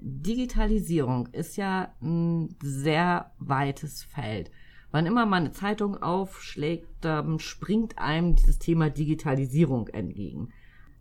Digitalisierung 0.00 1.28
ist 1.28 1.56
ja 1.56 1.92
ein 2.02 2.56
sehr 2.60 3.30
weites 3.38 4.02
Feld. 4.02 4.50
Wann 4.96 5.04
immer 5.04 5.26
man 5.26 5.42
eine 5.42 5.52
Zeitung 5.52 6.02
aufschlägt, 6.02 7.04
ähm, 7.04 7.38
springt 7.38 7.98
einem 7.98 8.34
dieses 8.34 8.58
Thema 8.58 8.88
Digitalisierung 8.88 9.88
entgegen. 9.88 10.48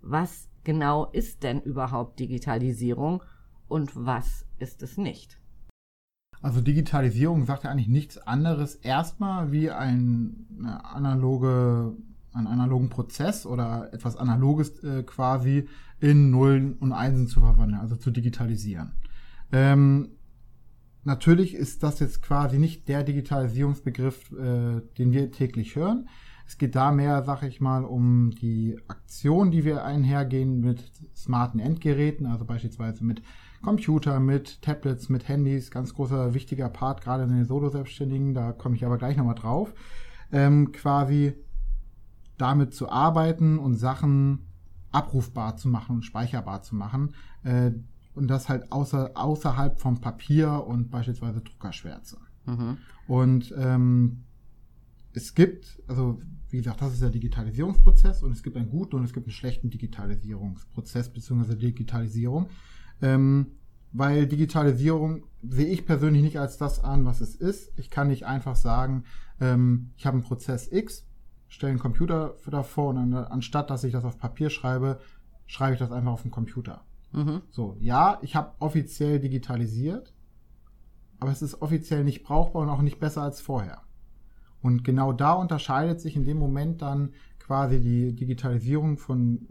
Was 0.02 0.50
genau 0.66 1.06
ist 1.14 1.44
denn 1.44 1.62
überhaupt 1.62 2.20
Digitalisierung 2.20 3.24
und 3.70 3.94
was 3.96 4.46
ist 4.60 4.84
es 4.84 4.98
nicht? 4.98 5.40
Also 6.42 6.60
Digitalisierung 6.60 7.46
sagt 7.46 7.64
ja 7.64 7.70
eigentlich 7.70 7.88
nichts 7.88 8.18
anderes 8.18 8.76
erstmal 8.76 9.54
wie 9.54 9.72
ein 9.72 10.46
analoge, 10.84 11.96
einen 12.34 12.48
analogen 12.48 12.90
Prozess 12.90 13.46
oder 13.46 13.94
etwas 13.94 14.18
Analoges 14.18 14.84
äh, 14.84 15.04
quasi 15.04 15.70
in 16.02 16.32
Nullen 16.32 16.74
und 16.80 16.92
Einsen 16.92 17.28
zu 17.28 17.40
verwandeln, 17.40 17.80
also 17.80 17.96
zu 17.96 18.12
digitalisieren. 18.12 18.92
Ähm, 19.54 20.15
natürlich 21.06 21.56
ist 21.56 21.84
das 21.84 22.00
jetzt 22.00 22.22
quasi 22.22 22.60
nicht 22.60 22.88
der 22.88 23.04
Digitalisierungsbegriff, 23.04 24.32
äh, 24.34 24.82
den 24.98 25.12
wir 25.12 25.32
täglich 25.32 25.76
hören. 25.76 26.10
Es 26.48 26.58
geht 26.58 26.76
da 26.76 26.92
mehr, 26.92 27.24
sag 27.24 27.42
ich 27.44 27.60
mal, 27.60 27.84
um 27.84 28.32
die 28.32 28.78
Aktion, 28.88 29.50
die 29.50 29.66
wir 29.66 29.84
einhergehen 29.84 30.60
mit 30.60 30.92
smarten 31.16 31.60
Endgeräten, 31.60 32.28
also 32.28 32.46
beispielsweise 32.46 33.04
mit 33.04 33.24
Computer, 33.64 34.20
mit 34.20 34.62
Tablets, 34.62 35.10
mit 35.10 35.28
Handys, 35.28 35.72
ganz 35.72 35.96
großer, 35.96 36.36
wichtiger 36.36 36.70
Part, 36.70 37.02
gerade 37.02 37.24
in 37.24 37.30
den 37.30 37.46
Solo-Selbstständigen, 37.46 38.36
da 38.36 38.52
komme 38.52 38.76
ich 38.76 38.86
aber 38.86 39.00
gleich 39.00 39.18
nochmal 39.18 39.36
drauf, 39.36 39.74
ähm, 40.32 40.72
quasi 40.72 41.34
damit 42.38 42.76
zu 42.76 42.90
arbeiten 42.90 43.58
und 43.58 43.76
Sachen 43.76 44.46
abrufbar 44.92 45.58
zu 45.58 45.68
machen 45.68 45.98
und 45.98 46.06
speicherbar 46.06 46.62
zu 46.62 46.76
machen, 46.76 47.16
äh, 47.44 47.72
und 48.16 48.28
das 48.28 48.50
halt 48.50 48.72
außer, 48.72 49.12
außerhalb 49.16 49.80
vom 49.80 50.02
Papier 50.02 50.66
und 50.66 50.90
beispielsweise 50.90 51.42
Druckerschwärze. 51.42 52.18
Mhm. 52.46 52.78
Und 53.08 53.54
ähm, 53.58 54.24
es 55.14 55.34
gibt, 55.34 55.82
also 55.88 56.22
wie 56.50 56.58
gesagt, 56.58 56.82
das 56.82 56.94
ist 56.94 57.02
der 57.02 57.10
Digitalisierungsprozess 57.10 58.24
und 58.24 58.32
es 58.32 58.44
gibt 58.44 58.58
einen 58.58 58.70
guten 58.70 58.98
und 58.98 59.04
es 59.04 59.14
gibt 59.14 59.28
einen 59.28 59.34
schlechten 59.34 59.70
Digitalisierungsprozess 59.70 61.10
bzw. 61.12 61.56
Digitalisierung. 61.56 62.50
Ähm, 63.02 63.48
weil 63.92 64.28
Digitalisierung 64.28 65.24
sehe 65.42 65.68
ich 65.68 65.86
persönlich 65.86 66.22
nicht 66.22 66.40
als 66.40 66.58
das 66.58 66.84
an, 66.84 67.06
was 67.06 67.22
es 67.22 67.36
ist. 67.36 67.72
Ich 67.78 67.90
kann 67.90 68.10
nicht 68.10 68.26
einfach 68.26 68.56
sagen, 68.56 69.06
ähm, 69.40 69.92
ich 69.96 70.06
habe 70.06 70.16
einen 70.16 70.24
Prozess 70.24 70.70
X, 70.72 71.08
stelle 71.48 71.72
einen 71.72 71.80
Computer 71.80 72.36
davor 72.46 72.90
und 72.90 73.14
anstatt 73.14 73.70
dass 73.70 73.84
ich 73.84 73.94
das 73.94 74.04
auf 74.04 74.18
Papier 74.18 74.50
schreibe, 74.50 75.00
schreibe 75.46 75.74
ich 75.74 75.80
das 75.80 75.92
einfach 75.92 76.12
auf 76.12 76.24
den 76.24 76.32
Computer. 76.32 76.84
Mhm. 77.16 77.44
So, 77.50 77.78
ja, 77.80 78.20
ich 78.22 78.36
habe 78.36 78.54
offiziell 78.60 79.20
digitalisiert, 79.20 80.14
aber 81.20 81.32
es 81.32 81.42
ist 81.42 81.62
offiziell 81.62 82.04
nicht 82.04 82.24
brauchbar 82.24 82.64
und 82.64 82.70
auch 82.70 82.82
nicht 82.82 83.00
besser 83.00 83.22
als 83.22 83.40
vorher. 83.40 83.82
Und 84.62 84.84
genau 84.84 85.14
da 85.14 85.34
unterscheidet 85.34 86.02
sich 86.02 86.16
in 86.16 86.26
dem 86.26 86.38
Moment 86.38 86.82
dann 86.82 87.14
quasi 87.40 87.80
die 87.80 88.14
Digitalisierung 88.14 88.98
von 88.98 89.48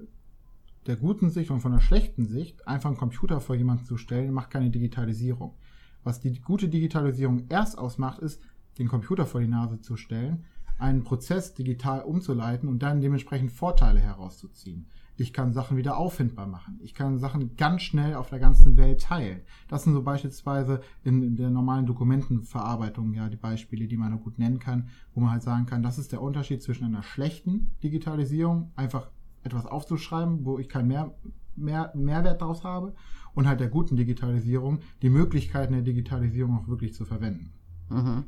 der 0.87 0.97
guten 0.97 1.31
Sicht 1.31 1.51
und 1.51 1.61
von 1.61 1.73
der 1.73 1.81
schlechten 1.81 2.27
Sicht. 2.27 2.69
Einfach 2.69 2.91
einen 2.91 2.99
Computer 2.99 3.41
vor 3.41 3.55
jemanden 3.55 3.87
zu 3.87 3.97
stellen, 3.97 4.33
macht 4.33 4.51
keine 4.51 4.71
Digitalisierung. 4.71 5.55
Was 6.03 6.21
die 6.21 6.39
gute 6.41 6.69
Digitalisierung 6.69 7.47
erst 7.49 7.79
ausmacht, 7.79 8.19
ist, 8.19 8.43
den 8.79 8.89
Computer 8.89 9.25
vor 9.25 9.41
die 9.41 9.49
Nase 9.49 9.81
zu 9.81 9.97
stellen, 9.97 10.45
einen 10.79 11.05
Prozess 11.05 11.55
digital 11.55 12.03
umzuleiten 12.03 12.69
und 12.69 12.83
dann 12.83 13.01
dementsprechend 13.01 13.53
Vorteile 13.53 14.01
herauszuziehen. 14.01 14.87
Ich 15.17 15.33
kann 15.33 15.53
Sachen 15.53 15.77
wieder 15.77 15.97
auffindbar 15.97 16.47
machen. 16.47 16.81
Ich 16.83 16.95
kann 16.95 17.19
Sachen 17.19 17.57
ganz 17.57 17.83
schnell 17.83 18.15
auf 18.15 18.31
der 18.31 18.41
ganzen 18.41 18.77
Welt 18.77 19.03
teilen. 19.03 19.43
Das 19.69 19.85
sind 19.85 19.93
so 19.93 20.03
beispielsweise 20.03 20.81
in, 21.05 21.37
der 21.37 21.51
normalen 21.51 21.87
Dokumentenverarbeitung 21.87 23.15
ja 23.15 23.29
die 23.29 23.37
Beispiele, 23.37 23.87
die 23.87 23.97
man 23.97 24.11
da 24.11 24.17
gut 24.17 24.39
nennen 24.39 24.59
kann, 24.59 24.89
wo 25.15 25.21
man 25.21 25.31
halt 25.31 25.43
sagen 25.43 25.67
kann, 25.67 25.83
das 25.83 25.99
ist 25.99 26.11
der 26.11 26.21
Unterschied 26.21 26.63
zwischen 26.63 26.85
einer 26.85 27.03
schlechten 27.03 27.71
Digitalisierung, 27.83 28.73
einfach 28.75 29.11
etwas 29.45 29.67
aufzuschreiben, 29.67 30.45
wo 30.45 30.59
ich 30.59 30.69
keinen 30.69 30.89
mehr, 30.89 31.15
mehr, 31.55 31.93
Mehrwert 31.95 32.41
daraus 32.41 32.65
habe, 32.65 32.95
und 33.35 33.47
halt 33.47 33.61
der 33.61 33.69
guten 33.69 33.97
Digitalisierung, 33.97 34.81
die 35.03 35.11
Möglichkeiten 35.11 35.73
der 35.73 35.83
Digitalisierung 35.83 36.59
auch 36.59 36.69
wirklich 36.69 36.95
zu 36.95 37.05
verwenden. 37.05 37.53
Mhm. 37.91 38.25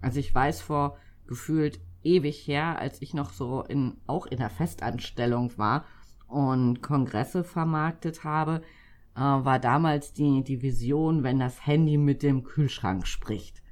Also 0.00 0.20
ich 0.20 0.34
weiß 0.34 0.60
vor 0.60 0.96
gefühlt 1.26 1.80
ewig 2.02 2.46
her, 2.46 2.78
als 2.78 3.02
ich 3.02 3.14
noch 3.14 3.32
so 3.32 3.62
in, 3.62 3.98
auch 4.06 4.26
in 4.26 4.38
der 4.38 4.50
Festanstellung 4.50 5.52
war 5.56 5.84
und 6.28 6.82
Kongresse 6.82 7.42
vermarktet 7.42 8.22
habe, 8.24 8.62
äh, 9.16 9.20
war 9.20 9.58
damals 9.58 10.12
die, 10.12 10.44
die 10.44 10.62
Vision, 10.62 11.22
wenn 11.22 11.38
das 11.38 11.66
Handy 11.66 11.96
mit 11.96 12.22
dem 12.22 12.44
Kühlschrank 12.44 13.06
spricht. 13.06 13.62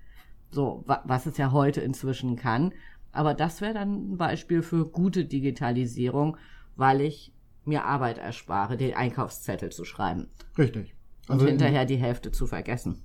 So, 0.50 0.82
wa 0.86 1.02
was 1.04 1.26
es 1.26 1.36
ja 1.36 1.52
heute 1.52 1.80
inzwischen 1.80 2.36
kann. 2.36 2.72
Aber 3.12 3.34
das 3.34 3.60
wäre 3.60 3.74
dann 3.74 4.12
ein 4.12 4.16
Beispiel 4.16 4.62
für 4.62 4.86
gute 4.86 5.24
Digitalisierung, 5.24 6.36
weil 6.76 7.00
ich 7.00 7.32
mir 7.64 7.84
Arbeit 7.84 8.18
erspare, 8.18 8.76
den 8.76 8.94
Einkaufszettel 8.94 9.70
zu 9.70 9.84
schreiben. 9.84 10.28
Richtig. 10.56 10.94
Also 11.28 11.44
und 11.44 11.50
hinterher 11.50 11.84
die 11.84 11.96
Hälfte 11.96 12.30
zu 12.30 12.46
vergessen. 12.46 13.02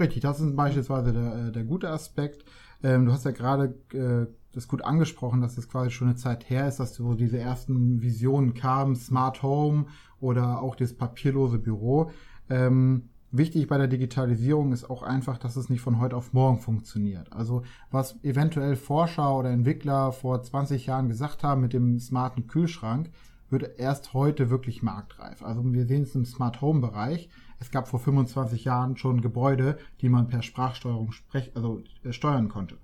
Richtig, 0.00 0.22
das 0.22 0.40
ist 0.40 0.56
beispielsweise 0.56 1.12
der, 1.12 1.48
äh, 1.48 1.52
der 1.52 1.64
gute 1.64 1.90
Aspekt. 1.90 2.44
Ähm, 2.82 3.06
du 3.06 3.12
hast 3.12 3.24
ja 3.24 3.30
gerade 3.30 3.74
äh, 3.92 4.26
das 4.54 4.68
gut 4.68 4.84
angesprochen, 4.84 5.40
dass 5.40 5.58
es 5.58 5.68
quasi 5.68 5.90
schon 5.90 6.08
eine 6.08 6.16
Zeit 6.16 6.48
her 6.48 6.68
ist, 6.68 6.80
dass 6.80 6.94
so 6.94 7.14
diese 7.14 7.38
ersten 7.38 8.02
Visionen 8.02 8.54
kamen, 8.54 8.96
Smart 8.96 9.42
Home 9.42 9.86
oder 10.20 10.62
auch 10.62 10.76
das 10.76 10.94
papierlose 10.94 11.58
Büro. 11.58 12.10
Ähm, 12.48 13.08
wichtig 13.30 13.66
bei 13.66 13.78
der 13.78 13.88
Digitalisierung 13.88 14.72
ist 14.72 14.88
auch 14.88 15.02
einfach, 15.02 15.38
dass 15.38 15.56
es 15.56 15.68
nicht 15.68 15.80
von 15.80 15.98
heute 15.98 16.16
auf 16.16 16.32
morgen 16.32 16.58
funktioniert. 16.58 17.32
Also 17.32 17.62
was 17.90 18.22
eventuell 18.22 18.76
Forscher 18.76 19.36
oder 19.36 19.50
Entwickler 19.50 20.12
vor 20.12 20.42
20 20.42 20.86
Jahren 20.86 21.08
gesagt 21.08 21.42
haben 21.42 21.60
mit 21.60 21.72
dem 21.72 21.98
smarten 21.98 22.46
Kühlschrank, 22.46 23.10
wird 23.50 23.78
erst 23.78 24.14
heute 24.14 24.50
wirklich 24.50 24.82
marktreif. 24.82 25.42
Also 25.42 25.62
wir 25.72 25.86
sehen 25.86 26.02
es 26.02 26.14
im 26.14 26.24
Smart 26.24 26.60
Home 26.60 26.80
Bereich. 26.80 27.28
Es 27.60 27.70
gab 27.70 27.88
vor 27.88 28.00
25 28.00 28.64
Jahren 28.64 28.96
schon 28.96 29.20
Gebäude, 29.20 29.78
die 30.00 30.08
man 30.08 30.28
per 30.28 30.42
Sprachsteuerung 30.42 31.12
sprech, 31.12 31.52
also, 31.54 31.82
äh, 32.02 32.12
steuern 32.12 32.48
konnte. 32.48 32.76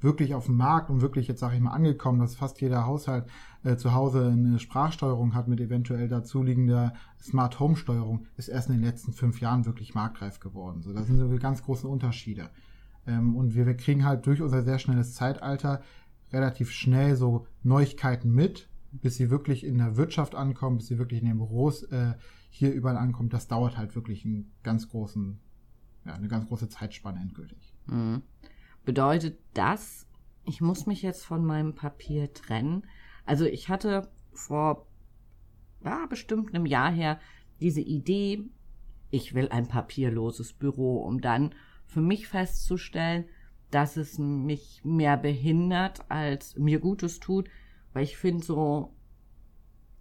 Wirklich 0.00 0.34
auf 0.34 0.46
dem 0.46 0.56
Markt 0.56 0.90
und 0.90 1.00
wirklich 1.00 1.26
jetzt 1.26 1.40
sage 1.40 1.56
ich 1.56 1.60
mal 1.60 1.72
angekommen, 1.72 2.20
dass 2.20 2.36
fast 2.36 2.60
jeder 2.60 2.86
Haushalt 2.86 3.26
äh, 3.64 3.76
zu 3.76 3.94
Hause 3.94 4.28
eine 4.28 4.58
Sprachsteuerung 4.58 5.34
hat 5.34 5.48
mit 5.48 5.60
eventuell 5.60 6.08
dazuliegender 6.08 6.94
Smart 7.20 7.58
Home 7.58 7.76
Steuerung, 7.76 8.26
ist 8.36 8.48
erst 8.48 8.68
in 8.68 8.76
den 8.76 8.84
letzten 8.84 9.12
fünf 9.12 9.40
Jahren 9.40 9.66
wirklich 9.66 9.94
marktreif 9.94 10.38
geworden. 10.40 10.82
So, 10.82 10.92
das 10.92 11.06
sind 11.06 11.18
so 11.18 11.28
ganz 11.38 11.62
große 11.62 11.88
Unterschiede. 11.88 12.50
Ähm, 13.06 13.34
und 13.34 13.54
wir, 13.54 13.66
wir 13.66 13.76
kriegen 13.76 14.04
halt 14.04 14.26
durch 14.26 14.40
unser 14.40 14.62
sehr 14.62 14.78
schnelles 14.78 15.14
Zeitalter 15.14 15.82
relativ 16.32 16.70
schnell 16.70 17.16
so 17.16 17.46
Neuigkeiten 17.62 18.30
mit, 18.32 18.68
bis 18.92 19.16
sie 19.16 19.30
wirklich 19.30 19.64
in 19.64 19.78
der 19.78 19.96
Wirtschaft 19.96 20.34
ankommen, 20.34 20.78
bis 20.78 20.86
sie 20.86 20.98
wirklich 20.98 21.20
in 21.20 21.26
den 21.26 21.38
Büros 21.38 21.82
äh, 21.84 22.14
hier 22.50 22.72
überall 22.72 22.96
ankommen. 22.96 23.28
Das 23.28 23.48
dauert 23.48 23.76
halt 23.76 23.94
wirklich 23.94 24.24
einen 24.24 24.52
ganz 24.62 24.88
großen, 24.88 25.38
ja, 26.04 26.14
eine 26.14 26.28
ganz 26.28 26.46
große 26.46 26.68
Zeitspanne 26.68 27.20
endgültig. 27.20 27.74
Mhm. 27.86 28.22
Bedeutet 28.84 29.38
das, 29.54 30.06
ich 30.44 30.60
muss 30.60 30.86
mich 30.86 31.02
jetzt 31.02 31.24
von 31.24 31.44
meinem 31.44 31.74
Papier 31.74 32.32
trennen? 32.32 32.86
Also 33.24 33.44
ich 33.44 33.68
hatte 33.68 34.08
vor 34.32 34.86
ja, 35.84 36.06
bestimmt 36.06 36.54
einem 36.54 36.66
Jahr 36.66 36.90
her 36.90 37.20
diese 37.60 37.80
Idee, 37.80 38.44
ich 39.10 39.34
will 39.34 39.48
ein 39.48 39.68
papierloses 39.68 40.52
Büro, 40.52 40.98
um 40.98 41.20
dann 41.20 41.54
für 41.86 42.00
mich 42.00 42.28
festzustellen, 42.28 43.24
dass 43.70 43.96
es 43.96 44.18
mich 44.18 44.82
mehr 44.84 45.16
behindert, 45.16 46.10
als 46.10 46.56
mir 46.56 46.78
Gutes 46.78 47.20
tut, 47.20 47.48
weil 47.92 48.04
ich 48.04 48.16
finde, 48.16 48.44
so 48.44 48.94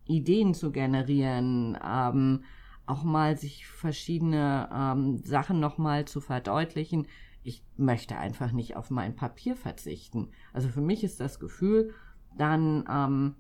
Ideen 0.06 0.54
zu 0.54 0.72
generieren, 0.72 1.78
ähm, 1.84 2.44
auch 2.86 3.04
mal 3.04 3.38
sich 3.38 3.68
verschiedene 3.68 4.70
ähm, 4.74 5.18
Sachen 5.18 5.60
nochmal 5.60 6.06
zu 6.06 6.22
verdeutlichen. 6.22 7.08
Ich 7.48 7.64
möchte 7.78 8.18
einfach 8.18 8.52
nicht 8.52 8.76
auf 8.76 8.90
mein 8.90 9.16
Papier 9.16 9.56
verzichten. 9.56 10.32
Also 10.52 10.68
für 10.68 10.82
mich 10.82 11.06
ist 11.06 11.22
das 11.22 11.40
Gefühl, 11.40 11.94
dann 12.38 12.84
ähm, 12.92 13.36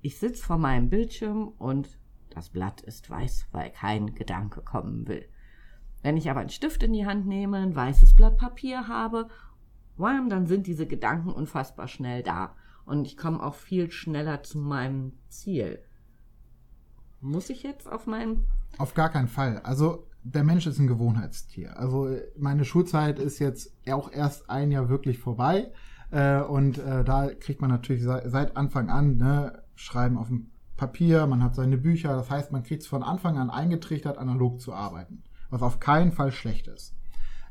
ich 0.00 0.18
sitze 0.18 0.42
vor 0.42 0.58
meinem 0.58 0.90
Bildschirm 0.90 1.46
und 1.46 1.96
das 2.30 2.48
Blatt 2.48 2.80
ist 2.80 3.08
weiß, 3.08 3.50
weil 3.52 3.70
kein 3.70 4.16
Gedanke 4.16 4.62
kommen 4.62 5.06
will. 5.06 5.28
Wenn 6.02 6.16
ich 6.16 6.28
aber 6.28 6.40
einen 6.40 6.48
Stift 6.48 6.82
in 6.82 6.92
die 6.92 7.06
Hand 7.06 7.24
nehme, 7.24 7.58
ein 7.58 7.76
weißes 7.76 8.16
Blatt 8.16 8.36
Papier 8.36 8.88
habe, 8.88 9.28
dann 9.96 10.48
sind 10.48 10.66
diese 10.66 10.88
Gedanken 10.88 11.30
unfassbar 11.30 11.86
schnell 11.86 12.24
da. 12.24 12.56
Und 12.84 13.06
ich 13.06 13.16
komme 13.16 13.40
auch 13.40 13.54
viel 13.54 13.92
schneller 13.92 14.42
zu 14.42 14.58
meinem 14.58 15.12
Ziel. 15.28 15.84
Muss 17.20 17.48
ich 17.48 17.62
jetzt 17.62 17.86
auf 17.88 18.08
meinem. 18.08 18.44
Auf 18.76 18.94
gar 18.94 19.10
keinen 19.10 19.28
Fall. 19.28 19.60
Also 19.60 20.07
der 20.32 20.44
Mensch 20.44 20.66
ist 20.66 20.78
ein 20.78 20.86
Gewohnheitstier. 20.86 21.78
Also 21.78 22.08
meine 22.36 22.64
Schulzeit 22.64 23.18
ist 23.18 23.38
jetzt 23.38 23.72
auch 23.90 24.12
erst 24.12 24.50
ein 24.50 24.70
Jahr 24.70 24.88
wirklich 24.88 25.18
vorbei. 25.18 25.72
Äh, 26.10 26.40
und 26.40 26.78
äh, 26.78 27.04
da 27.04 27.28
kriegt 27.28 27.60
man 27.60 27.70
natürlich 27.70 28.02
seit 28.02 28.56
Anfang 28.56 28.90
an 28.90 29.16
ne, 29.16 29.62
Schreiben 29.74 30.18
auf 30.18 30.28
dem 30.28 30.50
Papier, 30.76 31.26
man 31.26 31.42
hat 31.42 31.54
seine 31.54 31.76
Bücher. 31.76 32.14
Das 32.14 32.30
heißt, 32.30 32.52
man 32.52 32.62
kriegt 32.62 32.82
es 32.82 32.88
von 32.88 33.02
Anfang 33.02 33.36
an 33.36 33.50
eingetrichtert, 33.50 34.16
analog 34.16 34.60
zu 34.60 34.72
arbeiten 34.72 35.24
was 35.50 35.62
auf 35.62 35.80
keinen 35.80 36.12
Fall 36.12 36.32
schlecht 36.32 36.68
ist. 36.68 36.94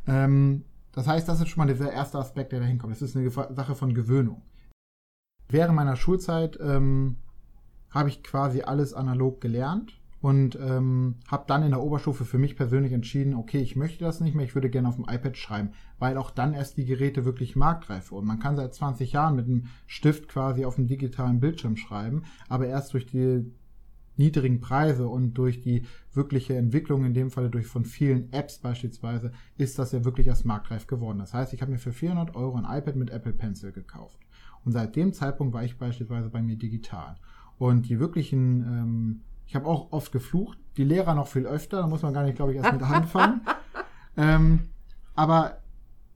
Ähm, 0.06 0.66
das 0.92 1.08
heißt, 1.08 1.28
das 1.28 1.42
ist 1.42 1.50
schon 1.50 1.66
mal 1.66 1.74
der 1.74 1.92
erste 1.92 2.18
Aspekt, 2.18 2.52
der 2.52 2.60
da 2.60 2.66
hinkommt. 2.66 2.94
Es 2.94 3.02
ist 3.02 3.16
eine 3.16 3.30
Sache 3.30 3.76
von 3.76 3.94
Gewöhnung. 3.94 4.44
Während 5.50 5.76
meiner 5.76 5.96
Schulzeit 5.96 6.58
ähm, 6.62 7.18
habe 7.90 8.10
ich 8.10 8.24
quasi 8.24 8.62
alles 8.62 8.94
analog 8.94 9.42
gelernt 9.42 9.97
und 10.22 10.58
ähm, 10.60 11.16
habe 11.28 11.46
dann 11.48 11.64
in 11.64 11.72
der 11.72 11.84
Oberstufe 11.84 12.26
für 12.26 12.40
mich 12.40 12.56
persönlich 12.56 12.92
entschieden, 12.92 13.36
okay, 13.36 13.60
ich 13.60 13.76
möchte 13.76 14.04
das 14.04 14.20
nicht 14.20 14.36
mehr, 14.36 14.46
ich 14.46 14.56
würde 14.56 14.70
gerne 14.70 14.88
auf 14.88 14.96
dem 14.96 15.06
iPad 15.08 15.38
schreiben, 15.38 15.72
weil 16.00 16.18
auch 16.18 16.32
dann 16.32 16.54
erst 16.54 16.78
die 16.78 16.86
Geräte 16.86 17.24
wirklich 17.26 17.56
marktreif 17.56 18.12
wurden. 18.12 18.28
Man 18.28 18.40
kann 18.40 18.56
seit 18.56 18.74
20 18.74 19.12
Jahren 19.12 19.36
mit 19.36 19.46
einem 19.46 19.66
Stift 19.86 20.28
quasi 20.28 20.66
auf 20.66 20.76
dem 20.76 20.88
digitalen 20.88 21.40
Bildschirm 21.40 21.78
schreiben, 21.78 22.24
aber 22.50 22.68
erst 22.68 22.94
durch 22.94 23.06
die 23.06 23.46
niedrigen 24.18 24.60
Preise 24.60 25.08
und 25.08 25.36
durch 25.36 25.62
die 25.62 25.84
wirkliche 26.14 26.56
Entwicklung, 26.56 27.06
in 27.06 27.14
dem 27.14 27.30
Falle 27.30 27.50
durch 27.50 27.68
von 27.68 27.86
vielen 27.86 28.34
Apps 28.34 28.58
beispielsweise, 28.58 29.32
ist 29.58 29.78
das 29.78 29.92
ja 29.92 30.04
wirklich 30.04 30.28
erst 30.28 30.46
marktreif 30.46 30.88
geworden. 30.88 31.20
Das 31.20 31.34
heißt, 31.34 31.54
ich 31.54 31.62
habe 31.62 31.72
mir 31.72 31.78
für 31.78 31.94
400 31.94 32.36
Euro 32.36 32.58
ein 32.58 32.66
iPad 32.66 32.96
mit 32.96 33.12
Apple 33.12 33.34
Pencil 33.34 33.72
gekauft. 33.72 34.18
Und 34.66 34.72
seit 34.72 34.96
dem 34.96 35.14
Zeitpunkt 35.14 35.54
war 35.54 35.64
ich 35.64 35.78
beispielsweise 35.78 36.30
bei 36.30 36.42
mir 36.42 36.58
digital. 36.58 37.16
Und 37.58 37.90
die 37.90 38.00
wirklichen, 38.00 38.62
ähm, 38.62 39.22
ich 39.48 39.56
habe 39.56 39.66
auch 39.66 39.92
oft 39.92 40.12
geflucht, 40.12 40.60
die 40.78 40.84
Lehrer 40.84 41.16
noch 41.16 41.28
viel 41.28 41.48
öfter, 41.48 41.78
da 41.78 41.88
muss 41.88 42.04
man 42.04 42.14
gar 42.14 42.24
nicht, 42.24 42.36
glaube 42.36 42.52
ich, 42.52 42.58
erst 42.58 42.74
mit 42.74 42.84
anfangen. 42.84 43.42
ähm, 44.16 44.60
aber 45.16 45.58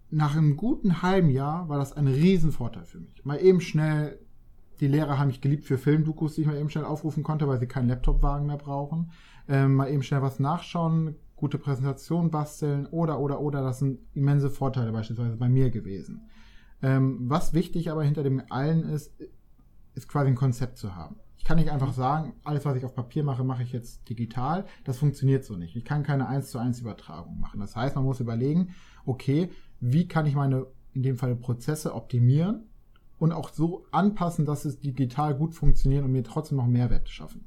nach 0.09 0.35
einem 0.35 0.57
guten 0.57 1.01
halben 1.01 1.29
Jahr 1.29 1.69
war 1.69 1.77
das 1.79 1.93
ein 1.93 2.07
Riesenvorteil 2.07 2.85
für 2.85 2.99
mich. 2.99 3.23
Mal 3.25 3.41
eben 3.41 3.61
schnell 3.61 4.19
die 4.81 4.87
Lehrer 4.87 5.19
haben 5.19 5.27
mich 5.27 5.41
geliebt 5.41 5.65
für 5.65 5.77
Filmdokus, 5.77 6.35
die 6.35 6.41
ich 6.41 6.47
mal 6.47 6.57
eben 6.57 6.69
schnell 6.69 6.85
aufrufen 6.85 7.21
konnte, 7.23 7.47
weil 7.47 7.59
sie 7.59 7.67
keinen 7.67 7.87
Laptopwagen 7.87 8.47
mehr 8.47 8.57
brauchen. 8.57 9.11
Ähm, 9.47 9.75
mal 9.75 9.89
eben 9.89 10.01
schnell 10.01 10.23
was 10.23 10.39
nachschauen, 10.39 11.15
gute 11.35 11.59
Präsentation 11.59 12.31
basteln 12.31 12.87
oder, 12.87 13.19
oder, 13.19 13.39
oder. 13.39 13.61
Das 13.61 13.77
sind 13.79 13.99
immense 14.15 14.49
Vorteile 14.49 14.91
beispielsweise 14.91 15.37
bei 15.37 15.49
mir 15.49 15.69
gewesen. 15.69 16.29
Ähm, 16.81 17.29
was 17.29 17.53
wichtig 17.53 17.91
aber 17.91 18.03
hinter 18.03 18.23
dem 18.23 18.41
allen 18.49 18.89
ist, 18.89 19.13
ist 19.93 20.07
quasi 20.07 20.29
ein 20.29 20.35
Konzept 20.35 20.79
zu 20.79 20.95
haben. 20.95 21.17
Ich 21.41 21.45
kann 21.45 21.57
nicht 21.57 21.71
einfach 21.71 21.93
sagen, 21.93 22.33
alles, 22.43 22.65
was 22.65 22.77
ich 22.77 22.85
auf 22.85 22.93
Papier 22.93 23.23
mache, 23.23 23.43
mache 23.43 23.63
ich 23.63 23.71
jetzt 23.71 24.07
digital. 24.07 24.65
Das 24.83 24.99
funktioniert 24.99 25.43
so 25.43 25.55
nicht. 25.55 25.75
Ich 25.75 25.83
kann 25.83 26.03
keine 26.03 26.27
1 26.27 26.51
zu 26.51 26.59
1 26.59 26.81
Übertragung 26.81 27.39
machen. 27.39 27.59
Das 27.59 27.75
heißt, 27.75 27.95
man 27.95 28.05
muss 28.05 28.19
überlegen, 28.19 28.75
okay, 29.05 29.49
wie 29.79 30.07
kann 30.07 30.27
ich 30.27 30.35
meine, 30.35 30.67
in 30.93 31.01
dem 31.01 31.17
Fall 31.17 31.35
Prozesse 31.35 31.95
optimieren, 31.95 32.67
und 33.17 33.31
auch 33.31 33.49
so 33.49 33.85
anpassen, 33.91 34.45
dass 34.45 34.65
es 34.65 34.79
digital 34.79 35.35
gut 35.35 35.53
funktioniert 35.53 36.03
und 36.03 36.11
mir 36.11 36.23
trotzdem 36.23 36.57
noch 36.57 36.67
Mehrwert 36.67 37.09
schaffen. 37.09 37.45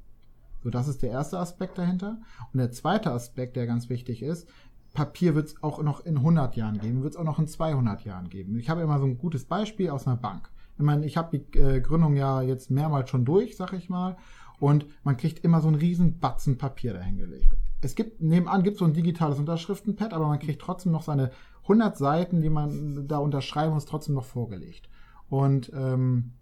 So, 0.62 0.70
das 0.70 0.86
ist 0.88 1.02
der 1.02 1.10
erste 1.10 1.38
Aspekt 1.38 1.78
dahinter. 1.78 2.20
Und 2.52 2.58
der 2.58 2.70
zweite 2.72 3.12
Aspekt, 3.12 3.56
der 3.56 3.66
ganz 3.66 3.88
wichtig 3.88 4.22
ist, 4.22 4.48
Papier 4.92 5.36
wird 5.36 5.48
es 5.48 5.62
auch 5.62 5.82
noch 5.82 6.04
in 6.04 6.16
100 6.16 6.56
Jahren 6.56 6.78
geben, 6.78 7.02
wird 7.02 7.14
es 7.14 7.16
auch 7.16 7.24
noch 7.24 7.40
in 7.40 7.48
200 7.48 8.04
Jahren 8.04 8.28
geben. 8.28 8.56
Ich 8.58 8.70
habe 8.70 8.82
immer 8.82 8.98
so 8.98 9.04
ein 9.04 9.18
gutes 9.18 9.44
Beispiel 9.44 9.90
aus 9.90 10.06
einer 10.06 10.16
Bank. 10.16 10.48
Ich 10.76 10.82
meine, 10.84 11.06
ich 11.06 11.16
habe 11.16 11.38
die 11.38 11.58
äh, 11.58 11.80
Gründung 11.80 12.16
ja 12.16 12.42
jetzt 12.42 12.70
mehrmals 12.70 13.10
schon 13.10 13.24
durch, 13.24 13.56
sag 13.56 13.72
ich 13.72 13.88
mal, 13.88 14.16
und 14.58 14.86
man 15.04 15.16
kriegt 15.16 15.44
immer 15.44 15.60
so 15.60 15.68
einen 15.68 15.76
riesen 15.76 16.18
Batzen 16.18 16.58
Papier 16.58 16.94
dahingelegt. 16.94 17.48
Es 17.80 17.94
gibt, 17.94 18.22
nebenan 18.22 18.62
gibt 18.62 18.74
es 18.74 18.78
so 18.78 18.84
ein 18.84 18.94
digitales 18.94 19.38
Unterschriftenpad, 19.38 20.12
aber 20.14 20.26
man 20.26 20.38
kriegt 20.38 20.60
trotzdem 20.60 20.92
noch 20.92 21.02
seine 21.02 21.30
100 21.62 21.96
Seiten, 21.96 22.40
die 22.40 22.50
man 22.50 23.06
da 23.06 23.18
unterschreiben 23.18 23.74
muss, 23.74 23.84
trotzdem 23.84 24.14
noch 24.14 24.24
vorgelegt. 24.24 24.88
Und 25.28 25.70
ähm, 25.74 26.32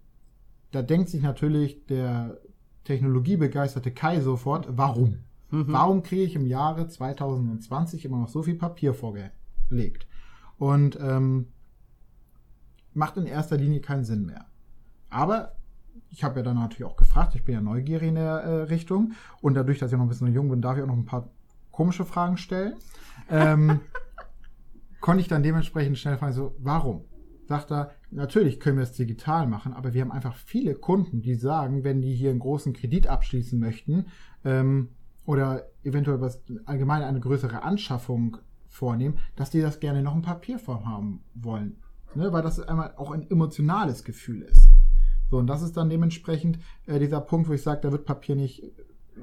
da 0.71 0.81
denkt 0.81 1.09
sich 1.09 1.21
natürlich 1.21 1.85
der 1.85 2.39
technologiebegeisterte 2.83 3.91
Kai 3.91 4.21
sofort, 4.21 4.67
warum? 4.69 5.19
Mhm. 5.51 5.65
Warum 5.67 6.03
kriege 6.03 6.23
ich 6.23 6.35
im 6.35 6.47
Jahre 6.47 6.87
2020 6.87 8.05
immer 8.05 8.17
noch 8.17 8.29
so 8.29 8.43
viel 8.43 8.55
Papier 8.55 8.93
vorgelegt? 8.93 10.07
Und 10.57 10.97
ähm, 10.99 11.47
macht 12.93 13.17
in 13.17 13.25
erster 13.25 13.57
Linie 13.57 13.81
keinen 13.81 14.03
Sinn 14.03 14.25
mehr. 14.25 14.45
Aber 15.09 15.55
ich 16.09 16.23
habe 16.23 16.39
ja 16.39 16.43
dann 16.43 16.55
natürlich 16.55 16.85
auch 16.85 16.97
gefragt, 16.97 17.35
ich 17.35 17.43
bin 17.43 17.55
ja 17.55 17.61
neugierig 17.61 18.09
in 18.09 18.15
der 18.15 18.41
äh, 18.41 18.61
Richtung 18.63 19.13
und 19.41 19.53
dadurch, 19.53 19.79
dass 19.79 19.91
ich 19.91 19.97
noch 19.97 20.05
ein 20.05 20.09
bisschen 20.09 20.33
jung 20.33 20.49
bin, 20.49 20.61
darf 20.61 20.77
ich 20.77 20.83
auch 20.83 20.87
noch 20.87 20.97
ein 20.97 21.05
paar 21.05 21.29
komische 21.71 22.05
Fragen 22.05 22.37
stellen. 22.37 22.75
Ähm, 23.29 23.79
konnte 25.01 25.21
ich 25.21 25.27
dann 25.27 25.43
dementsprechend 25.43 25.97
schnell 25.97 26.17
fragen, 26.17 26.33
so, 26.33 26.55
warum? 26.59 27.05
sagt 27.47 27.71
er, 27.71 27.91
natürlich 28.11 28.59
können 28.59 28.77
wir 28.77 28.83
es 28.83 28.93
digital 28.93 29.47
machen, 29.47 29.73
aber 29.73 29.93
wir 29.93 30.01
haben 30.01 30.11
einfach 30.11 30.35
viele 30.35 30.75
Kunden, 30.75 31.21
die 31.21 31.35
sagen, 31.35 31.83
wenn 31.83 32.01
die 32.01 32.13
hier 32.13 32.29
einen 32.29 32.39
großen 32.39 32.73
Kredit 32.73 33.07
abschließen 33.07 33.59
möchten 33.59 34.05
ähm, 34.45 34.89
oder 35.25 35.67
eventuell 35.83 36.21
was 36.21 36.41
allgemein 36.65 37.03
eine 37.03 37.19
größere 37.19 37.63
Anschaffung 37.63 38.37
vornehmen, 38.67 39.19
dass 39.35 39.49
die 39.49 39.61
das 39.61 39.79
gerne 39.79 40.01
noch 40.01 40.15
in 40.15 40.21
Papierform 40.21 40.87
haben 40.87 41.23
wollen. 41.35 41.77
Ne? 42.15 42.31
Weil 42.31 42.41
das 42.41 42.59
einmal 42.59 42.93
auch 42.97 43.11
ein 43.11 43.29
emotionales 43.29 44.03
Gefühl 44.03 44.41
ist. 44.41 44.69
So, 45.29 45.37
und 45.37 45.47
das 45.47 45.61
ist 45.61 45.77
dann 45.77 45.89
dementsprechend 45.89 46.59
äh, 46.85 46.99
dieser 46.99 47.21
Punkt, 47.21 47.49
wo 47.49 47.53
ich 47.53 47.63
sage, 47.63 47.81
da 47.81 47.91
wird 47.91 48.05
Papier 48.05 48.35
nicht, 48.35 48.63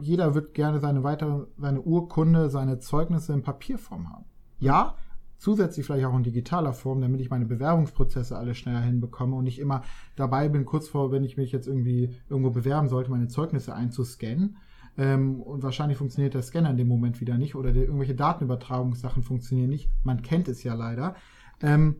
jeder 0.00 0.35
wird 0.35 0.54
gerne 0.54 0.80
seine 0.80 1.04
weitere, 1.04 1.47
seine 1.56 1.80
Urkunde, 1.82 2.50
seine 2.50 2.78
Zeugnisse 2.78 3.32
in 3.32 3.42
Papierform 3.42 4.12
haben. 4.12 4.25
Ja, 4.59 4.97
zusätzlich 5.40 5.87
vielleicht 5.87 6.04
auch 6.04 6.16
in 6.16 6.23
digitaler 6.23 6.73
Form, 6.73 7.00
damit 7.00 7.20
ich 7.20 7.30
meine 7.30 7.47
Bewerbungsprozesse 7.47 8.37
alle 8.37 8.54
schneller 8.54 8.82
hinbekomme 8.82 9.35
und 9.37 9.44
nicht 9.44 9.59
immer 9.59 9.82
dabei 10.16 10.49
bin, 10.49 10.64
kurz 10.64 10.88
vor, 10.88 11.12
wenn 11.12 11.25
ich 11.25 11.37
mich 11.37 11.50
jetzt 11.50 11.66
irgendwie 11.66 12.14
irgendwo 12.28 12.50
bewerben 12.50 12.88
sollte, 12.88 13.11
meine 13.11 13.28
Zeugnisse 13.28 13.75
einzuscannen. 13.75 14.59
Ähm, 14.99 15.40
und 15.40 15.62
wahrscheinlich 15.62 15.97
funktioniert 15.97 16.35
der 16.35 16.42
Scanner 16.42 16.70
in 16.70 16.76
dem 16.76 16.88
Moment 16.88 17.20
wieder 17.20 17.38
nicht 17.38 17.54
oder 17.54 17.73
der, 17.73 17.85
irgendwelche 17.85 18.14
Datenübertragungssachen 18.14 19.23
funktionieren 19.23 19.70
nicht. 19.70 19.88
Man 20.04 20.20
kennt 20.23 20.49
es 20.49 20.62
ja 20.62 20.75
leider. 20.75 21.14
Ähm, 21.62 21.97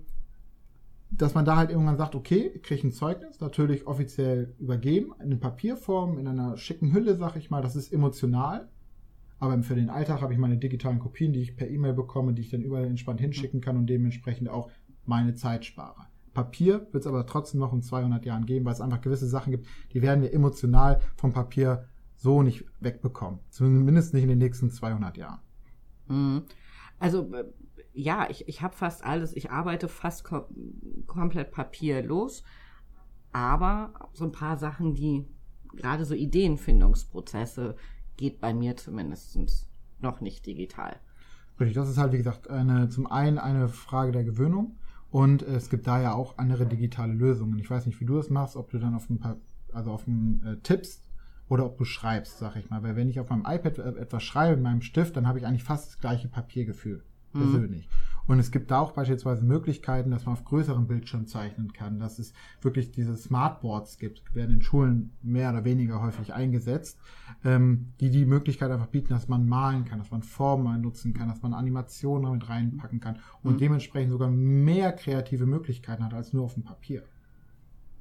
dass 1.11 1.35
man 1.35 1.45
da 1.45 1.57
halt 1.57 1.71
irgendwann 1.71 1.97
sagt, 1.97 2.15
okay, 2.15 2.53
ich 2.55 2.63
kriege 2.63 2.87
ein 2.87 2.93
Zeugnis, 2.93 3.41
natürlich 3.41 3.87
offiziell 3.87 4.55
übergeben, 4.59 5.13
in 5.23 5.41
Papierform, 5.41 6.19
in 6.19 6.29
einer 6.29 6.57
schicken 6.57 6.93
Hülle, 6.93 7.17
sag 7.17 7.37
ich 7.37 7.51
mal, 7.51 7.63
das 7.63 7.77
ist 7.77 7.93
emotional. 7.93 8.69
Aber 9.39 9.61
für 9.63 9.75
den 9.75 9.91
Alltag 9.91 10.21
habe 10.21 10.35
ich 10.35 10.39
meine 10.39 10.59
digitalen 10.59 10.99
Kopien, 10.99 11.33
die 11.33 11.41
ich 11.41 11.57
per 11.57 11.69
E-Mail 11.69 11.95
bekomme, 11.95 12.35
die 12.35 12.43
ich 12.43 12.51
dann 12.51 12.63
überall 12.63 12.85
entspannt 12.85 13.21
hinschicken 13.21 13.61
kann 13.61 13.77
und 13.77 13.87
dementsprechend 13.87 14.51
auch 14.51 14.71
meine 15.07 15.35
Zeit 15.35 15.65
spare. 15.65 16.07
Papier 16.35 16.87
wird 16.93 17.03
es 17.03 17.07
aber 17.07 17.27
trotzdem 17.27 17.59
noch 17.61 17.73
in 17.73 17.83
200 17.83 18.25
Jahren 18.25 18.47
geben, 18.47 18.65
weil 18.67 18.75
es 18.75 18.81
einfach 18.81 19.01
gewisse 19.01 19.27
Sachen 19.27 19.51
gibt, 19.51 19.67
die 19.93 20.03
werden 20.03 20.23
wir 20.23 20.33
emotional 20.33 21.01
vom 21.17 21.33
Papier 21.33 21.87
so 22.17 22.43
nicht 22.43 22.65
wegbekommen. 22.81 23.41
Zumindest 23.49 24.15
nicht 24.15 24.23
in 24.23 24.29
den 24.29 24.39
nächsten 24.39 24.71
200 24.71 25.17
Jahren. 25.17 25.41
Mhm. 26.09 26.43
Also 26.99 27.33
äh, 27.33 27.45
ja, 27.93 28.29
ich, 28.31 28.49
ich 28.49 28.63
habe 28.63 28.77
fast 28.77 29.05
alles, 29.05 29.35
ich 29.35 29.51
arbeite 29.51 29.89
fast 29.89 30.25
kom 30.25 30.45
komplett 31.07 31.51
papierlos, 31.51 32.45
aber 33.33 34.11
so 34.13 34.25
ein 34.25 34.33
paar 34.33 34.57
Sachen, 34.57 34.95
die 34.95 35.27
gerade 35.75 36.05
so 36.05 36.15
Ideenfindungsprozesse 36.15 37.77
geht 38.17 38.41
bei 38.41 38.55
mir 38.55 38.77
zumindest 38.77 39.39
noch 40.01 40.21
nicht 40.21 40.47
digital. 40.47 40.97
Richtig, 41.59 41.75
das 41.75 41.89
ist 41.89 41.99
halt 41.99 42.13
wie 42.13 42.19
gesagt 42.19 42.49
eine, 42.49 42.89
zum 42.89 43.07
einen 43.07 43.39
eine 43.39 43.69
Frage 43.69 44.13
der 44.13 44.25
Gewöhnung 44.25 44.77
und 45.11 45.43
es 45.43 45.69
gibt 45.69 45.87
da 45.87 46.01
ja 46.01 46.15
auch 46.15 46.39
andere 46.39 46.67
digitale 46.67 47.13
Lösungen. 47.13 47.59
Ich 47.59 47.71
weiß 47.71 47.87
nicht, 47.87 48.01
wie 48.01 48.07
du 48.07 48.17
das 48.17 48.31
machst, 48.31 48.57
ob 48.57 48.71
du 48.71 48.79
dann 48.79 48.95
auf 48.95 49.11
ein 49.11 49.19
paar, 49.19 49.37
also 49.73 49.91
auf 49.91 50.07
ein 50.07 50.43
äh, 50.45 50.57
tippst 50.63 51.05
oder 51.49 51.67
ob 51.67 51.77
du 51.77 51.85
schreibst, 51.85 52.39
sag 52.39 52.57
ich 52.57 52.71
mal. 52.71 52.83
Weil 52.83 52.97
wenn 52.97 53.09
ich 53.09 53.19
auf 53.21 53.29
meinem 53.29 53.45
iPad 53.47 53.79
äh, 53.79 54.01
etwas 54.01 54.23
schreibe 54.23 54.57
mit 54.57 54.65
meinem 54.65 54.83
Stift, 54.83 55.17
dann 55.17 55.27
habe 55.27 55.39
ich 55.39 55.47
eigentlich 55.47 55.65
fast 55.65 55.89
das 55.89 55.99
gleiche 55.99 56.29
Papiergefühl. 56.29 57.03
Persönlich. 57.33 57.89
Mhm. 57.89 58.11
Und 58.31 58.39
es 58.39 58.53
gibt 58.53 58.71
da 58.71 58.79
auch 58.79 58.93
beispielsweise 58.93 59.45
Möglichkeiten, 59.45 60.13
dass 60.13 60.25
man 60.25 60.35
auf 60.35 60.45
größeren 60.45 60.87
Bildschirm 60.87 61.27
zeichnen 61.27 61.73
kann, 61.73 61.99
dass 61.99 62.21
es 62.21 62.33
wirklich 62.61 62.93
diese 62.93 63.17
Smartboards 63.17 63.99
gibt, 63.99 64.35
werden 64.37 64.55
in 64.55 64.63
Schulen 64.63 65.11
mehr 65.21 65.51
oder 65.51 65.65
weniger 65.65 66.01
häufig 66.01 66.33
eingesetzt, 66.33 67.01
ähm, 67.45 67.89
die 67.99 68.11
die 68.11 68.27
Möglichkeit 68.27 68.71
einfach 68.71 68.87
bieten, 68.87 69.09
dass 69.09 69.27
man 69.27 69.49
malen 69.49 69.85
kann, 69.85 69.99
dass 69.99 70.13
man 70.13 70.23
Formen 70.23 70.81
nutzen 70.81 71.13
kann, 71.13 71.29
dass 71.29 71.43
man 71.43 71.55
Animationen 71.55 72.31
mit 72.31 72.49
reinpacken 72.49 73.01
kann 73.01 73.19
und 73.43 73.55
mhm. 73.55 73.59
dementsprechend 73.59 74.13
sogar 74.13 74.31
mehr 74.31 74.93
kreative 74.93 75.47
Möglichkeiten 75.47 76.05
hat 76.05 76.15
als 76.15 76.33
nur 76.33 76.45
auf 76.45 76.55
dem 76.55 76.63
Papier. 76.63 77.03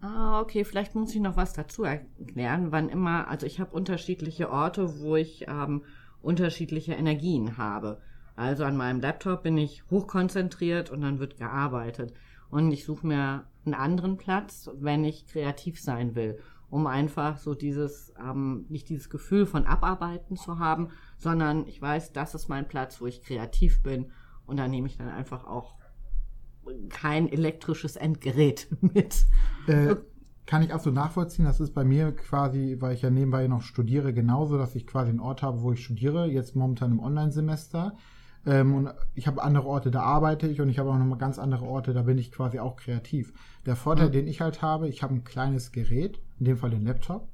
Ah, 0.02 0.42
okay, 0.42 0.64
vielleicht 0.64 0.94
muss 0.94 1.14
ich 1.14 1.22
noch 1.22 1.38
was 1.38 1.54
dazu 1.54 1.84
erklären, 1.84 2.72
wann 2.72 2.90
immer, 2.90 3.28
also 3.28 3.46
ich 3.46 3.60
habe 3.60 3.72
unterschiedliche 3.72 4.50
Orte, 4.50 5.00
wo 5.00 5.16
ich 5.16 5.46
ähm, 5.48 5.82
unterschiedliche 6.22 6.94
Energien 6.94 7.58
habe. 7.58 8.00
Also 8.40 8.64
an 8.64 8.78
meinem 8.78 9.02
Laptop 9.02 9.44
bin 9.44 9.58
ich 9.58 9.84
hochkonzentriert 9.92 10.92
und 10.92 11.02
dann 11.02 11.20
wird 11.20 11.36
gearbeitet. 11.36 12.14
Und 12.50 12.72
ich 12.72 12.86
suche 12.86 13.06
mir 13.06 13.44
einen 13.66 13.74
anderen 13.74 14.16
Platz, 14.16 14.70
wenn 14.80 15.04
ich 15.04 15.28
kreativ 15.28 15.82
sein 15.82 16.16
will, 16.16 16.40
um 16.70 16.88
einfach 16.88 17.38
so 17.38 17.54
dieses, 17.54 18.14
ähm, 18.18 18.66
nicht 18.70 18.88
dieses 18.88 19.10
Gefühl 19.10 19.46
von 19.46 19.66
Abarbeiten 19.66 20.38
zu 20.38 20.58
haben, 20.58 20.88
sondern 21.18 21.68
ich 21.68 21.82
weiß, 21.82 22.14
das 22.14 22.34
ist 22.34 22.48
mein 22.48 22.66
Platz, 22.66 23.02
wo 23.02 23.08
ich 23.08 23.22
kreativ 23.22 23.84
bin. 23.84 24.10
Und 24.46 24.56
da 24.56 24.70
nehme 24.70 24.88
ich 24.88 24.96
dann 24.96 25.10
einfach 25.10 25.46
auch 25.46 25.76
kein 26.88 27.28
elektrisches 27.28 27.98
Endgerät 27.98 28.70
mit. 28.82 29.26
Äh, 29.68 29.98
kann 30.46 30.62
ich 30.62 30.74
absolut 30.74 30.96
nachvollziehen. 30.96 31.44
Das 31.44 31.60
ist 31.60 31.74
bei 31.74 31.84
mir 31.84 32.14
quasi, 32.16 32.78
weil 32.80 32.94
ich 32.94 33.02
ja 33.02 33.10
nebenbei 33.10 33.46
noch 33.50 33.64
studiere, 33.64 34.14
genauso, 34.14 34.58
dass 34.58 34.76
ich 34.76 34.88
quasi 34.88 35.10
einen 35.10 35.20
Ort 35.20 35.42
habe, 35.42 35.62
wo 35.62 35.74
ich 35.74 35.84
studiere, 35.84 36.28
jetzt 36.28 36.56
momentan 36.56 36.94
im 36.94 37.00
Online-Semester. 37.02 37.98
Ähm, 38.50 38.74
und 38.74 38.90
ich 39.14 39.28
habe 39.28 39.44
andere 39.44 39.68
Orte, 39.68 39.92
da 39.92 40.02
arbeite 40.02 40.48
ich 40.48 40.60
und 40.60 40.70
ich 40.70 40.80
habe 40.80 40.90
auch 40.90 40.98
nochmal 40.98 41.20
ganz 41.20 41.38
andere 41.38 41.66
Orte, 41.66 41.94
da 41.94 42.02
bin 42.02 42.18
ich 42.18 42.32
quasi 42.32 42.58
auch 42.58 42.78
kreativ. 42.78 43.32
Der 43.68 43.76
Vorteil, 43.76 44.08
mhm. 44.08 44.14
den 44.14 44.28
ich 44.28 44.42
halt 44.42 44.64
habe, 44.64 44.90
ich 44.90 45.04
habe 45.04 45.14
ein 45.14 45.24
kleines 45.24 45.72
Gerät, 45.72 46.20
in 46.40 46.46
dem 46.46 46.58
Fall 46.58 46.72
den 46.72 46.84
Laptop, 46.84 47.30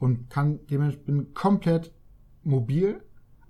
und 0.00 0.30
kann 0.30 0.58
dementsprechend 0.66 1.06
bin 1.06 1.34
komplett 1.34 1.94
mobil 2.42 3.00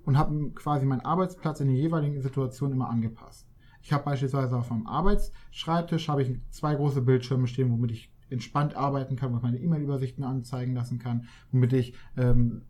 und 0.04 0.18
habe 0.18 0.50
quasi 0.50 0.84
meinen 0.84 1.00
Arbeitsplatz 1.00 1.60
in 1.60 1.68
den 1.68 1.76
jeweiligen 1.76 2.20
Situationen 2.20 2.76
immer 2.76 2.90
angepasst. 2.90 3.46
Ich 3.80 3.92
habe 3.92 4.04
beispielsweise 4.04 4.56
auf 4.56 4.68
meinem 4.68 4.86
Arbeitsschreibtisch 4.86 6.08
habe 6.08 6.22
ich 6.22 6.38
zwei 6.50 6.74
große 6.74 7.00
Bildschirme 7.00 7.46
stehen, 7.46 7.70
womit 7.70 7.92
ich 7.92 8.12
entspannt 8.28 8.76
arbeiten 8.76 9.16
kann, 9.16 9.32
wo 9.32 9.38
ich 9.38 9.42
meine 9.42 9.58
E-Mail-Übersichten 9.58 10.24
anzeigen 10.24 10.74
lassen 10.74 10.98
kann, 10.98 11.26
womit 11.52 11.72
ich 11.72 11.94
ähm, 12.18 12.62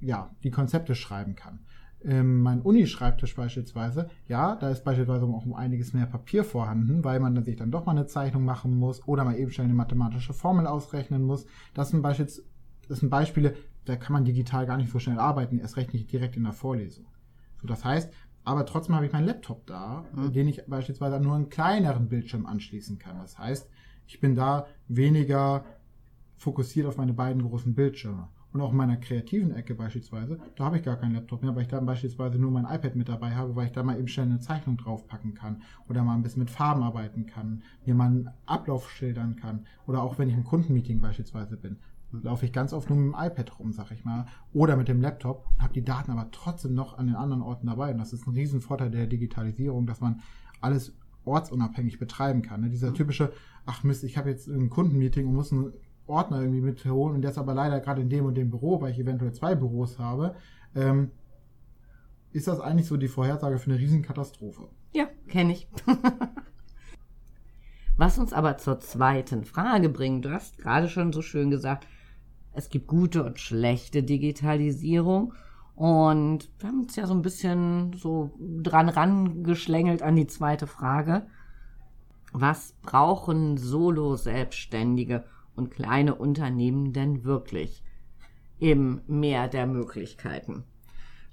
ja 0.00 0.30
die 0.44 0.50
Konzepte 0.50 0.94
schreiben 0.94 1.34
kann 1.34 1.60
ähm, 2.04 2.42
mein 2.42 2.60
Uni-Schreibtisch 2.60 3.34
beispielsweise, 3.34 4.08
ja, 4.28 4.56
da 4.56 4.70
ist 4.70 4.84
beispielsweise 4.84 5.24
auch 5.24 5.44
um 5.44 5.54
einiges 5.54 5.92
mehr 5.92 6.06
Papier 6.06 6.44
vorhanden, 6.44 7.04
weil 7.04 7.20
man 7.20 7.34
dann 7.34 7.44
sich 7.44 7.56
dann 7.56 7.70
doch 7.70 7.86
mal 7.86 7.92
eine 7.92 8.06
Zeichnung 8.06 8.44
machen 8.44 8.78
muss 8.78 9.06
oder 9.06 9.24
mal 9.24 9.36
eben 9.36 9.50
schnell 9.50 9.66
eine 9.66 9.74
mathematische 9.74 10.32
Formel 10.32 10.66
ausrechnen 10.66 11.24
muss. 11.24 11.46
Das 11.74 11.90
sind, 11.90 12.02
Beispiels, 12.02 12.44
das 12.88 13.00
sind 13.00 13.10
Beispiele, 13.10 13.54
da 13.84 13.96
kann 13.96 14.12
man 14.12 14.24
digital 14.24 14.66
gar 14.66 14.76
nicht 14.76 14.90
so 14.90 14.98
schnell 14.98 15.18
arbeiten, 15.18 15.58
erst 15.58 15.76
recht 15.76 15.92
nicht 15.92 16.10
direkt 16.12 16.36
in 16.36 16.44
der 16.44 16.52
Vorlesung. 16.52 17.06
So, 17.60 17.66
das 17.66 17.84
heißt, 17.84 18.12
aber 18.44 18.64
trotzdem 18.64 18.94
habe 18.94 19.06
ich 19.06 19.12
meinen 19.12 19.26
Laptop 19.26 19.66
da, 19.66 20.04
mhm. 20.14 20.32
den 20.32 20.48
ich 20.48 20.64
beispielsweise 20.66 21.18
nur 21.18 21.34
einen 21.34 21.48
kleineren 21.48 22.08
Bildschirm 22.08 22.46
anschließen 22.46 22.98
kann. 22.98 23.18
Das 23.18 23.38
heißt, 23.38 23.68
ich 24.06 24.20
bin 24.20 24.36
da 24.36 24.66
weniger 24.86 25.64
fokussiert 26.36 26.86
auf 26.86 26.96
meine 26.96 27.12
beiden 27.12 27.42
großen 27.42 27.74
Bildschirme. 27.74 28.28
Und 28.56 28.62
auch 28.62 28.70
in 28.70 28.78
meiner 28.78 28.96
kreativen 28.96 29.54
Ecke 29.54 29.74
beispielsweise, 29.74 30.38
da 30.54 30.64
habe 30.64 30.78
ich 30.78 30.82
gar 30.82 30.96
keinen 30.96 31.12
Laptop 31.12 31.42
mehr, 31.42 31.54
weil 31.54 31.64
ich 31.64 31.68
da 31.68 31.78
beispielsweise 31.78 32.38
nur 32.38 32.50
mein 32.50 32.64
iPad 32.64 32.96
mit 32.96 33.06
dabei 33.06 33.34
habe, 33.34 33.54
weil 33.54 33.66
ich 33.66 33.72
da 33.72 33.82
mal 33.82 33.98
eben 33.98 34.08
schnell 34.08 34.24
eine 34.24 34.40
Zeichnung 34.40 34.78
draufpacken 34.78 35.34
kann 35.34 35.60
oder 35.90 36.02
mal 36.02 36.14
ein 36.14 36.22
bisschen 36.22 36.40
mit 36.40 36.48
Farben 36.48 36.82
arbeiten 36.82 37.26
kann, 37.26 37.62
mir 37.84 37.94
mal 37.94 38.06
einen 38.06 38.30
Ablauf 38.46 38.90
schildern 38.90 39.36
kann. 39.36 39.66
Oder 39.86 40.00
auch 40.02 40.18
wenn 40.18 40.30
ich 40.30 40.34
im 40.34 40.44
Kundenmeeting 40.44 41.02
beispielsweise 41.02 41.58
bin, 41.58 41.76
laufe 42.12 42.46
ich 42.46 42.52
ganz 42.54 42.72
oft 42.72 42.88
nur 42.88 42.98
mit 42.98 43.12
dem 43.12 43.20
iPad 43.20 43.58
rum, 43.58 43.72
sag 43.72 43.90
ich 43.90 44.06
mal, 44.06 44.24
oder 44.54 44.78
mit 44.78 44.88
dem 44.88 45.02
Laptop, 45.02 45.44
habe 45.58 45.74
die 45.74 45.84
Daten 45.84 46.10
aber 46.10 46.30
trotzdem 46.30 46.72
noch 46.72 46.96
an 46.96 47.08
den 47.08 47.16
anderen 47.16 47.42
Orten 47.42 47.66
dabei. 47.66 47.90
Und 47.90 47.98
das 47.98 48.14
ist 48.14 48.26
ein 48.26 48.32
Riesenvorteil 48.32 48.90
der 48.90 49.06
Digitalisierung, 49.06 49.86
dass 49.86 50.00
man 50.00 50.22
alles 50.62 50.96
ortsunabhängig 51.26 51.98
betreiben 51.98 52.40
kann. 52.40 52.62
Ne? 52.62 52.70
Dieser 52.70 52.94
typische, 52.94 53.34
ach 53.66 53.84
Mist, 53.84 54.02
ich 54.02 54.16
habe 54.16 54.30
jetzt 54.30 54.48
ein 54.48 54.70
Kundenmeeting 54.70 55.26
und 55.26 55.34
muss 55.34 55.52
ein 55.52 55.74
Ordner 56.06 56.40
irgendwie 56.40 56.60
mitholen 56.60 57.16
und 57.16 57.22
der 57.22 57.30
ist 57.30 57.38
aber 57.38 57.54
leider 57.54 57.80
gerade 57.80 58.00
in 58.00 58.08
dem 58.08 58.24
und 58.24 58.34
dem 58.34 58.50
Büro, 58.50 58.80
weil 58.80 58.92
ich 58.92 58.98
eventuell 58.98 59.32
zwei 59.32 59.54
Büros 59.54 59.98
habe, 59.98 60.34
ähm, 60.74 61.10
ist 62.32 62.48
das 62.48 62.60
eigentlich 62.60 62.86
so 62.86 62.96
die 62.96 63.08
Vorhersage 63.08 63.58
für 63.58 63.70
eine 63.70 63.80
Riesenkatastrophe. 63.80 64.68
Ja, 64.92 65.06
kenne 65.28 65.52
ich. 65.52 65.68
Was 67.96 68.18
uns 68.18 68.32
aber 68.32 68.58
zur 68.58 68.78
zweiten 68.78 69.44
Frage 69.44 69.88
bringt, 69.88 70.26
du 70.26 70.30
hast 70.30 70.58
gerade 70.58 70.88
schon 70.88 71.12
so 71.12 71.22
schön 71.22 71.50
gesagt, 71.50 71.86
es 72.52 72.68
gibt 72.68 72.86
gute 72.86 73.24
und 73.24 73.40
schlechte 73.40 74.02
Digitalisierung. 74.02 75.32
Und 75.74 76.50
wir 76.58 76.68
haben 76.68 76.80
uns 76.80 76.96
ja 76.96 77.06
so 77.06 77.14
ein 77.14 77.22
bisschen 77.22 77.92
so 77.94 78.32
dran 78.38 78.88
rangeschlängelt 78.88 80.02
an 80.02 80.16
die 80.16 80.26
zweite 80.26 80.66
Frage. 80.66 81.26
Was 82.32 82.74
brauchen 82.82 83.56
Solo-Selbstständige, 83.56 85.24
und 85.56 85.70
kleine 85.70 86.14
Unternehmen 86.14 86.92
denn 86.92 87.24
wirklich 87.24 87.82
im 88.58 89.00
Meer 89.06 89.48
der 89.48 89.66
Möglichkeiten? 89.66 90.64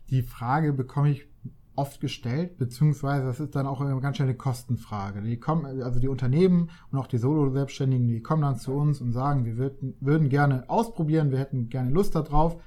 Die 0.09 0.21
Frage 0.21 0.73
bekomme 0.73 1.11
ich 1.11 1.27
oft 1.75 1.99
gestellt, 1.99 2.57
beziehungsweise 2.57 3.25
das 3.25 3.39
ist 3.39 3.55
dann 3.55 3.65
auch 3.65 3.81
eine 3.81 3.99
ganz 3.99 4.17
schnell 4.17 4.29
eine 4.29 4.37
Kostenfrage. 4.37 5.21
Die 5.21 5.39
kommen, 5.39 5.81
also 5.81 5.99
die 5.99 6.07
Unternehmen 6.07 6.69
und 6.91 6.99
auch 6.99 7.07
die 7.07 7.17
Solo-Selbstständigen, 7.17 8.07
die 8.07 8.21
kommen 8.21 8.43
dann 8.43 8.57
zu 8.57 8.73
uns 8.73 9.01
und 9.01 9.11
sagen, 9.11 9.45
wir 9.45 9.57
würden, 9.57 9.95
würden 9.99 10.29
gerne 10.29 10.69
ausprobieren, 10.69 11.31
wir 11.31 11.39
hätten 11.39 11.69
gerne 11.69 11.89
Lust 11.89 12.15
darauf, 12.15 12.61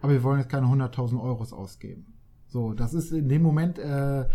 aber 0.00 0.12
wir 0.12 0.22
wollen 0.22 0.40
jetzt 0.40 0.50
keine 0.50 0.66
100.000 0.66 1.22
Euros 1.22 1.52
ausgeben. 1.52 2.14
So, 2.48 2.72
das 2.72 2.94
ist 2.94 3.12
in 3.12 3.28
dem 3.28 3.42
Moment 3.42 3.78
äh, 3.78 4.26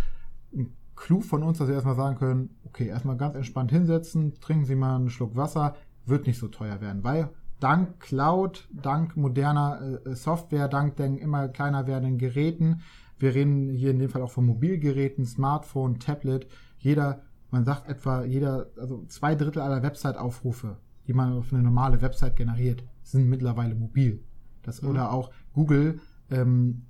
ein 0.54 0.74
Clou 0.96 1.20
von 1.20 1.44
uns, 1.44 1.58
dass 1.58 1.68
wir 1.68 1.76
erstmal 1.76 1.96
sagen 1.96 2.18
können, 2.18 2.56
okay, 2.64 2.88
erstmal 2.88 3.18
ganz 3.18 3.36
entspannt 3.36 3.72
hinsetzen, 3.72 4.40
trinken 4.40 4.64
Sie 4.64 4.76
mal 4.76 4.96
einen 4.96 5.10
Schluck 5.10 5.36
Wasser, 5.36 5.76
wird 6.06 6.28
nicht 6.28 6.40
so 6.40 6.48
teuer 6.48 6.82
werden, 6.82 7.04
weil 7.04 7.30
dank 7.60 8.00
Cloud, 8.00 8.68
dank 8.72 9.16
moderner 9.18 10.02
äh, 10.06 10.16
Software, 10.16 10.68
dank 10.68 10.98
den 10.98 11.18
immer 11.18 11.48
kleiner 11.48 11.88
werdenden 11.88 12.18
Geräten, 12.18 12.82
wir 13.18 13.34
reden 13.34 13.70
hier 13.70 13.92
in 13.92 14.00
dem 14.00 14.10
Fall 14.10 14.22
auch 14.22 14.32
von 14.32 14.46
Mobilgeräten, 14.46 15.26
Smartphone, 15.26 16.00
Tablet, 16.00 16.48
jeder, 16.80 17.22
man 17.50 17.64
sagt 17.64 17.88
etwa, 17.88 18.24
jeder, 18.24 18.68
also 18.78 19.06
zwei 19.08 19.36
Drittel 19.36 19.62
aller 19.62 19.84
Website-Aufrufe, 19.84 20.78
die 21.08 21.14
man 21.14 21.34
auf 21.34 21.54
eine 21.54 21.64
normale 21.64 22.02
Website 22.02 22.36
generiert, 22.36 22.84
sind 23.04 23.30
mittlerweile 23.30 23.76
mobil. 23.76 24.24
Das, 24.64 24.82
mhm. 24.82 24.90
Oder 24.90 25.12
auch 25.12 25.32
Google, 25.54 26.00
ähm, 26.30 26.84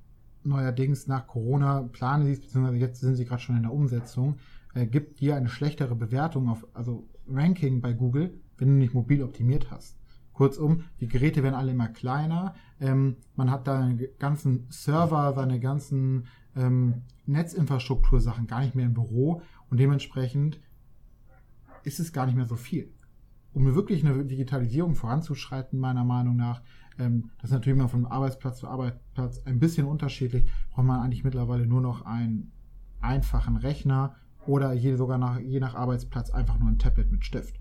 neuerdings 0.44 1.08
nach 1.08 1.28
Corona 1.28 1.84
planen 1.92 2.26
sie 2.26 2.34
es, 2.34 2.42
beziehungsweise 2.42 2.78
jetzt 2.78 3.02
sind 3.02 3.16
sie 3.16 3.26
gerade 3.26 3.42
schon 3.42 3.58
in 3.58 3.64
der 3.64 3.74
Umsetzung, 3.74 4.38
äh, 4.74 4.88
gibt 4.88 5.20
dir 5.20 5.36
eine 5.36 5.50
schlechtere 5.50 5.96
Bewertung 5.96 6.50
auf, 6.50 6.66
also 6.74 7.08
Ranking 7.28 7.82
bei 7.82 7.94
Google, 7.94 8.40
wenn 8.58 8.68
du 8.70 8.74
nicht 8.76 8.94
mobil 8.94 9.24
optimiert 9.24 9.72
hast. 9.72 9.98
Kurzum, 10.34 10.84
die 11.00 11.08
Geräte 11.08 11.44
werden 11.44 11.56
alle 11.56 11.72
immer 11.72 11.88
kleiner. 11.88 12.56
Ähm, 12.80 13.18
man 13.36 13.50
hat 13.50 13.68
da 13.68 13.80
seine 13.80 14.08
ganzen 14.20 14.68
Server, 14.70 15.34
seine 15.34 15.60
ganzen 15.60 16.28
ähm, 16.56 17.04
Netzinfrastruktursachen 17.26 18.46
gar 18.46 18.62
nicht 18.62 18.76
mehr 18.76 18.86
im 18.86 18.94
Büro 18.94 19.42
und 19.70 19.80
dementsprechend 19.80 20.60
ist 21.84 22.00
es 22.00 22.14
gar 22.14 22.26
nicht 22.26 22.36
mehr 22.36 22.46
so 22.46 22.56
viel. 22.56 22.92
Um 23.54 23.74
wirklich 23.74 24.06
eine 24.06 24.26
Digitalisierung 24.26 24.96
voranzuschreiten, 24.96 25.80
meiner 25.80 26.04
Meinung 26.04 26.36
nach, 26.36 26.62
ähm, 27.00 27.30
das 27.38 27.52
ist 27.52 27.54
natürlich 27.54 27.80
immer 27.80 27.90
von 27.90 28.06
Arbeitsplatz 28.06 28.60
zu 28.60 28.68
Arbeitsplatz 28.68 29.42
ein 29.46 29.60
bisschen 29.60 29.88
unterschiedlich, 29.88 30.50
braucht 30.72 30.86
man 30.86 31.02
eigentlich 31.02 31.24
mittlerweile 31.24 31.66
nur 31.66 31.82
noch 31.82 32.06
einen 32.06 32.52
einfachen 33.00 33.56
Rechner 33.56 34.16
oder 34.46 34.74
je, 34.74 34.96
sogar 34.96 35.18
nach, 35.18 35.40
je 35.40 35.60
nach 35.60 35.76
Arbeitsplatz 35.76 36.30
einfach 36.32 36.60
nur 36.60 36.70
ein 36.70 36.80
Tablet 36.80 37.12
mit 37.12 37.26
Stift. 37.26 37.60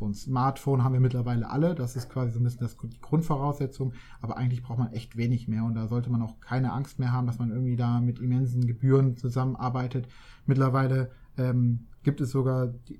So 0.00 0.06
ein 0.06 0.14
Smartphone 0.14 0.82
haben 0.82 0.94
wir 0.94 1.00
mittlerweile 1.00 1.50
alle, 1.50 1.74
das 1.74 1.94
ist 1.94 2.08
quasi 2.08 2.32
so 2.32 2.40
ein 2.40 2.44
bisschen 2.44 2.60
das, 2.60 2.74
die 2.78 3.00
Grundvoraussetzung, 3.02 3.92
aber 4.22 4.38
eigentlich 4.38 4.62
braucht 4.62 4.78
man 4.78 4.94
echt 4.94 5.18
wenig 5.18 5.46
mehr 5.46 5.62
und 5.62 5.74
da 5.74 5.88
sollte 5.88 6.08
man 6.08 6.22
auch 6.22 6.40
keine 6.40 6.72
Angst 6.72 6.98
mehr 6.98 7.12
haben, 7.12 7.26
dass 7.26 7.38
man 7.38 7.50
irgendwie 7.50 7.76
da 7.76 8.00
mit 8.00 8.18
immensen 8.18 8.66
Gebühren 8.66 9.18
zusammenarbeitet. 9.18 10.08
Mittlerweile 10.46 11.10
ähm, 11.36 11.86
gibt 12.02 12.22
es 12.22 12.30
sogar 12.30 12.68
die, 12.68 12.98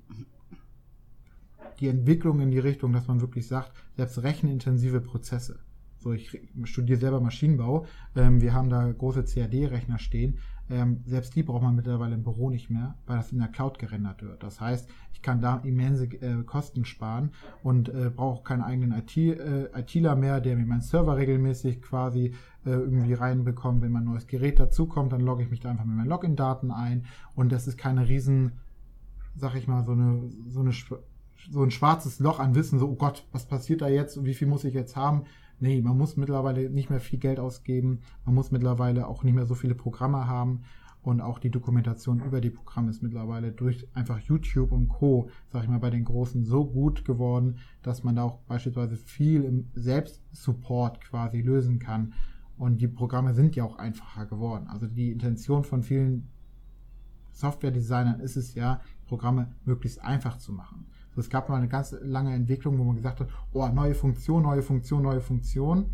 die 1.79 1.87
Entwicklung 1.87 2.39
in 2.39 2.51
die 2.51 2.59
Richtung, 2.59 2.93
dass 2.93 3.07
man 3.07 3.19
wirklich 3.19 3.47
sagt, 3.47 3.71
selbst 3.97 4.21
rechenintensive 4.21 5.01
Prozesse. 5.01 5.57
So, 5.97 6.13
ich 6.13 6.39
studiere 6.65 6.99
selber 6.99 7.19
Maschinenbau. 7.19 7.87
Ähm, 8.15 8.41
wir 8.41 8.53
haben 8.53 8.69
da 8.69 8.91
große 8.91 9.23
CAD-Rechner 9.23 9.97
stehen. 9.97 10.37
Ähm, 10.71 11.01
selbst 11.05 11.35
die 11.35 11.43
braucht 11.43 11.63
man 11.63 11.75
mittlerweile 11.75 12.15
im 12.15 12.23
Büro 12.23 12.49
nicht 12.49 12.69
mehr, 12.69 12.95
weil 13.05 13.17
das 13.17 13.31
in 13.31 13.39
der 13.39 13.49
Cloud 13.49 13.77
gerendert 13.77 14.23
wird. 14.23 14.41
Das 14.41 14.61
heißt, 14.61 14.89
ich 15.13 15.21
kann 15.21 15.41
da 15.41 15.57
immense 15.63 16.05
äh, 16.05 16.43
Kosten 16.43 16.85
sparen 16.85 17.31
und 17.61 17.89
äh, 17.89 18.09
brauche 18.09 18.43
keinen 18.43 18.61
eigenen 18.61 18.97
IT, 18.97 19.17
äh, 19.17 19.69
ITler 19.77 20.15
mehr, 20.15 20.39
der 20.39 20.55
mir 20.55 20.65
meinen 20.65 20.81
Server 20.81 21.17
regelmäßig 21.17 21.81
quasi 21.81 22.33
äh, 22.65 22.69
irgendwie 22.69 23.13
reinbekommt. 23.13 23.81
Wenn 23.81 23.91
mein 23.91 24.05
neues 24.05 24.27
Gerät 24.27 24.59
dazukommt, 24.59 25.11
dann 25.11 25.21
logge 25.21 25.43
ich 25.43 25.51
mich 25.51 25.59
da 25.59 25.69
einfach 25.71 25.85
mit 25.85 25.97
meinen 25.97 26.09
Login-Daten 26.09 26.71
ein 26.71 27.05
und 27.35 27.51
das 27.51 27.67
ist 27.67 27.77
keine 27.77 28.07
riesen, 28.07 28.53
sag 29.35 29.55
ich 29.55 29.67
mal, 29.67 29.83
so 29.83 29.91
eine, 29.91 30.29
so 30.47 30.61
eine 30.61 30.71
so 31.49 31.63
ein 31.63 31.71
schwarzes 31.71 32.19
Loch 32.19 32.39
an 32.39 32.55
Wissen, 32.55 32.79
so, 32.79 32.87
oh 32.87 32.95
Gott, 32.95 33.25
was 33.31 33.45
passiert 33.45 33.81
da 33.81 33.87
jetzt 33.87 34.17
und 34.17 34.25
wie 34.25 34.33
viel 34.33 34.47
muss 34.47 34.63
ich 34.63 34.73
jetzt 34.73 34.95
haben? 34.95 35.23
Nee, 35.61 35.79
man 35.79 35.95
muss 35.95 36.17
mittlerweile 36.17 36.71
nicht 36.71 36.89
mehr 36.89 36.99
viel 36.99 37.19
Geld 37.19 37.39
ausgeben. 37.39 37.99
Man 38.25 38.33
muss 38.33 38.49
mittlerweile 38.49 39.07
auch 39.07 39.23
nicht 39.23 39.35
mehr 39.35 39.45
so 39.45 39.53
viele 39.53 39.75
Programme 39.75 40.25
haben. 40.25 40.63
Und 41.03 41.21
auch 41.21 41.37
die 41.37 41.51
Dokumentation 41.51 42.19
über 42.19 42.41
die 42.41 42.49
Programme 42.49 42.89
ist 42.89 43.03
mittlerweile 43.03 43.51
durch 43.51 43.87
einfach 43.93 44.17
YouTube 44.19 44.71
und 44.71 44.87
Co., 44.87 45.29
sag 45.49 45.63
ich 45.63 45.69
mal, 45.69 45.79
bei 45.79 45.91
den 45.91 46.03
Großen 46.03 46.45
so 46.45 46.65
gut 46.65 47.05
geworden, 47.05 47.59
dass 47.83 48.03
man 48.03 48.15
da 48.15 48.23
auch 48.23 48.39
beispielsweise 48.47 48.97
viel 48.97 49.43
im 49.43 49.69
Selbstsupport 49.75 50.99
quasi 50.99 51.41
lösen 51.41 51.77
kann. 51.77 52.13
Und 52.57 52.81
die 52.81 52.87
Programme 52.87 53.35
sind 53.35 53.55
ja 53.55 53.63
auch 53.63 53.77
einfacher 53.77 54.25
geworden. 54.25 54.65
Also 54.67 54.87
die 54.87 55.11
Intention 55.11 55.63
von 55.63 55.83
vielen 55.83 56.27
Software-Designern 57.33 58.19
ist 58.19 58.35
es 58.35 58.55
ja, 58.55 58.81
Programme 59.05 59.53
möglichst 59.63 60.01
einfach 60.01 60.39
zu 60.39 60.53
machen. 60.53 60.87
Es 61.17 61.29
gab 61.29 61.49
mal 61.49 61.57
eine 61.57 61.67
ganz 61.67 61.95
lange 62.01 62.33
Entwicklung, 62.33 62.77
wo 62.77 62.83
man 62.83 62.95
gesagt 62.95 63.19
hat, 63.19 63.27
oh, 63.51 63.67
neue 63.67 63.95
Funktion, 63.95 64.43
neue 64.43 64.61
Funktion, 64.61 65.03
neue 65.03 65.21
Funktion. 65.21 65.91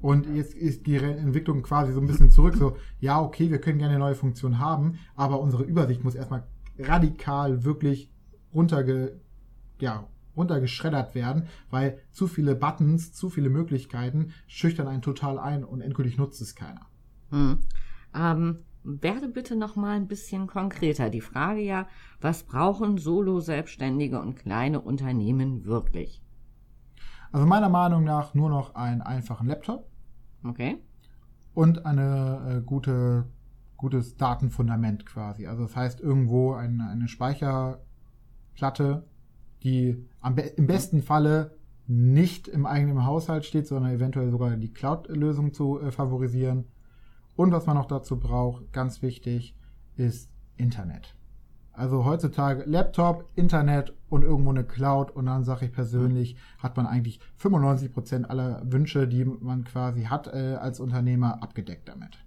Und 0.00 0.34
jetzt 0.34 0.54
ist 0.54 0.86
die 0.86 0.96
Entwicklung 0.96 1.62
quasi 1.62 1.92
so 1.92 2.00
ein 2.00 2.06
bisschen 2.06 2.30
zurück, 2.30 2.56
so, 2.56 2.76
ja, 3.00 3.20
okay, 3.20 3.50
wir 3.50 3.60
können 3.60 3.78
gerne 3.78 3.98
neue 3.98 4.14
Funktionen 4.14 4.58
haben, 4.58 4.98
aber 5.14 5.40
unsere 5.40 5.62
Übersicht 5.62 6.02
muss 6.04 6.14
erstmal 6.14 6.44
radikal 6.78 7.64
wirklich 7.64 8.10
runterge, 8.54 9.20
ja, 9.78 10.06
runtergeschreddert 10.36 11.14
werden, 11.14 11.48
weil 11.70 11.98
zu 12.12 12.26
viele 12.26 12.54
Buttons, 12.54 13.12
zu 13.12 13.28
viele 13.28 13.50
Möglichkeiten 13.50 14.32
schüchtern 14.46 14.88
einen 14.88 15.02
total 15.02 15.38
ein 15.38 15.64
und 15.64 15.82
endgültig 15.82 16.16
nutzt 16.16 16.40
es 16.40 16.54
keiner. 16.54 16.86
Hm. 17.30 17.58
Ähm, 18.14 18.58
werde 19.00 19.28
bitte 19.28 19.56
noch 19.56 19.76
mal 19.76 19.96
ein 19.96 20.08
bisschen 20.08 20.46
konkreter. 20.46 21.10
Die 21.10 21.20
Frage 21.20 21.60
ja, 21.60 21.86
was 22.20 22.42
brauchen 22.42 22.98
Solo-Selbstständige 22.98 24.20
und 24.20 24.36
kleine 24.36 24.80
Unternehmen 24.80 25.64
wirklich? 25.64 26.22
Also 27.32 27.46
meiner 27.46 27.68
Meinung 27.68 28.04
nach 28.04 28.34
nur 28.34 28.50
noch 28.50 28.74
einen 28.74 29.02
einfachen 29.02 29.46
Laptop. 29.46 29.88
Okay. 30.44 30.78
Und 31.54 31.86
eine 31.86 32.58
äh, 32.58 32.60
gute, 32.62 33.26
gutes 33.76 34.16
Datenfundament 34.16 35.06
quasi. 35.06 35.46
Also 35.46 35.62
das 35.62 35.76
heißt 35.76 36.00
irgendwo 36.00 36.54
eine, 36.54 36.88
eine 36.88 37.08
Speicherplatte, 37.08 39.04
die 39.62 40.06
am 40.20 40.36
im 40.36 40.66
besten 40.66 41.02
Falle 41.02 41.56
nicht 41.86 42.48
im 42.48 42.66
eigenen 42.66 43.04
Haushalt 43.04 43.44
steht, 43.44 43.66
sondern 43.66 43.92
eventuell 43.92 44.30
sogar 44.30 44.56
die 44.56 44.72
Cloud-Lösung 44.72 45.52
zu 45.52 45.80
äh, 45.80 45.90
favorisieren 45.90 46.66
und 47.40 47.52
was 47.52 47.64
man 47.64 47.76
noch 47.76 47.86
dazu 47.86 48.18
braucht, 48.18 48.70
ganz 48.70 49.00
wichtig, 49.00 49.56
ist 49.96 50.30
Internet. 50.58 51.16
Also 51.72 52.04
heutzutage 52.04 52.64
Laptop, 52.66 53.30
Internet 53.34 53.94
und 54.10 54.24
irgendwo 54.24 54.50
eine 54.50 54.64
Cloud 54.64 55.10
und 55.12 55.24
dann 55.24 55.42
sage 55.42 55.64
ich 55.64 55.72
persönlich, 55.72 56.36
hat 56.58 56.76
man 56.76 56.86
eigentlich 56.86 57.18
95 57.36 57.94
Prozent 57.94 58.28
aller 58.28 58.60
Wünsche, 58.66 59.08
die 59.08 59.24
man 59.24 59.64
quasi 59.64 60.02
hat 60.02 60.26
äh, 60.26 60.56
als 60.60 60.80
Unternehmer, 60.80 61.42
abgedeckt 61.42 61.88
damit. 61.88 62.18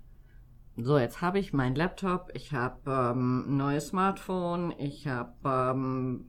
So, 0.77 0.97
jetzt 0.97 1.21
habe 1.21 1.37
ich 1.37 1.53
meinen 1.53 1.75
Laptop, 1.75 2.31
ich 2.33 2.51
habe 2.51 2.79
ähm, 2.87 3.45
ein 3.47 3.57
neues 3.57 3.89
Smartphone, 3.89 4.73
ich 4.79 5.07
habe 5.07 5.33
ähm, 5.45 6.25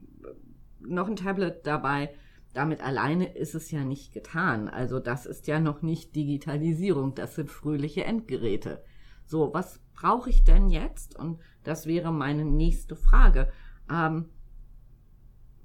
noch 0.79 1.07
ein 1.07 1.15
Tablet 1.15 1.65
dabei 1.65 2.11
damit 2.55 2.81
alleine 2.81 3.35
ist 3.35 3.53
es 3.53 3.69
ja 3.71 3.83
nicht 3.83 4.13
getan. 4.13 4.69
Also 4.69 4.99
das 4.99 5.25
ist 5.25 5.47
ja 5.47 5.59
noch 5.59 5.81
nicht 5.81 6.15
Digitalisierung, 6.15 7.13
das 7.13 7.35
sind 7.35 7.51
fröhliche 7.51 8.05
Endgeräte. 8.05 8.83
So, 9.25 9.53
was 9.53 9.79
brauche 9.93 10.29
ich 10.29 10.43
denn 10.43 10.69
jetzt? 10.69 11.17
Und 11.17 11.39
das 11.63 11.85
wäre 11.85 12.13
meine 12.13 12.45
nächste 12.45 12.95
Frage. 12.95 13.51
Ähm, 13.91 14.29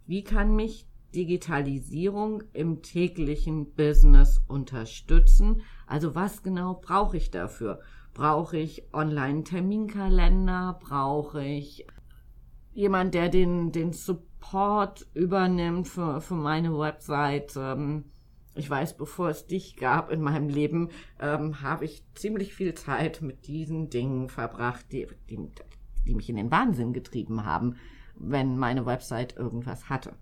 wie 0.07 0.24
kann 0.24 0.57
mich 0.57 0.87
Digitalisierung 1.14 2.42
im 2.53 2.83
täglichen 2.83 3.74
Business 3.74 4.42
unterstützen? 4.48 5.62
Also 5.87 6.14
was 6.14 6.42
genau 6.42 6.81
brauche 6.81 7.16
ich 7.16 7.31
dafür? 7.31 7.81
Brauche 8.14 8.57
ich 8.57 8.92
Online-Terminkalender? 8.92 10.79
Brauche 10.81 11.44
ich 11.44 11.87
jemand, 12.72 13.14
der 13.14 13.28
den, 13.28 13.72
den 13.72 13.92
Support 13.92 15.06
übernimmt 15.14 15.88
für, 15.88 16.20
für 16.20 16.35
meine 16.35 16.76
Website. 16.78 17.54
Ähm, 17.56 18.04
ich 18.54 18.68
weiß, 18.68 18.96
bevor 18.96 19.28
es 19.28 19.46
dich 19.46 19.76
gab 19.76 20.11
in 20.11 20.20
meinem 20.22 20.48
Leben, 20.48 20.88
ähm, 21.20 21.62
habe 21.62 21.85
ich 21.85 22.04
ziemlich 22.14 22.54
viel 22.54 22.74
Zeit 22.74 23.22
mit 23.22 23.46
diesen 23.46 23.90
Dingen 23.90 24.28
verbracht, 24.28 24.87
die, 24.92 25.06
die, 25.28 25.38
die 26.06 26.14
mich 26.14 26.28
in 26.28 26.37
den 26.37 26.50
Wahnsinn 26.50 26.92
getrieben 26.92 27.44
haben, 27.44 27.76
wenn 28.16 28.59
meine 28.59 28.87
Website 28.87 29.37
irgendwas 29.37 29.88
hatte. 29.88 30.14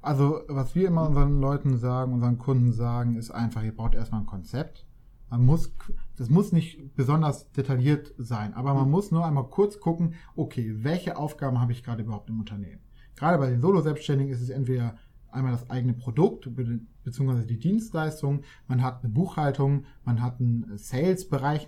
Also, 0.00 0.40
was 0.48 0.74
wir 0.74 0.88
immer 0.88 1.06
unseren 1.06 1.40
Leuten 1.40 1.76
sagen, 1.76 2.12
unseren 2.12 2.38
Kunden 2.38 2.72
sagen, 2.72 3.14
ist 3.14 3.30
einfach, 3.30 3.62
ihr 3.62 3.74
braucht 3.74 3.94
erstmal 3.94 4.22
ein 4.22 4.26
Konzept. 4.26 4.84
Man 5.32 5.46
muss, 5.46 5.72
das 6.16 6.28
muss 6.28 6.52
nicht 6.52 6.94
besonders 6.94 7.50
detailliert 7.52 8.12
sein, 8.18 8.52
aber 8.52 8.74
man 8.74 8.84
mhm. 8.84 8.90
muss 8.90 9.10
nur 9.10 9.24
einmal 9.24 9.44
kurz 9.44 9.80
gucken, 9.80 10.12
okay, 10.36 10.74
welche 10.80 11.16
Aufgaben 11.16 11.58
habe 11.58 11.72
ich 11.72 11.82
gerade 11.82 12.02
überhaupt 12.02 12.28
im 12.28 12.38
Unternehmen? 12.38 12.82
Gerade 13.16 13.38
bei 13.38 13.48
den 13.48 13.62
Solo-Selbstständigen 13.62 14.30
ist 14.30 14.42
es 14.42 14.50
entweder 14.50 14.98
einmal 15.30 15.52
das 15.52 15.70
eigene 15.70 15.94
Produkt 15.94 16.50
bzw. 16.54 17.46
die 17.46 17.58
Dienstleistung, 17.58 18.42
man 18.68 18.82
hat 18.82 19.02
eine 19.02 19.10
Buchhaltung, 19.10 19.86
man 20.04 20.20
hat 20.20 20.38
einen 20.38 20.76
Sales-Bereich, 20.76 21.66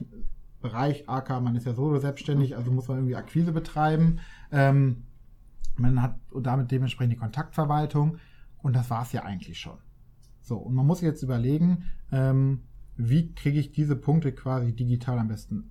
Bereich, 0.61 1.09
AK, 1.09 1.41
man 1.41 1.57
ist 1.57 1.65
ja 1.65 1.73
solo 1.73 1.99
selbstständig, 1.99 2.59
also 2.59 2.71
muss 2.71 2.89
man 2.89 2.99
irgendwie 2.99 3.17
Akquise 3.17 3.53
betreiben. 3.53 4.21
Ähm, 4.53 5.05
man 5.77 6.03
hat 6.03 6.19
damit 6.39 6.71
dementsprechend 6.71 7.15
die 7.15 7.19
Kontaktverwaltung 7.19 8.19
und 8.59 8.77
das 8.77 8.91
war 8.91 9.05
es 9.05 9.13
ja 9.13 9.23
eigentlich 9.23 9.59
schon. 9.59 9.79
So, 10.43 10.59
und 10.59 10.75
man 10.75 10.87
muss 10.87 11.01
jetzt 11.01 11.23
überlegen, 11.23 11.85
ähm, 12.13 12.61
wie 12.97 13.33
kriege 13.35 13.59
ich 13.59 13.73
diese 13.73 13.97
Punkte 13.97 14.33
quasi 14.33 14.75
digital 14.75 15.19
am 15.19 15.29
besten 15.29 15.71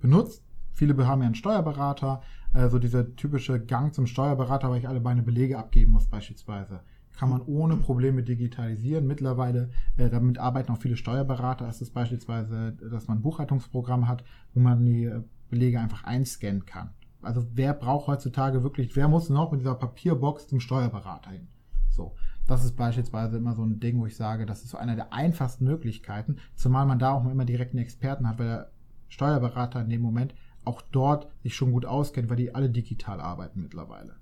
benutzt. 0.00 0.44
Viele 0.72 1.06
haben 1.06 1.20
ja 1.20 1.26
einen 1.26 1.34
Steuerberater, 1.34 2.22
äh, 2.54 2.68
so 2.68 2.78
dieser 2.78 3.16
typische 3.16 3.60
Gang 3.60 3.92
zum 3.92 4.06
Steuerberater, 4.06 4.70
weil 4.70 4.78
ich 4.78 4.88
alle 4.88 5.00
meine 5.00 5.22
Belege 5.22 5.58
abgeben 5.58 5.92
muss 5.92 6.06
beispielsweise. 6.06 6.80
Kann 7.16 7.30
man 7.30 7.42
ohne 7.42 7.76
Probleme 7.76 8.22
digitalisieren. 8.22 9.06
Mittlerweile, 9.06 9.70
äh, 9.96 10.08
damit 10.08 10.38
arbeiten 10.38 10.72
auch 10.72 10.78
viele 10.78 10.96
Steuerberater. 10.96 11.68
Es 11.68 11.82
ist 11.82 11.92
beispielsweise, 11.92 12.72
dass 12.72 13.08
man 13.08 13.18
ein 13.18 13.22
Buchhaltungsprogramm 13.22 14.06
hat, 14.06 14.22
wo 14.54 14.60
man 14.60 14.84
die 14.84 15.04
äh, 15.04 15.22
Belege 15.50 15.80
einfach 15.80 16.04
einscannen 16.04 16.64
kann. 16.64 16.90
Also 17.20 17.44
wer 17.52 17.74
braucht 17.74 18.06
heutzutage 18.06 18.62
wirklich, 18.62 18.94
wer 18.94 19.08
muss 19.08 19.28
noch 19.28 19.50
mit 19.50 19.60
dieser 19.60 19.74
Papierbox 19.74 20.46
zum 20.46 20.60
Steuerberater 20.60 21.30
hin? 21.32 21.48
So, 21.90 22.14
das 22.48 22.64
ist 22.64 22.76
beispielsweise 22.76 23.36
immer 23.36 23.54
so 23.54 23.62
ein 23.62 23.78
Ding, 23.78 24.00
wo 24.00 24.06
ich 24.06 24.16
sage, 24.16 24.46
das 24.46 24.64
ist 24.64 24.70
so 24.70 24.78
einer 24.78 24.96
der 24.96 25.12
einfachsten 25.12 25.64
Möglichkeiten, 25.64 26.38
zumal 26.56 26.86
man 26.86 26.98
da 26.98 27.12
auch 27.12 27.30
immer 27.30 27.44
direkt 27.44 27.72
einen 27.72 27.82
Experten 27.84 28.26
hat, 28.26 28.38
weil 28.38 28.46
der 28.46 28.70
Steuerberater 29.08 29.82
in 29.82 29.90
dem 29.90 30.00
Moment 30.00 30.34
auch 30.64 30.82
dort 30.82 31.28
sich 31.42 31.54
schon 31.54 31.72
gut 31.72 31.84
auskennt, 31.84 32.30
weil 32.30 32.36
die 32.36 32.54
alle 32.54 32.70
digital 32.70 33.20
arbeiten 33.20 33.62
mittlerweile. 33.62 34.16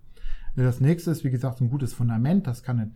Das 0.56 0.80
nächste 0.80 1.10
ist, 1.10 1.22
wie 1.22 1.30
gesagt, 1.30 1.60
ein 1.60 1.70
gutes 1.70 1.92
Fundament. 1.92 2.46
Das 2.46 2.62
kann 2.62 2.80
eine 2.80 2.92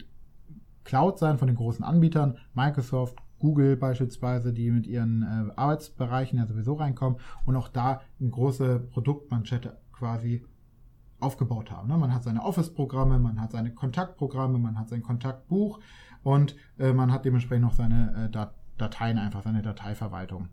Cloud 0.85 1.19
sein 1.19 1.39
von 1.39 1.47
den 1.47 1.57
großen 1.57 1.85
Anbietern, 1.85 2.39
Microsoft, 2.55 3.19
Google 3.39 3.77
beispielsweise, 3.77 4.53
die 4.53 4.71
mit 4.71 4.87
ihren 4.87 5.23
äh, 5.23 5.53
Arbeitsbereichen 5.57 6.39
ja 6.39 6.47
sowieso 6.47 6.75
reinkommen 6.75 7.21
und 7.45 7.57
auch 7.57 7.69
da 7.69 8.01
eine 8.19 8.31
große 8.31 8.81
Produktmanschette 8.91 9.79
quasi 9.93 10.45
aufgebaut 11.21 11.71
haben. 11.71 11.89
Ne? 11.89 11.97
Man 11.97 12.15
hat 12.15 12.25
seine 12.25 12.43
Office-Programme, 12.43 13.19
man 13.19 13.41
hat 13.41 13.53
seine 13.53 13.73
Kontaktprogramme, 13.73 14.59
man 14.59 14.79
hat 14.79 14.89
sein 14.89 15.03
Kontaktbuch 15.03 15.81
und 16.23 16.57
äh, 16.79 16.93
man 16.93 17.13
hat 17.13 17.25
dementsprechend 17.25 17.65
noch 17.65 17.75
seine 17.75 18.31
äh, 18.33 18.47
Dateien 18.79 19.19
einfach, 19.19 19.43
seine 19.43 19.63
Dateiverwaltung. 19.63 20.49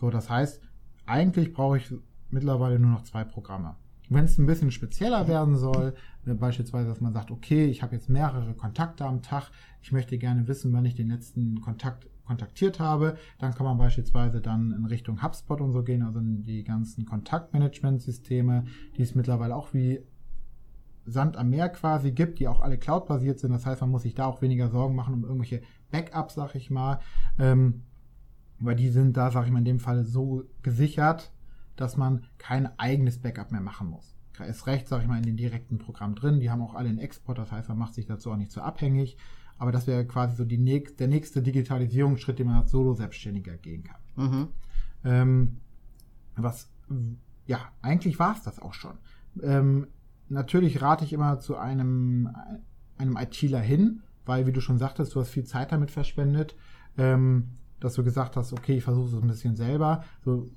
So, 0.00 0.10
das 0.10 0.30
heißt, 0.30 0.62
eigentlich 1.06 1.52
brauche 1.52 1.78
ich 1.78 1.94
mittlerweile 2.30 2.78
nur 2.78 2.90
noch 2.90 3.02
zwei 3.02 3.24
Programme. 3.24 3.76
Wenn 4.08 4.24
es 4.24 4.38
ein 4.38 4.46
bisschen 4.46 4.70
spezieller 4.70 5.28
werden 5.28 5.56
soll, 5.56 5.94
äh, 6.26 6.34
beispielsweise, 6.34 6.88
dass 6.88 7.00
man 7.00 7.12
sagt, 7.12 7.30
okay, 7.30 7.66
ich 7.66 7.82
habe 7.82 7.94
jetzt 7.94 8.08
mehrere 8.08 8.54
Kontakte 8.54 9.04
am 9.04 9.22
Tag, 9.22 9.50
ich 9.80 9.92
möchte 9.92 10.18
gerne 10.18 10.48
wissen, 10.48 10.72
wann 10.72 10.84
ich 10.84 10.94
den 10.94 11.08
letzten 11.08 11.60
Kontakt 11.60 12.08
kontaktiert 12.24 12.78
habe, 12.78 13.16
dann 13.38 13.54
kann 13.54 13.66
man 13.66 13.78
beispielsweise 13.78 14.40
dann 14.40 14.72
in 14.72 14.86
Richtung 14.86 15.22
HubSpot 15.22 15.60
und 15.60 15.72
so 15.72 15.82
gehen, 15.82 16.02
also 16.02 16.20
in 16.20 16.42
die 16.42 16.62
ganzen 16.62 17.04
Kontaktmanagement-Systeme, 17.04 18.64
die 18.96 19.02
es 19.02 19.14
mittlerweile 19.14 19.56
auch 19.56 19.74
wie 19.74 20.00
Sand 21.04 21.36
am 21.36 21.50
Meer 21.50 21.68
quasi 21.68 22.12
gibt, 22.12 22.38
die 22.38 22.48
auch 22.48 22.60
alle 22.60 22.78
cloud-basiert 22.78 23.38
sind. 23.40 23.52
Das 23.52 23.66
heißt, 23.66 23.80
man 23.80 23.90
muss 23.90 24.02
sich 24.02 24.14
da 24.14 24.26
auch 24.26 24.42
weniger 24.42 24.70
Sorgen 24.70 24.94
machen 24.94 25.14
um 25.14 25.24
irgendwelche 25.24 25.62
Backups, 25.90 26.34
sag 26.34 26.54
ich 26.54 26.70
mal. 26.70 27.00
Ähm, 27.38 27.82
weil 28.60 28.76
die 28.76 28.90
sind 28.90 29.16
da, 29.16 29.30
sag 29.30 29.46
ich 29.46 29.52
mal, 29.52 29.58
in 29.58 29.64
dem 29.64 29.80
Fall 29.80 30.04
so 30.04 30.44
gesichert, 30.62 31.32
dass 31.76 31.96
man 31.96 32.24
kein 32.38 32.78
eigenes 32.78 33.18
Backup 33.18 33.50
mehr 33.50 33.60
machen 33.60 33.88
muss. 33.88 34.14
Ist 34.46 34.66
recht, 34.66 34.88
sag 34.88 35.02
ich 35.02 35.08
mal, 35.08 35.18
in 35.18 35.24
den 35.24 35.36
direkten 35.36 35.78
Programm 35.78 36.14
drin. 36.14 36.40
Die 36.40 36.50
haben 36.50 36.62
auch 36.62 36.74
alle 36.74 36.88
einen 36.88 36.98
Export, 36.98 37.38
das 37.38 37.52
heißt, 37.52 37.68
man 37.68 37.78
macht 37.78 37.94
sich 37.94 38.06
dazu 38.06 38.30
auch 38.30 38.36
nicht 38.36 38.50
so 38.50 38.60
abhängig. 38.60 39.16
Aber 39.58 39.72
das 39.72 39.86
wäre 39.86 40.04
quasi 40.06 40.36
so 40.36 40.44
die 40.44 40.58
nächst, 40.58 40.98
der 40.98 41.08
nächste 41.08 41.42
Digitalisierungsschritt, 41.42 42.38
den 42.38 42.46
man 42.46 42.56
als 42.56 42.70
Solo-Selbstständiger 42.70 43.56
gehen 43.58 43.84
kann. 43.84 44.00
Mhm. 44.16 44.48
Ähm, 45.04 45.56
was, 46.36 46.70
ja, 47.46 47.60
eigentlich 47.82 48.18
war 48.18 48.34
es 48.34 48.42
das 48.42 48.58
auch 48.58 48.74
schon. 48.74 48.98
Ähm, 49.42 49.86
natürlich 50.32 50.82
rate 50.82 51.04
ich 51.04 51.12
immer 51.12 51.38
zu 51.40 51.56
einem, 51.56 52.28
einem 52.98 53.16
ITler 53.16 53.60
hin, 53.60 54.02
weil, 54.24 54.46
wie 54.46 54.52
du 54.52 54.60
schon 54.60 54.78
sagtest, 54.78 55.14
du 55.14 55.20
hast 55.20 55.30
viel 55.30 55.44
Zeit 55.44 55.72
damit 55.72 55.90
verschwendet, 55.90 56.54
ähm, 56.96 57.50
dass 57.80 57.94
du 57.94 58.04
gesagt 58.04 58.36
hast, 58.36 58.52
okay, 58.52 58.76
ich 58.76 58.84
versuche 58.84 59.08
es 59.08 59.22
ein 59.22 59.28
bisschen 59.28 59.56
selber. 59.56 60.04
So, 60.24 60.50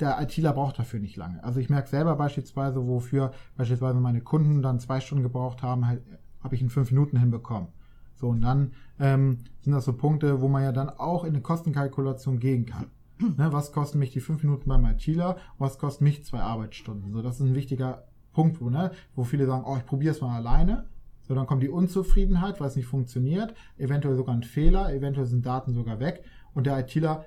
der 0.00 0.20
ITler 0.20 0.52
braucht 0.52 0.78
dafür 0.78 1.00
nicht 1.00 1.16
lange. 1.16 1.42
Also 1.42 1.60
ich 1.60 1.70
merke 1.70 1.88
selber 1.88 2.16
beispielsweise, 2.16 2.86
wofür 2.86 3.32
beispielsweise 3.56 4.00
meine 4.00 4.20
Kunden 4.20 4.60
dann 4.60 4.80
zwei 4.80 5.00
Stunden 5.00 5.22
gebraucht 5.22 5.62
haben, 5.62 5.86
halt, 5.86 6.02
habe 6.42 6.54
ich 6.54 6.62
in 6.62 6.70
fünf 6.70 6.90
Minuten 6.90 7.18
hinbekommen. 7.18 7.68
So, 8.16 8.28
und 8.28 8.42
dann 8.42 8.72
ähm, 8.98 9.38
sind 9.62 9.72
das 9.72 9.84
so 9.84 9.92
Punkte, 9.92 10.40
wo 10.40 10.48
man 10.48 10.62
ja 10.62 10.72
dann 10.72 10.90
auch 10.90 11.24
in 11.24 11.30
eine 11.30 11.42
Kostenkalkulation 11.42 12.38
gehen 12.38 12.66
kann. 12.66 12.86
Ne, 13.18 13.52
was 13.52 13.70
kosten 13.70 14.00
mich 14.00 14.10
die 14.10 14.20
fünf 14.20 14.42
Minuten 14.42 14.68
beim 14.68 14.84
ITler? 14.84 15.36
Was 15.58 15.78
kostet 15.78 16.02
mich 16.02 16.24
zwei 16.24 16.40
Arbeitsstunden? 16.40 17.12
So, 17.12 17.22
das 17.22 17.36
ist 17.36 17.46
ein 17.46 17.54
wichtiger 17.54 18.04
Punkt, 18.34 18.60
wo, 18.60 18.68
ne, 18.68 18.90
wo 19.14 19.24
viele 19.24 19.46
sagen, 19.46 19.64
oh, 19.66 19.76
ich 19.76 19.86
probiere 19.86 20.14
es 20.14 20.20
mal 20.20 20.36
alleine. 20.36 20.84
So, 21.22 21.34
dann 21.34 21.46
kommt 21.46 21.62
die 21.62 21.70
Unzufriedenheit, 21.70 22.60
weil 22.60 22.68
es 22.68 22.76
nicht 22.76 22.86
funktioniert, 22.86 23.54
eventuell 23.78 24.14
sogar 24.14 24.34
ein 24.34 24.42
Fehler, 24.42 24.92
eventuell 24.92 25.26
sind 25.26 25.46
Daten 25.46 25.72
sogar 25.72 25.98
weg 25.98 26.22
und 26.52 26.66
der 26.66 26.78
ITler 26.78 27.24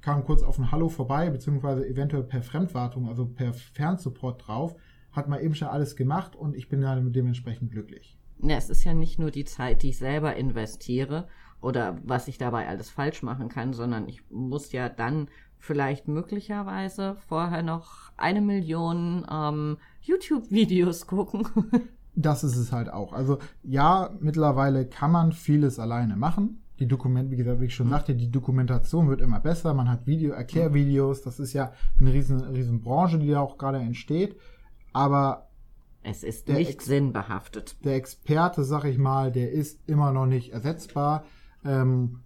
kam 0.00 0.24
kurz 0.24 0.42
auf 0.42 0.58
ein 0.58 0.72
Hallo 0.72 0.88
vorbei, 0.88 1.30
beziehungsweise 1.30 1.86
eventuell 1.86 2.24
per 2.24 2.42
Fremdwartung, 2.42 3.08
also 3.08 3.24
per 3.24 3.54
Fernsupport 3.54 4.46
drauf, 4.46 4.74
hat 5.12 5.28
mal 5.28 5.42
eben 5.42 5.54
schon 5.54 5.68
alles 5.68 5.96
gemacht 5.96 6.34
und 6.34 6.56
ich 6.56 6.68
bin 6.68 6.80
dann 6.80 7.12
dementsprechend 7.12 7.70
glücklich. 7.70 8.18
Ja, 8.42 8.56
es 8.56 8.68
ist 8.68 8.84
ja 8.84 8.94
nicht 8.94 9.18
nur 9.18 9.30
die 9.30 9.44
Zeit, 9.44 9.82
die 9.82 9.90
ich 9.90 9.98
selber 9.98 10.36
investiere 10.36 11.26
oder 11.60 11.98
was 12.04 12.28
ich 12.28 12.38
dabei 12.38 12.68
alles 12.68 12.90
falsch 12.90 13.22
machen 13.22 13.48
kann, 13.48 13.72
sondern 13.72 14.08
ich 14.08 14.22
muss 14.30 14.72
ja 14.72 14.88
dann 14.88 15.28
vielleicht 15.58 16.06
möglicherweise 16.06 17.16
vorher 17.26 17.62
noch 17.62 18.12
eine 18.16 18.40
Million 18.40 19.26
ähm, 19.30 19.78
YouTube-Videos 20.06 21.06
gucken. 21.06 21.46
das 22.14 22.44
ist 22.44 22.56
es 22.56 22.72
halt 22.72 22.90
auch. 22.90 23.12
Also 23.12 23.38
ja, 23.62 24.10
mittlerweile 24.20 24.86
kann 24.86 25.12
man 25.12 25.32
vieles 25.32 25.78
alleine 25.78 26.16
machen. 26.16 26.62
Die 26.78 26.86
Dokument, 26.86 27.30
wie 27.30 27.36
gesagt, 27.36 27.60
wie 27.60 27.66
ich 27.66 27.74
schon 27.74 27.86
mhm. 27.86 27.92
sagte, 27.92 28.14
die 28.14 28.30
Dokumentation 28.30 29.08
wird 29.08 29.20
immer 29.20 29.40
besser. 29.40 29.72
Man 29.74 29.88
hat 29.88 30.06
Video, 30.06 30.32
Erklärvideos. 30.32 31.22
Das 31.22 31.40
ist 31.40 31.52
ja 31.52 31.72
eine 31.98 32.12
riesen, 32.12 32.40
riesen 32.40 32.82
Branche, 32.82 33.18
die 33.18 33.30
da 33.30 33.40
auch 33.40 33.58
gerade 33.58 33.78
entsteht. 33.78 34.36
Aber 34.92 35.48
es 36.02 36.22
ist 36.22 36.48
nicht 36.48 36.70
Ex 36.70 36.86
sinnbehaftet. 36.86 37.76
Der 37.84 37.96
Experte, 37.96 38.64
sag 38.64 38.84
ich 38.84 38.98
mal, 38.98 39.32
der 39.32 39.52
ist 39.52 39.80
immer 39.88 40.12
noch 40.12 40.26
nicht 40.26 40.52
ersetzbar. 40.52 41.24
Ähm, 41.64 42.20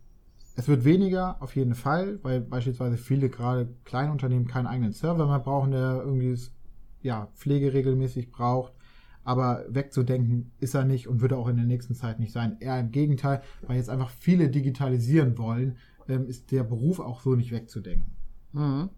es 0.56 0.68
wird 0.68 0.84
weniger, 0.84 1.40
auf 1.40 1.56
jeden 1.56 1.74
Fall, 1.74 2.18
weil 2.22 2.40
beispielsweise 2.40 2.98
viele 2.98 3.30
gerade 3.30 3.72
Kleinunternehmen 3.84 4.46
keinen 4.46 4.66
eigenen 4.66 4.92
Server 4.92 5.26
mehr 5.26 5.38
brauchen, 5.38 5.70
der 5.70 6.02
irgendwie 6.04 6.36
ja, 7.02 7.28
Pflege 7.34 7.72
regelmäßig 7.72 8.30
braucht. 8.30 8.72
Aber 9.22 9.64
wegzudenken 9.68 10.50
ist 10.58 10.74
er 10.74 10.84
nicht 10.84 11.06
und 11.06 11.20
würde 11.20 11.36
auch 11.36 11.48
in 11.48 11.56
der 11.56 11.66
nächsten 11.66 11.94
Zeit 11.94 12.18
nicht 12.18 12.32
sein. 12.32 12.56
Eher 12.60 12.80
im 12.80 12.90
Gegenteil, 12.90 13.42
weil 13.62 13.76
jetzt 13.76 13.90
einfach 13.90 14.10
viele 14.10 14.48
digitalisieren 14.48 15.36
wollen, 15.36 15.76
ähm, 16.08 16.26
ist 16.26 16.50
der 16.50 16.64
Beruf 16.64 17.00
auch 17.00 17.20
so 17.20 17.34
nicht 17.34 17.52
wegzudenken. 17.52 18.10
Mhm. 18.52 18.88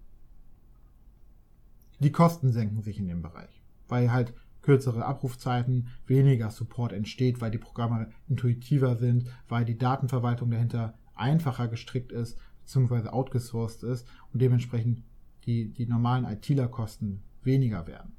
Die 2.01 2.13
Kosten 2.13 2.53
senken 2.53 2.83
sich 2.83 2.99
in 2.99 3.09
dem 3.09 3.23
Bereich, 3.23 3.63
weil 3.89 4.13
halt 4.13 4.33
kürzere 4.63 5.05
Abrufzeiten, 5.05 5.89
weniger 6.07 6.51
Support 6.51 6.93
entsteht, 6.93 7.41
weil 7.41 7.51
die 7.51 7.59
Programme 7.59 8.11
intuitiver 8.29 8.97
sind, 8.97 9.27
weil 9.49 9.65
die 9.65 9.77
Datenverwaltung 9.77 10.51
dahinter 10.51 10.95
einfacher 11.15 11.69
gestrickt 11.69 12.13
ist, 12.13 12.39
beziehungsweise 12.61 13.13
outgesourced 13.13 13.83
ist 13.83 14.07
und 14.33 14.41
dementsprechend 14.41 15.03
die, 15.47 15.73
die 15.73 15.87
normalen 15.87 16.25
ITler-Kosten 16.25 17.23
weniger 17.45 17.87
werden. 17.87 18.17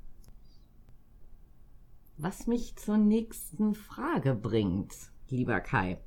Was 2.18 2.48
mich 2.48 2.76
zur 2.76 2.98
nächsten 2.98 3.74
Frage 3.74 4.36
bringt, 4.36 4.94
lieber 5.30 5.60
Kai. 5.60 6.00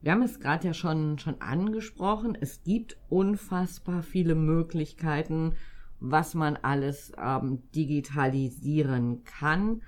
Wir 0.00 0.12
haben 0.12 0.22
es 0.22 0.40
gerade 0.40 0.68
ja 0.68 0.74
schon, 0.74 1.18
schon 1.18 1.40
angesprochen. 1.40 2.36
Es 2.40 2.62
gibt 2.62 2.96
unfassbar 3.08 4.02
viele 4.02 4.34
Möglichkeiten, 4.34 5.54
was 6.00 6.34
man 6.34 6.56
alles 6.56 7.12
ähm, 7.18 7.62
digitalisieren 7.74 9.24
kann. 9.24 9.82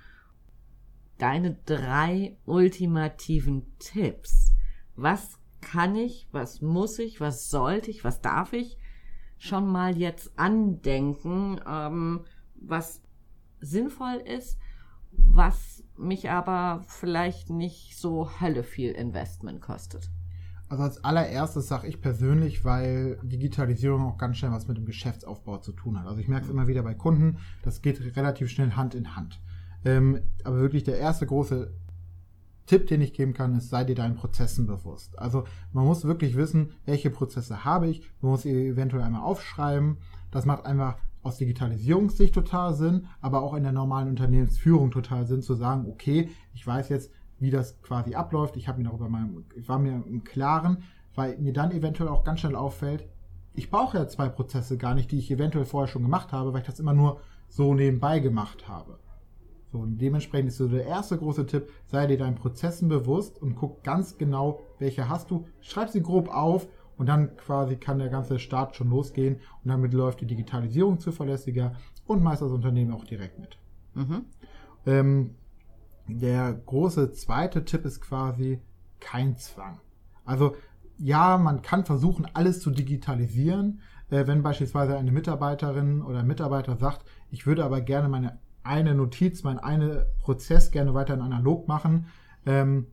Deine 1.18 1.57
drei 1.64 2.37
ultimativen 2.44 3.66
Tipps. 3.79 4.53
Was 4.96 5.38
kann 5.61 5.94
ich, 5.94 6.29
was 6.33 6.61
muss 6.61 6.99
ich, 6.99 7.20
was 7.20 7.49
sollte 7.49 7.90
ich, 7.90 8.05
was 8.05 8.20
darf 8.20 8.53
ich 8.53 8.80
schon 9.40 9.66
mal 9.66 9.96
jetzt 9.96 10.38
andenken, 10.38 11.59
ähm, 11.66 12.20
was 12.55 13.00
sinnvoll 13.61 14.22
ist, 14.24 14.59
was 15.12 15.83
mich 15.96 16.31
aber 16.31 16.85
vielleicht 16.87 17.50
nicht 17.50 17.98
so 17.98 18.31
Hölle 18.40 18.62
viel 18.62 18.92
Investment 18.92 19.61
kostet. 19.61 20.11
Also 20.68 20.85
als 20.85 21.03
allererstes 21.03 21.66
sage 21.66 21.88
ich 21.88 22.00
persönlich, 22.00 22.64
weil 22.64 23.18
Digitalisierung 23.22 24.03
auch 24.03 24.18
ganz 24.18 24.37
schnell 24.37 24.53
was 24.53 24.68
mit 24.68 24.76
dem 24.76 24.85
Geschäftsaufbau 24.85 25.57
zu 25.57 25.72
tun 25.72 25.98
hat. 25.98 26.07
Also 26.07 26.20
ich 26.20 26.29
merke 26.29 26.44
es 26.44 26.50
immer 26.50 26.68
wieder 26.68 26.83
bei 26.83 26.94
Kunden, 26.94 27.38
das 27.62 27.83
geht 27.83 28.16
relativ 28.16 28.50
schnell 28.50 28.72
Hand 28.72 28.94
in 28.94 29.16
Hand. 29.16 29.40
Ähm, 29.85 30.20
aber 30.44 30.61
wirklich 30.61 30.85
der 30.85 30.98
erste 30.98 31.26
große 31.26 31.72
Tipp, 32.70 32.87
den 32.87 33.00
ich 33.00 33.14
geben 33.14 33.35
kann, 33.35 33.56
ist, 33.56 33.68
sei 33.68 33.83
dir 33.83 33.96
deinen 33.96 34.14
Prozessen 34.14 34.68
bewusst. 34.68 35.18
Also 35.18 35.42
man 35.72 35.87
muss 35.87 36.04
wirklich 36.04 36.37
wissen, 36.37 36.70
welche 36.85 37.11
Prozesse 37.11 37.64
habe 37.64 37.88
ich, 37.88 38.09
man 38.20 38.30
muss 38.30 38.42
sie 38.42 38.68
eventuell 38.68 39.02
einmal 39.02 39.22
aufschreiben. 39.22 39.96
Das 40.30 40.46
macht 40.46 40.66
einfach 40.66 40.96
aus 41.24 41.38
Digitalisierungssicht 41.38 42.33
total 42.33 42.74
Sinn, 42.74 43.09
aber 43.20 43.42
auch 43.42 43.54
in 43.54 43.64
der 43.64 43.72
normalen 43.72 44.11
Unternehmensführung 44.11 44.92
total 44.92 45.26
Sinn 45.26 45.42
zu 45.42 45.54
sagen, 45.54 45.85
okay, 45.90 46.30
ich 46.54 46.64
weiß 46.64 46.90
jetzt, 46.90 47.11
wie 47.40 47.50
das 47.50 47.83
quasi 47.83 48.14
abläuft. 48.14 48.56
Ich 48.56 48.68
habe 48.68 48.78
mir 48.78 48.88
darüber 48.88 49.09
mal, 49.09 49.28
ich 49.56 49.68
war 49.68 49.80
mir 49.80 50.04
im 50.06 50.22
Klaren, 50.22 50.85
weil 51.16 51.38
mir 51.38 51.52
dann 51.52 51.72
eventuell 51.72 52.09
auch 52.09 52.22
ganz 52.22 52.38
schnell 52.38 52.54
auffällt, 52.54 53.04
ich 53.52 53.68
brauche 53.68 53.98
ja 53.98 54.06
zwei 54.06 54.28
Prozesse 54.28 54.78
gar 54.78 54.94
nicht, 54.94 55.11
die 55.11 55.18
ich 55.18 55.28
eventuell 55.33 55.64
vorher 55.64 55.88
schon 55.88 56.02
gemacht 56.02 56.30
habe, 56.30 56.52
weil 56.52 56.61
ich 56.61 56.68
das 56.68 56.78
immer 56.78 56.94
nur 56.94 57.20
so 57.48 57.74
nebenbei 57.74 58.20
gemacht 58.20 58.68
habe. 58.68 59.00
So, 59.72 59.78
und 59.78 59.98
dementsprechend 59.98 60.48
ist 60.48 60.56
so 60.56 60.68
der 60.68 60.87
erste 60.87 61.16
große 61.16 61.46
Tipp, 61.46 61.70
sei 61.87 62.06
dir 62.06 62.18
deinen 62.18 62.35
Prozessen 62.35 62.88
bewusst 62.88 63.40
und 63.40 63.54
guck 63.54 63.85
ganz 63.85 64.18
genau, 64.18 64.61
welche 64.78 65.09
hast 65.09 65.30
du, 65.30 65.46
schreib 65.61 65.90
sie 65.90 66.02
grob 66.02 66.28
auf 66.28 66.66
und 66.96 67.06
dann 67.06 67.37
quasi 67.37 67.76
kann 67.76 67.98
der 67.98 68.09
ganze 68.09 68.38
Start 68.38 68.74
schon 68.74 68.90
losgehen 68.90 69.37
und 69.62 69.70
damit 69.70 69.94
läuft 69.94 70.20
die 70.20 70.26
Digitalisierung 70.26 70.98
zuverlässiger 70.98 71.74
und 72.06 72.22
meist 72.22 72.42
das 72.42 72.50
Unternehmen 72.50 72.92
auch 72.92 73.04
direkt 73.04 73.38
mit. 73.38 73.59
Mhm. 73.94 74.24
Ähm, 74.87 75.35
der 76.09 76.52
große 76.52 77.12
zweite 77.12 77.64
Tipp 77.64 77.85
ist 77.85 78.00
quasi 78.00 78.61
kein 78.98 79.37
Zwang. 79.37 79.80
Also 80.24 80.56
ja, 80.98 81.38
man 81.38 81.62
kann 81.62 81.85
versuchen, 81.85 82.26
alles 82.35 82.61
zu 82.61 82.70
digitalisieren. 82.70 83.80
Äh, 84.11 84.26
wenn 84.26 84.42
beispielsweise 84.42 84.96
eine 84.98 85.12
Mitarbeiterin 85.12 86.02
oder 86.02 86.22
Mitarbeiter 86.22 86.76
sagt, 86.76 87.06
ich 87.30 87.46
würde 87.46 87.64
aber 87.64 87.80
gerne 87.80 88.09
meine 88.09 88.38
eine 88.62 88.94
Notiz, 88.94 89.42
mein 89.42 89.59
eine 89.59 90.07
Prozess 90.20 90.70
gerne 90.70 90.94
weiter 90.94 91.14
in 91.14 91.20
analog 91.20 91.68
machen, 91.68 92.07
ähm, 92.46 92.87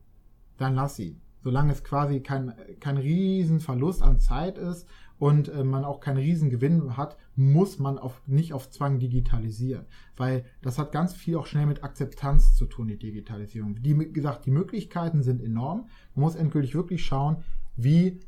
dann 0.56 0.74
lass 0.74 0.96
sie. 0.96 1.20
Solange 1.42 1.72
es 1.72 1.84
quasi 1.84 2.20
kein, 2.20 2.52
kein 2.80 2.96
Riesenverlust 2.96 4.02
an 4.02 4.18
Zeit 4.18 4.58
ist 4.58 4.86
und 5.18 5.48
äh, 5.48 5.64
man 5.64 5.84
auch 5.84 6.00
keinen 6.00 6.18
riesen 6.18 6.50
Gewinn 6.50 6.96
hat, 6.96 7.16
muss 7.36 7.78
man 7.78 7.98
auf, 7.98 8.20
nicht 8.26 8.52
auf 8.52 8.70
Zwang 8.70 8.98
digitalisieren. 8.98 9.86
Weil 10.16 10.44
das 10.62 10.78
hat 10.78 10.92
ganz 10.92 11.14
viel 11.14 11.36
auch 11.36 11.46
schnell 11.46 11.66
mit 11.66 11.84
Akzeptanz 11.84 12.54
zu 12.54 12.66
tun, 12.66 12.88
die 12.88 12.98
Digitalisierung. 12.98 13.76
Wie 13.82 13.94
gesagt, 14.12 14.46
die 14.46 14.50
Möglichkeiten 14.50 15.22
sind 15.22 15.42
enorm. 15.42 15.88
Man 16.14 16.22
muss 16.24 16.34
endgültig 16.34 16.74
wirklich 16.74 17.04
schauen, 17.04 17.44
wie 17.76 18.20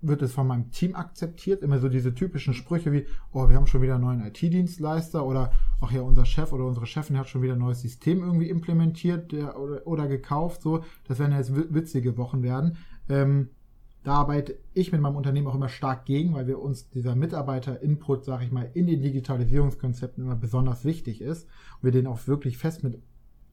wird 0.00 0.22
es 0.22 0.32
von 0.32 0.46
meinem 0.46 0.70
Team 0.70 0.94
akzeptiert. 0.94 1.62
Immer 1.62 1.78
so 1.78 1.88
diese 1.88 2.14
typischen 2.14 2.54
Sprüche 2.54 2.92
wie, 2.92 3.06
oh, 3.32 3.48
wir 3.48 3.56
haben 3.56 3.66
schon 3.66 3.82
wieder 3.82 3.96
einen 3.96 4.04
neuen 4.04 4.20
IT-Dienstleister 4.20 5.26
oder, 5.26 5.52
ach 5.80 5.90
ja, 5.90 6.02
unser 6.02 6.24
Chef 6.24 6.52
oder 6.52 6.64
unsere 6.64 6.86
Chefin 6.86 7.18
hat 7.18 7.28
schon 7.28 7.42
wieder 7.42 7.54
ein 7.54 7.58
neues 7.58 7.80
System 7.80 8.22
irgendwie 8.22 8.48
implementiert 8.48 9.32
der, 9.32 9.58
oder, 9.58 9.86
oder 9.86 10.06
gekauft. 10.06 10.62
So, 10.62 10.84
das 11.06 11.18
werden 11.18 11.36
jetzt 11.36 11.54
witzige 11.54 12.16
Wochen 12.16 12.42
werden. 12.42 12.76
Ähm, 13.08 13.50
da 14.04 14.14
arbeite 14.14 14.58
ich 14.74 14.92
mit 14.92 15.00
meinem 15.00 15.16
Unternehmen 15.16 15.48
auch 15.48 15.54
immer 15.54 15.68
stark 15.68 16.06
gegen, 16.06 16.34
weil 16.34 16.46
wir 16.46 16.60
uns 16.60 16.88
dieser 16.88 17.14
Mitarbeiter-Input, 17.14 18.24
sage 18.24 18.44
ich 18.44 18.52
mal, 18.52 18.70
in 18.72 18.86
den 18.86 19.02
Digitalisierungskonzepten 19.02 20.24
immer 20.24 20.36
besonders 20.36 20.84
wichtig 20.84 21.20
ist 21.20 21.44
und 21.76 21.84
wir 21.84 21.92
den 21.92 22.06
auch 22.06 22.26
wirklich 22.26 22.58
fest 22.58 22.84
mit 22.84 23.02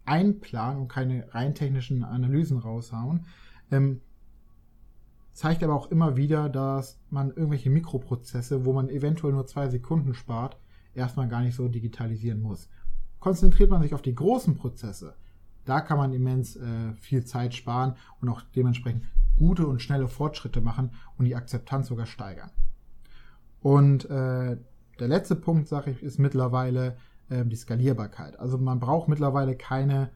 einplanen 0.06 0.84
und 0.84 0.88
keine 0.88 1.34
rein 1.34 1.56
technischen 1.56 2.04
Analysen 2.04 2.60
raushauen. 2.60 3.26
Ähm, 3.72 4.02
zeigt 5.36 5.64
aber 5.64 5.76
auch 5.76 5.92
immer 5.92 6.18
wieder, 6.18 6.50
dass 6.50 6.98
man 7.10 7.30
irgendwelche 7.30 7.70
Mikroprozesse, 7.70 8.66
wo 8.66 8.74
man 8.74 8.90
eventuell 8.90 9.34
nur 9.34 9.46
zwei 9.46 9.70
Sekunden 9.70 10.14
spart, 10.14 10.58
erstmal 10.96 11.28
gar 11.28 11.42
nicht 11.42 11.56
so 11.56 11.68
digitalisieren 11.68 12.42
muss. 12.42 12.70
Konzentriert 13.20 13.70
man 13.70 13.82
sich 13.82 13.94
auf 13.94 14.02
die 14.02 14.16
großen 14.16 14.56
Prozesse, 14.56 15.14
da 15.66 15.82
kann 15.82 15.98
man 15.98 16.14
immens 16.14 16.56
äh, 16.56 16.94
viel 16.94 17.26
Zeit 17.26 17.54
sparen 17.54 17.96
und 18.22 18.30
auch 18.30 18.42
dementsprechend 18.56 19.04
gute 19.38 19.68
und 19.68 19.82
schnelle 19.82 20.08
Fortschritte 20.08 20.62
machen 20.62 20.92
und 21.18 21.26
die 21.26 21.36
Akzeptanz 21.36 21.88
sogar 21.88 22.06
steigern. 22.06 22.52
Und 23.62 24.06
äh, 24.06 24.58
der 25.00 25.08
letzte 25.08 25.36
Punkt, 25.36 25.68
sage 25.68 25.92
ich, 25.92 26.02
ist 26.02 26.20
mittlerweile 26.20 26.96
äh, 27.30 27.44
die 27.44 27.56
Skalierbarkeit. 27.56 28.40
Also 28.40 28.58
man 28.58 28.80
braucht 28.80 29.10
mittlerweile 29.10 29.58
keine, 29.58 30.12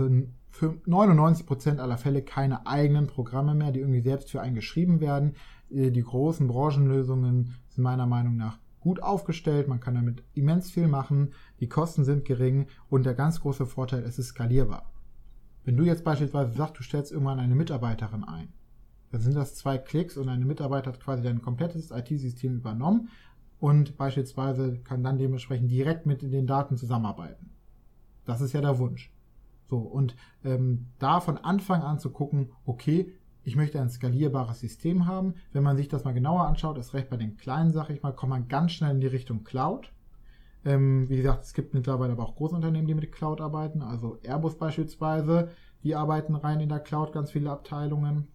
also 0.00 0.10
für 0.50 0.74
99 0.86 1.46
Prozent 1.46 1.80
aller 1.80 1.98
Fälle 1.98 2.22
keine 2.22 2.66
eigenen 2.66 3.06
Programme 3.06 3.54
mehr, 3.54 3.70
die 3.70 3.80
irgendwie 3.80 4.00
selbst 4.00 4.30
für 4.30 4.40
einen 4.40 4.56
geschrieben 4.56 5.00
werden. 5.00 5.34
Äh, 5.70 5.90
die 5.90 6.02
großen 6.02 6.48
Branchenlösungen 6.48 7.54
sind 7.68 7.84
meiner 7.84 8.06
Meinung 8.06 8.36
nach 8.36 8.58
gut 8.80 9.02
aufgestellt, 9.02 9.66
man 9.66 9.80
kann 9.80 9.94
damit 9.94 10.22
immens 10.34 10.70
viel 10.70 10.88
machen, 10.88 11.32
die 11.60 11.68
Kosten 11.68 12.04
sind 12.04 12.26
gering 12.26 12.66
und 12.90 13.06
der 13.06 13.14
ganz 13.14 13.40
große 13.40 13.64
Vorteil, 13.64 14.02
es 14.02 14.18
ist 14.18 14.28
skalierbar. 14.28 14.92
Wenn 15.64 15.78
du 15.78 15.84
jetzt 15.84 16.04
beispielsweise 16.04 16.52
sagst, 16.52 16.78
du 16.78 16.82
stellst 16.82 17.10
irgendwann 17.10 17.38
eine 17.38 17.54
Mitarbeiterin 17.54 18.24
ein, 18.24 18.52
dann 19.10 19.22
sind 19.22 19.36
das 19.36 19.54
zwei 19.54 19.78
Klicks 19.78 20.18
und 20.18 20.28
eine 20.28 20.44
Mitarbeiter 20.44 20.92
hat 20.92 21.00
quasi 21.00 21.22
dein 21.22 21.40
komplettes 21.40 21.92
IT-System 21.92 22.56
übernommen 22.56 23.08
und 23.58 23.96
beispielsweise 23.96 24.80
kann 24.80 25.02
dann 25.02 25.16
dementsprechend 25.16 25.70
direkt 25.70 26.04
mit 26.04 26.20
den 26.20 26.46
Daten 26.46 26.76
zusammenarbeiten. 26.76 27.52
Das 28.26 28.42
ist 28.42 28.52
ja 28.52 28.60
der 28.60 28.78
Wunsch. 28.78 29.13
So, 29.74 29.80
und 29.80 30.14
ähm, 30.44 30.86
da 31.00 31.18
von 31.18 31.36
Anfang 31.36 31.82
an 31.82 31.98
zu 31.98 32.10
gucken, 32.10 32.52
okay, 32.64 33.12
ich 33.42 33.56
möchte 33.56 33.80
ein 33.80 33.90
skalierbares 33.90 34.60
System 34.60 35.08
haben. 35.08 35.34
Wenn 35.52 35.64
man 35.64 35.76
sich 35.76 35.88
das 35.88 36.04
mal 36.04 36.14
genauer 36.14 36.46
anschaut, 36.46 36.78
ist 36.78 36.94
recht 36.94 37.10
bei 37.10 37.16
den 37.16 37.36
kleinen, 37.36 37.72
sag 37.72 37.90
ich 37.90 38.00
mal, 38.00 38.12
kommt 38.12 38.30
man 38.30 38.46
ganz 38.46 38.70
schnell 38.70 38.92
in 38.92 39.00
die 39.00 39.08
Richtung 39.08 39.42
Cloud. 39.42 39.90
Ähm, 40.64 41.08
wie 41.08 41.16
gesagt, 41.16 41.42
es 41.42 41.54
gibt 41.54 41.74
mittlerweile 41.74 42.12
aber 42.12 42.22
auch 42.22 42.36
Großunternehmen, 42.36 42.86
die 42.86 42.94
mit 42.94 43.10
Cloud 43.10 43.40
arbeiten. 43.40 43.82
Also 43.82 44.16
Airbus 44.22 44.56
beispielsweise, 44.58 45.50
die 45.82 45.96
arbeiten 45.96 46.36
rein 46.36 46.60
in 46.60 46.68
der 46.68 46.78
Cloud, 46.78 47.12
ganz 47.12 47.32
viele 47.32 47.50
Abteilungen. 47.50 48.28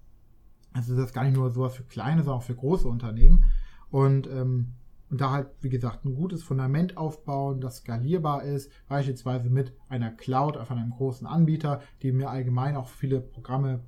Also 0.73 0.93
das 0.93 1.05
ist 1.05 1.13
gar 1.13 1.23
nicht 1.23 1.37
nur 1.37 1.51
sowas 1.51 1.73
für 1.73 1.83
kleine, 1.83 2.23
sondern 2.23 2.39
auch 2.39 2.45
für 2.45 2.55
große 2.55 2.87
Unternehmen. 2.89 3.45
Und, 3.91 4.27
ähm, 4.27 4.73
und 5.09 5.21
da 5.21 5.31
halt, 5.31 5.47
wie 5.61 5.69
gesagt, 5.69 6.05
ein 6.05 6.15
gutes 6.15 6.43
Fundament 6.43 6.97
aufbauen, 6.97 7.61
das 7.61 7.77
skalierbar 7.77 8.43
ist, 8.43 8.71
beispielsweise 8.87 9.49
mit 9.49 9.73
einer 9.87 10.11
Cloud 10.11 10.57
von 10.67 10.77
einem 10.77 10.91
großen 10.91 11.25
Anbieter, 11.25 11.81
die 12.01 12.11
mir 12.11 12.29
allgemein 12.29 12.75
auch 12.75 12.87
viele 12.87 13.19
Programme 13.19 13.83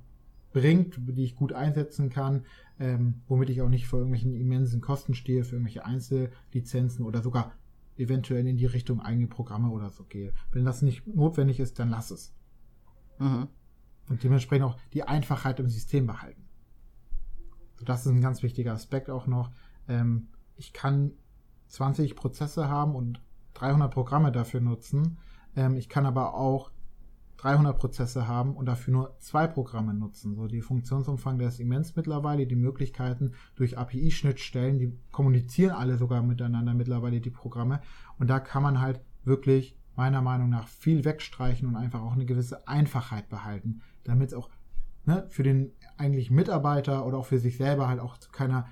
bringt, 0.52 0.96
die 0.98 1.24
ich 1.24 1.36
gut 1.36 1.52
einsetzen 1.52 2.10
kann, 2.10 2.44
ähm, 2.78 3.22
womit 3.26 3.50
ich 3.50 3.62
auch 3.62 3.68
nicht 3.68 3.86
vor 3.86 4.00
irgendwelchen 4.00 4.34
immensen 4.34 4.80
Kosten 4.80 5.14
stehe, 5.14 5.44
für 5.44 5.54
irgendwelche 5.54 5.84
Einzellizenzen 5.84 7.04
oder 7.04 7.22
sogar 7.22 7.52
eventuell 7.96 8.46
in 8.46 8.56
die 8.56 8.66
Richtung 8.66 9.00
eigene 9.00 9.28
Programme 9.28 9.70
oder 9.70 9.90
so 9.90 10.04
gehe. 10.04 10.32
Wenn 10.50 10.64
das 10.64 10.82
nicht 10.82 11.06
notwendig 11.06 11.60
ist, 11.60 11.78
dann 11.78 11.90
lass 11.90 12.10
es. 12.10 12.34
Mhm. 13.18 13.48
Und 14.08 14.24
dementsprechend 14.24 14.66
auch 14.66 14.76
die 14.92 15.04
Einfachheit 15.04 15.60
im 15.60 15.68
System 15.68 16.06
behalten. 16.06 16.42
So, 17.76 17.84
das 17.84 18.04
ist 18.04 18.12
ein 18.12 18.20
ganz 18.20 18.42
wichtiger 18.42 18.72
Aspekt 18.72 19.08
auch 19.08 19.26
noch. 19.26 19.52
Ähm, 19.88 20.28
ich 20.56 20.72
kann 20.72 21.12
20 21.68 22.16
Prozesse 22.16 22.68
haben 22.68 22.94
und 22.94 23.20
300 23.54 23.92
Programme 23.92 24.32
dafür 24.32 24.60
nutzen. 24.60 25.18
Ähm, 25.56 25.76
ich 25.76 25.88
kann 25.88 26.06
aber 26.06 26.34
auch 26.34 26.70
300 27.38 27.76
Prozesse 27.76 28.28
haben 28.28 28.54
und 28.54 28.66
dafür 28.66 28.92
nur 28.92 29.16
zwei 29.18 29.48
Programme 29.48 29.94
nutzen. 29.94 30.36
So, 30.36 30.46
die 30.46 30.60
Funktionsumfang, 30.60 31.38
der 31.38 31.48
ist 31.48 31.58
immens 31.58 31.96
mittlerweile. 31.96 32.46
Die 32.46 32.56
Möglichkeiten 32.56 33.32
durch 33.56 33.78
API-Schnittstellen, 33.78 34.78
die 34.78 34.96
kommunizieren 35.10 35.74
alle 35.74 35.98
sogar 35.98 36.22
miteinander 36.22 36.72
mittlerweile, 36.72 37.20
die 37.20 37.30
Programme. 37.30 37.80
Und 38.18 38.30
da 38.30 38.38
kann 38.38 38.62
man 38.62 38.80
halt 38.80 39.00
wirklich 39.24 39.76
meiner 39.96 40.22
Meinung 40.22 40.50
nach 40.50 40.68
viel 40.68 41.04
wegstreichen 41.04 41.66
und 41.68 41.76
einfach 41.76 42.00
auch 42.00 42.12
eine 42.12 42.26
gewisse 42.26 42.68
Einfachheit 42.68 43.28
behalten, 43.28 43.82
damit 44.04 44.28
es 44.28 44.34
auch 44.34 44.48
ne, 45.04 45.26
für 45.28 45.42
den 45.42 45.72
eigentlich 45.96 46.30
Mitarbeiter 46.30 47.06
oder 47.06 47.18
auch 47.18 47.26
für 47.26 47.38
sich 47.38 47.56
selber 47.56 47.88
halt 47.88 48.00
auch 48.00 48.18
zu 48.18 48.30
keiner 48.30 48.68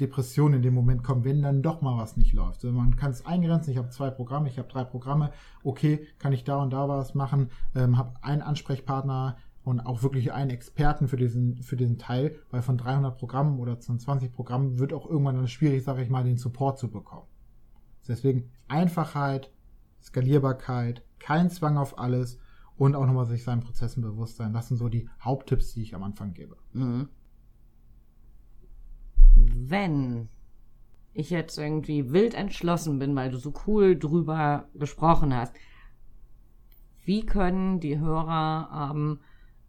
Depression 0.00 0.54
in 0.54 0.62
dem 0.62 0.74
Moment 0.74 1.02
kommen, 1.02 1.24
wenn 1.24 1.42
dann 1.42 1.62
doch 1.62 1.80
mal 1.80 1.98
was 1.98 2.16
nicht 2.16 2.32
läuft. 2.32 2.64
Also 2.64 2.72
man 2.72 2.96
kann 2.96 3.10
es 3.10 3.26
eingrenzen, 3.26 3.70
ich 3.72 3.78
habe 3.78 3.90
zwei 3.90 4.10
Programme, 4.10 4.48
ich 4.48 4.58
habe 4.58 4.68
drei 4.68 4.84
Programme, 4.84 5.32
okay, 5.62 6.06
kann 6.18 6.32
ich 6.32 6.44
da 6.44 6.62
und 6.62 6.70
da 6.70 6.88
was 6.88 7.14
machen, 7.14 7.50
ähm, 7.74 7.98
habe 7.98 8.14
einen 8.22 8.42
Ansprechpartner 8.42 9.36
und 9.64 9.80
auch 9.80 10.02
wirklich 10.02 10.32
einen 10.32 10.50
Experten 10.50 11.08
für 11.08 11.16
diesen, 11.16 11.62
für 11.62 11.76
diesen 11.76 11.98
Teil, 11.98 12.36
weil 12.50 12.62
von 12.62 12.78
300 12.78 13.18
Programmen 13.18 13.58
oder 13.58 13.76
von 13.76 13.98
20 13.98 14.32
Programmen 14.32 14.78
wird 14.78 14.92
auch 14.92 15.08
irgendwann 15.08 15.36
dann 15.36 15.48
schwierig, 15.48 15.84
sage 15.84 16.02
ich 16.02 16.08
mal, 16.08 16.24
den 16.24 16.38
Support 16.38 16.78
zu 16.78 16.90
bekommen. 16.90 17.26
Deswegen 18.06 18.50
Einfachheit, 18.68 19.50
Skalierbarkeit, 20.00 21.02
kein 21.18 21.50
Zwang 21.50 21.76
auf 21.76 21.98
alles 21.98 22.38
und 22.76 22.94
auch 22.94 23.04
nochmal 23.04 23.26
sich 23.26 23.44
seinen 23.44 23.60
Prozessen 23.60 24.02
bewusst 24.02 24.36
sein. 24.36 24.54
Das 24.54 24.68
sind 24.68 24.78
so 24.78 24.88
die 24.88 25.08
Haupttipps, 25.20 25.74
die 25.74 25.82
ich 25.82 25.94
am 25.94 26.04
Anfang 26.04 26.32
gebe. 26.32 26.56
Mhm 26.72 27.08
wenn 29.54 30.28
ich 31.12 31.30
jetzt 31.30 31.58
irgendwie 31.58 32.12
wild 32.12 32.34
entschlossen 32.34 32.98
bin, 32.98 33.14
weil 33.16 33.30
du 33.30 33.38
so 33.38 33.52
cool 33.66 33.98
drüber 33.98 34.68
gesprochen 34.74 35.34
hast, 35.34 35.54
wie 37.04 37.24
können 37.24 37.80
die 37.80 37.98
Hörer 37.98 38.92
ähm, 38.92 39.20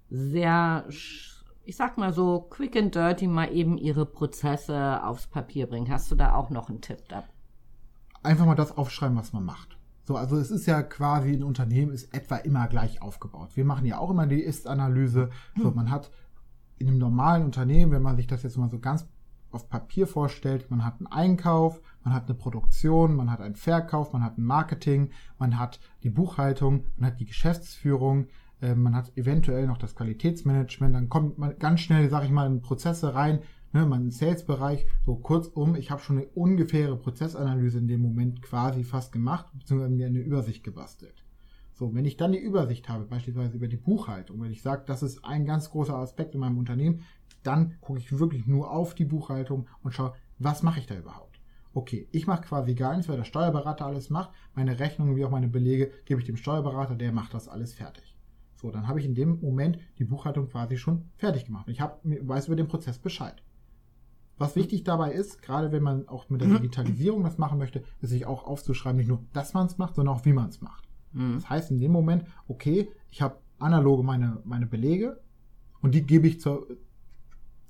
sehr, 0.10 0.86
ich 0.90 1.76
sag 1.76 1.98
mal 1.98 2.14
so, 2.14 2.42
quick 2.42 2.76
and 2.76 2.94
dirty 2.94 3.28
mal 3.28 3.52
eben 3.54 3.78
ihre 3.78 4.06
Prozesse 4.06 5.04
aufs 5.04 5.28
Papier 5.28 5.68
bringen? 5.68 5.90
Hast 5.90 6.12
du 6.12 6.16
da 6.16 6.34
auch 6.34 6.50
noch 6.50 6.70
einen 6.70 6.82
Tipp 6.82 7.00
da? 7.08 7.24
Einfach 8.22 8.46
mal 8.46 8.56
das 8.56 8.78
aufschreiben, 8.78 9.18
was 9.18 9.34
man 9.34 9.46
macht. 9.46 9.78
So, 10.04 10.18
also 10.18 10.38
es 10.38 10.52
ist 10.52 10.66
ja 10.66 10.82
quasi 10.82 11.32
ein 11.34 11.44
Unternehmen 11.44 11.92
ist 11.92 12.14
etwa 12.14 12.38
immer 12.38 12.68
gleich 12.68 13.02
aufgebaut. 13.02 13.56
Wir 13.56 13.64
machen 13.64 13.86
ja 13.86 14.00
auch 14.00 14.10
immer 14.10 14.28
die 14.28 14.42
Ist-Analyse. 14.42 15.30
So, 15.56 15.70
hm. 15.70 15.76
man 15.76 15.92
hat 15.92 16.12
in 16.78 16.88
einem 16.88 16.98
normalen 16.98 17.46
Unternehmen, 17.46 17.92
wenn 17.92 18.02
man 18.02 18.18
sich 18.18 18.26
das 18.26 18.44
jetzt 18.44 18.58
mal 18.58 18.70
so 18.70 18.80
ganz 18.80 19.08
auf 19.52 19.70
Papier 19.70 20.08
vorstellt, 20.08 20.70
man 20.70 20.86
hat 20.86 21.00
einen 21.00 21.08
Einkauf, 21.08 21.82
man 22.04 22.14
hat 22.14 22.26
eine 22.26 22.38
Produktion, 22.38 23.16
man 23.16 23.32
hat 23.32 23.42
einen 23.42 23.56
Verkauf, 23.56 24.14
man 24.14 24.24
hat 24.24 24.38
ein 24.38 24.44
Marketing, 24.44 25.12
man 25.38 25.58
hat 25.58 25.80
die 26.04 26.10
Buchhaltung, 26.10 26.86
man 26.98 27.12
hat 27.12 27.20
die 27.20 27.26
Geschäftsführung, 27.26 28.28
äh, 28.62 28.76
man 28.76 28.96
hat 28.96 29.18
eventuell 29.18 29.68
noch 29.68 29.78
das 29.78 29.96
Qualitätsmanagement, 29.96 30.96
dann 30.96 31.10
kommt 31.10 31.38
man 31.38 31.58
ganz 31.58 31.82
schnell, 31.82 32.10
sage 32.10 32.26
ich 32.26 32.32
mal, 32.32 32.48
in 32.48 32.62
Prozesse 32.62 33.16
rein, 33.16 33.40
ne, 33.74 33.86
man 33.86 34.02
im 34.02 34.12
Sales-Bereich, 34.12 34.86
so 35.06 35.16
kurzum, 35.16 35.76
ich 35.76 35.92
habe 35.92 36.02
schon 36.02 36.18
eine 36.18 36.28
ungefähre 36.28 36.98
Prozessanalyse 36.98 37.80
in 37.80 37.88
dem 37.88 38.02
Moment 38.02 38.42
quasi 38.42 38.84
fast 38.84 39.12
gemacht, 39.12 39.48
beziehungsweise 39.54 39.94
mir 39.94 40.08
eine 40.08 40.20
Übersicht 40.20 40.64
gebastelt. 40.64 41.24
So, 41.74 41.96
wenn 41.96 42.04
ich 42.04 42.18
dann 42.18 42.34
die 42.34 42.40
Übersicht 42.40 42.90
habe, 42.90 43.06
beispielsweise 43.06 43.56
über 43.56 43.70
die 43.70 43.78
Buchhaltung, 43.78 44.42
wenn 44.42 44.52
ich 44.52 44.62
sage, 44.62 44.84
das 44.86 45.02
ist 45.02 45.24
ein 45.24 45.46
ganz 45.46 45.70
großer 45.70 45.96
Aspekt 45.96 46.34
in 46.34 46.42
meinem 46.42 46.58
Unternehmen, 46.58 47.06
dann 47.44 47.80
gucke 47.82 48.00
ich 48.00 48.18
wirklich 48.18 48.48
nur 48.48 48.72
auf 48.72 48.94
die 48.94 49.06
Buchhaltung 49.06 49.68
und 49.84 49.94
schaue, 49.94 50.14
was 50.38 50.64
mache 50.64 50.80
ich 50.80 50.86
da 50.86 50.98
überhaupt? 50.98 51.40
Okay, 51.74 52.08
ich 52.12 52.28
mache 52.28 52.42
quasi 52.42 52.74
gar 52.74 52.94
nichts, 52.96 53.10
weil 53.10 53.18
der 53.18 53.26
Steuerberater 53.26 53.86
alles 53.86 54.10
macht. 54.10 54.32
Meine 54.56 54.80
Rechnungen 54.80 55.16
wie 55.16 55.24
auch 55.24 55.30
meine 55.32 55.48
Belege 55.48 55.92
gebe 56.06 56.20
ich 56.20 56.26
dem 56.26 56.38
Steuerberater, 56.38 56.96
der 56.96 57.12
macht 57.12 57.34
das 57.34 57.48
alles 57.48 57.74
fertig. 57.74 58.18
So, 58.56 58.72
dann 58.72 58.88
habe 58.88 59.00
ich 59.00 59.06
in 59.06 59.16
dem 59.16 59.40
Moment 59.40 59.78
die 60.00 60.04
Buchhaltung 60.04 60.50
quasi 60.50 60.78
schon 60.78 61.06
fertig 61.16 61.46
gemacht. 61.46 61.68
Ich 61.70 61.80
hab, 61.80 62.02
weiß 62.04 62.48
über 62.48 62.56
den 62.56 62.68
Prozess 62.68 63.00
Bescheid. 63.00 63.42
Was 64.38 64.56
wichtig 64.56 64.84
dabei 64.84 65.12
ist, 65.12 65.42
gerade 65.42 65.72
wenn 65.72 65.84
man 65.84 66.08
auch 66.08 66.30
mit 66.30 66.42
der 66.42 66.48
Digitalisierung 66.48 67.24
das 67.24 67.38
machen 67.38 67.58
möchte, 67.58 67.84
ist 68.02 68.10
sich 68.10 68.26
auch 68.26 68.46
aufzuschreiben, 68.46 68.98
nicht 68.98 69.10
nur, 69.10 69.24
dass 69.34 69.54
man 69.54 69.68
es 69.68 69.78
macht, 69.78 69.96
sondern 69.96 70.16
auch, 70.16 70.26
wie 70.26 70.34
man 70.34 70.50
es 70.50 70.62
macht. 70.62 70.88
Mhm. 71.12 71.36
Das 71.36 71.50
heißt 71.50 71.72
in 71.72 71.80
dem 71.80 71.92
Moment, 71.92 72.24
okay, 72.48 72.90
ich 73.12 73.22
habe 73.22 73.38
analoge 73.60 74.04
meine, 74.04 74.42
meine 74.46 74.66
Belege 74.66 75.20
und 75.82 75.94
die 75.94 76.06
gebe 76.06 76.28
ich 76.28 76.40
zur, 76.40 76.68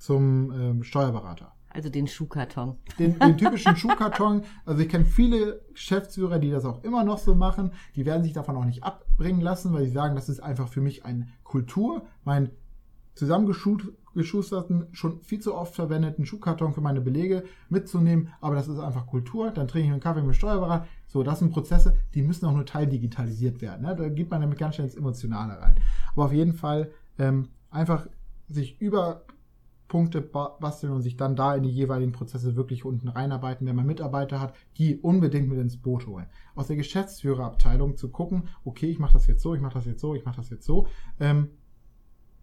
zum 0.00 0.50
ähm, 0.52 0.82
Steuerberater. 0.82 1.52
Also 1.68 1.88
den 1.88 2.08
Schuhkarton. 2.08 2.76
Den, 2.98 3.18
den 3.18 3.36
typischen 3.38 3.76
Schuhkarton. 3.76 4.42
Also 4.64 4.82
ich 4.82 4.88
kenne 4.88 5.04
viele 5.04 5.60
Geschäftsführer, 5.72 6.38
die 6.40 6.50
das 6.50 6.64
auch 6.64 6.82
immer 6.82 7.04
noch 7.04 7.18
so 7.18 7.34
machen. 7.34 7.72
Die 7.94 8.04
werden 8.04 8.24
sich 8.24 8.32
davon 8.32 8.56
auch 8.56 8.64
nicht 8.64 8.82
abbringen 8.82 9.40
lassen, 9.40 9.72
weil 9.72 9.84
sie 9.84 9.92
sagen, 9.92 10.16
das 10.16 10.28
ist 10.28 10.40
einfach 10.40 10.68
für 10.68 10.80
mich 10.80 11.04
eine 11.04 11.28
Kultur. 11.44 12.02
Mein 12.24 12.50
zusammengeschusterten, 13.14 14.86
schon 14.92 15.20
viel 15.20 15.40
zu 15.40 15.54
oft 15.54 15.74
verwendeten 15.74 16.24
Schuhkarton 16.24 16.72
für 16.72 16.80
meine 16.80 17.00
Belege 17.00 17.44
mitzunehmen. 17.68 18.30
Aber 18.40 18.56
das 18.56 18.66
ist 18.66 18.78
einfach 18.78 19.06
Kultur. 19.06 19.50
Dann 19.50 19.68
trinke 19.68 19.86
ich 19.86 19.92
einen 19.92 20.00
Kaffee 20.00 20.22
mit 20.22 20.34
Steuerberater. 20.34 20.86
So, 21.06 21.22
das 21.22 21.38
sind 21.38 21.52
Prozesse, 21.52 21.96
die 22.14 22.22
müssen 22.22 22.46
auch 22.46 22.54
nur 22.54 22.66
teildigitalisiert 22.66 23.60
werden. 23.60 23.82
Ne? 23.82 23.94
Da 23.94 24.08
geht 24.08 24.30
man 24.30 24.40
damit 24.40 24.58
ganz 24.58 24.76
schnell 24.76 24.88
ins 24.88 24.96
Emotionale 24.96 25.60
rein. 25.60 25.76
Aber 26.12 26.24
auf 26.24 26.32
jeden 26.32 26.54
Fall 26.54 26.90
ähm, 27.18 27.48
einfach 27.70 28.08
sich 28.48 28.80
über 28.80 29.22
Punkte 29.90 30.22
basteln 30.22 30.92
und 30.92 31.02
sich 31.02 31.16
dann 31.16 31.34
da 31.34 31.54
in 31.56 31.64
die 31.64 31.68
jeweiligen 31.68 32.12
Prozesse 32.12 32.54
wirklich 32.54 32.84
unten 32.84 33.08
reinarbeiten, 33.08 33.66
wenn 33.66 33.74
man 33.74 33.84
Mitarbeiter 33.84 34.40
hat, 34.40 34.54
die 34.78 34.96
unbedingt 34.96 35.48
mit 35.48 35.58
ins 35.58 35.76
Boot 35.76 36.06
holen. 36.06 36.26
Aus 36.54 36.68
der 36.68 36.76
Geschäftsführerabteilung 36.76 37.96
zu 37.96 38.08
gucken, 38.08 38.48
okay, 38.64 38.86
ich 38.86 39.00
mache 39.00 39.14
das 39.14 39.26
jetzt 39.26 39.42
so, 39.42 39.52
ich 39.54 39.60
mache 39.60 39.74
das 39.74 39.86
jetzt 39.86 40.00
so, 40.00 40.14
ich 40.14 40.24
mache 40.24 40.36
das 40.36 40.48
jetzt 40.48 40.64
so, 40.64 40.86
ähm, 41.18 41.48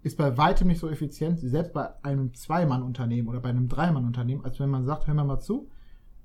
ist 0.04 0.18
bei 0.18 0.38
weitem 0.38 0.68
nicht 0.68 0.80
so 0.80 0.90
effizient, 0.90 1.40
selbst 1.40 1.74
bei 1.74 1.90
einem 2.04 2.34
Zwei-Mann-Unternehmen 2.34 3.30
oder 3.30 3.40
bei 3.40 3.50
einem 3.50 3.70
Drei-Mann-Unternehmen, 3.70 4.44
als 4.44 4.60
wenn 4.60 4.70
man 4.70 4.86
sagt, 4.86 5.08
hör 5.08 5.14
mal 5.14 5.24
mal 5.24 5.40
zu, 5.40 5.70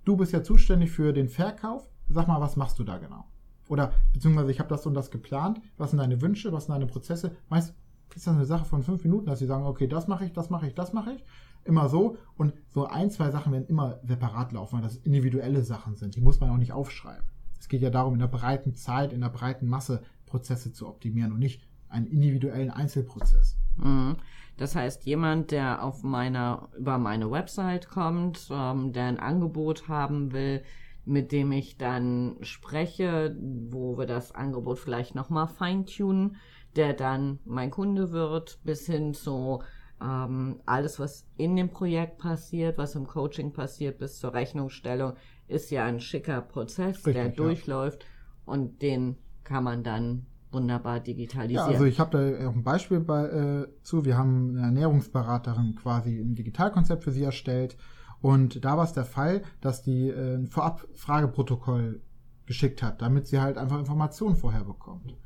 du 0.05 0.17
bist 0.17 0.33
ja 0.33 0.43
zuständig 0.43 0.91
für 0.91 1.13
den 1.13 1.29
Verkauf, 1.29 1.89
sag 2.09 2.27
mal, 2.27 2.41
was 2.41 2.57
machst 2.57 2.81
du 2.81 2.85
da 2.85 2.99
genau? 2.99 3.27
Oder 3.69 3.93
beziehungsweise 4.13 4.51
ich 4.51 4.59
habe 4.59 4.69
das 4.69 4.87
und 4.87 4.95
das 4.95 5.13
geplant, 5.13 5.61
was 5.79 5.91
sind 5.91 6.01
deine 6.01 6.21
Wünsche, 6.21 6.53
was 6.53 6.67
sind 6.67 6.75
deine 6.75 6.89
Prozesse? 6.89 7.37
Meist 7.49 7.75
ist 8.17 8.27
das 8.27 8.35
eine 8.35 8.45
Sache 8.45 8.65
von 8.65 8.83
fünf 8.83 9.05
Minuten, 9.05 9.27
dass 9.27 9.39
sie 9.39 9.47
sagen, 9.47 9.65
okay, 9.65 9.87
das 9.87 10.09
mache 10.09 10.25
ich, 10.25 10.33
das 10.33 10.51
mache 10.51 10.67
ich, 10.67 10.75
das 10.75 10.93
mache 10.93 11.13
ich. 11.13 11.25
Immer 11.65 11.89
so. 11.89 12.17
Und 12.37 12.55
so 12.69 12.87
ein, 12.87 13.11
zwei 13.11 13.31
Sachen 13.31 13.53
werden 13.53 13.67
immer 13.69 14.01
separat 14.03 14.53
laufen, 14.53 14.77
weil 14.77 14.83
das 14.83 14.97
individuelle 14.97 15.63
Sachen 15.63 15.97
sind. 15.97 16.17
Die 16.17 16.21
muss 16.21 16.41
man 16.41 16.51
auch 16.51 16.57
nicht 16.57 16.73
aufschreiben. 16.73 17.25
Es 17.59 17.69
geht 17.69 17.83
ja 17.83 17.91
darum, 17.91 18.15
in 18.15 18.21
der 18.21 18.27
breiten 18.27 18.75
Zeit, 18.75 19.13
in 19.13 19.21
der 19.21 19.29
breiten 19.29 19.69
Masse 19.69 20.03
Prozesse 20.27 20.73
zu 20.73 20.89
optimieren 20.89 21.33
und 21.33 21.39
nicht 21.39 21.63
einen 21.89 22.07
individuellen 22.07 22.71
Einzelprozess. 22.71 23.57
Mhm. 23.77 24.17
Das 24.57 24.75
heißt, 24.75 25.05
jemand, 25.05 25.51
der 25.51 25.83
auf 25.83 26.03
meiner, 26.03 26.69
über 26.77 26.99
meine 26.99 27.31
Website 27.31 27.89
kommt, 27.89 28.49
ähm, 28.51 28.93
der 28.93 29.05
ein 29.05 29.19
Angebot 29.19 29.89
haben 29.89 30.33
will, 30.33 30.63
mit 31.05 31.33
dem 31.33 31.53
ich 31.53 31.79
dann 31.79 32.37
spreche, 32.43 33.37
wo 33.41 33.99
wir 33.99 34.07
das 34.07 34.33
Angebot 34.33 34.79
vielleicht 34.79 35.15
nochmal 35.15 35.49
feintunen, 35.49 36.37
der 36.77 36.95
dann 36.95 37.39
mein 37.45 37.71
Kunde 37.71 38.13
wird, 38.13 38.59
bis 38.65 38.87
hin 38.87 39.15
zu 39.15 39.63
ähm, 40.03 40.61
alles, 40.67 40.99
was 40.99 41.27
in 41.37 41.57
dem 41.57 41.71
Projekt 41.71 42.19
passiert, 42.19 42.79
was 42.79 42.95
im 42.95 43.07
Coaching 43.07 43.53
passiert, 43.53 43.99
bis 43.99 44.19
zur 44.19 44.35
Rechnungsstellung, 44.35 45.15
ist 45.49 45.71
ja 45.71 45.85
ein 45.85 46.01
schicker 46.01 46.41
Prozess, 46.41 46.97
Richtig, 46.99 47.15
der 47.15 47.29
durchläuft 47.29 48.03
ja. 48.03 48.53
und 48.53 48.83
den 48.83 49.17
kann 49.45 49.65
man 49.65 49.83
dann 49.83 50.27
wunderbar 50.51 51.01
digitalisieren. 51.01 51.67
Ja, 51.67 51.73
also 51.73 51.85
ich 51.85 51.99
habe 51.99 52.39
da 52.39 52.49
auch 52.49 52.55
ein 52.55 52.63
Beispiel 52.63 53.01
bei, 53.01 53.25
äh, 53.25 53.69
zu. 53.83 54.05
Wir 54.05 54.19
haben 54.19 54.51
eine 54.51 54.67
Ernährungsberaterin 54.67 55.77
quasi 55.77 56.19
ein 56.19 56.35
Digitalkonzept 56.35 57.05
für 57.05 57.13
sie 57.13 57.25
erstellt 57.25 57.77
und 58.21 58.65
da 58.65 58.77
war 58.77 58.85
es 58.85 58.93
der 58.93 59.05
Fall, 59.05 59.43
dass 59.61 59.83
die 59.83 60.09
äh, 60.09 60.37
ein 60.37 60.47
Vorab-Frageprotokoll 60.47 62.01
geschickt 62.47 62.83
hat, 62.83 63.03
damit 63.03 63.27
sie 63.27 63.41
halt 63.41 63.57
einfach 63.57 63.79
Informationen 63.79 64.37
vorher 64.37 64.65
bekommt. 64.65 65.17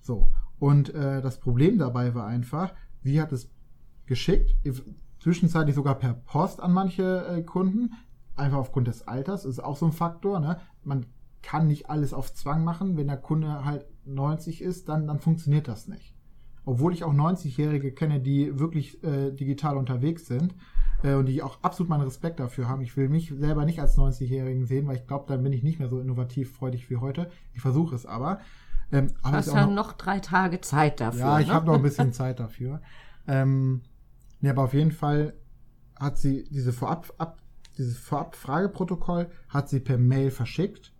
So. 0.00 0.30
Und 0.58 0.94
äh, 0.94 1.20
das 1.20 1.38
Problem 1.38 1.78
dabei 1.78 2.14
war 2.14 2.26
einfach, 2.26 2.72
sie 3.02 3.20
hat 3.20 3.32
es 3.32 3.50
geschickt, 4.06 4.54
zwischenzeitlich 5.20 5.74
sogar 5.74 5.96
per 5.96 6.14
Post 6.14 6.60
an 6.60 6.72
manche 6.72 7.26
äh, 7.26 7.42
Kunden, 7.42 7.94
einfach 8.36 8.58
aufgrund 8.58 8.88
des 8.88 9.06
Alters, 9.06 9.44
ist 9.44 9.62
auch 9.62 9.76
so 9.76 9.86
ein 9.86 9.92
Faktor. 9.92 10.40
Ne? 10.40 10.60
Man 10.84 11.06
kann 11.42 11.66
nicht 11.68 11.90
alles 11.90 12.12
auf 12.12 12.34
Zwang 12.34 12.64
machen. 12.64 12.96
Wenn 12.96 13.06
der 13.06 13.16
Kunde 13.16 13.64
halt 13.64 13.86
90 14.04 14.62
ist, 14.62 14.88
dann, 14.88 15.06
dann 15.06 15.20
funktioniert 15.20 15.68
das 15.68 15.88
nicht. 15.88 16.14
Obwohl 16.64 16.92
ich 16.92 17.04
auch 17.04 17.14
90-Jährige 17.14 17.92
kenne, 17.92 18.20
die 18.20 18.58
wirklich 18.58 19.02
äh, 19.04 19.30
digital 19.30 19.76
unterwegs 19.76 20.26
sind 20.26 20.54
äh, 21.04 21.14
und 21.14 21.26
die 21.26 21.42
auch 21.42 21.62
absolut 21.62 21.88
meinen 21.88 22.02
Respekt 22.02 22.40
dafür 22.40 22.68
haben. 22.68 22.82
Ich 22.82 22.96
will 22.96 23.08
mich 23.08 23.32
selber 23.36 23.64
nicht 23.64 23.80
als 23.80 23.96
90-Jährigen 23.96 24.66
sehen, 24.66 24.86
weil 24.88 24.96
ich 24.96 25.06
glaube, 25.06 25.26
dann 25.28 25.42
bin 25.42 25.52
ich 25.52 25.62
nicht 25.62 25.78
mehr 25.78 25.88
so 25.88 26.00
innovativ 26.00 26.52
freudig 26.52 26.90
wie 26.90 26.96
heute. 26.96 27.30
Ich 27.54 27.60
versuche 27.60 27.94
es 27.94 28.06
aber. 28.06 28.40
Ähm, 28.92 29.08
du 29.08 29.30
hast 29.30 29.48
ja 29.48 29.66
noch, 29.66 29.72
noch, 29.72 29.92
drei 29.94 30.20
Tage 30.20 30.60
Zeit 30.60 31.00
dafür. 31.00 31.20
Ja, 31.20 31.40
ich 31.40 31.48
ne? 31.48 31.54
habe 31.54 31.66
noch 31.66 31.74
ein 31.74 31.82
bisschen 31.82 32.12
Zeit 32.12 32.40
dafür. 32.40 32.80
Ähm, 33.26 33.82
nee, 34.40 34.50
aber 34.50 34.62
auf 34.62 34.74
jeden 34.74 34.92
Fall 34.92 35.34
hat 35.98 36.18
sie 36.18 36.44
diese 36.50 36.72
Vorab, 36.72 37.12
ab, 37.18 37.38
dieses 37.78 37.98
Vorab-Frageprotokoll 37.98 39.30
hat 39.48 39.68
sie 39.68 39.80
per 39.80 39.98
Mail 39.98 40.30
verschickt 40.30 40.92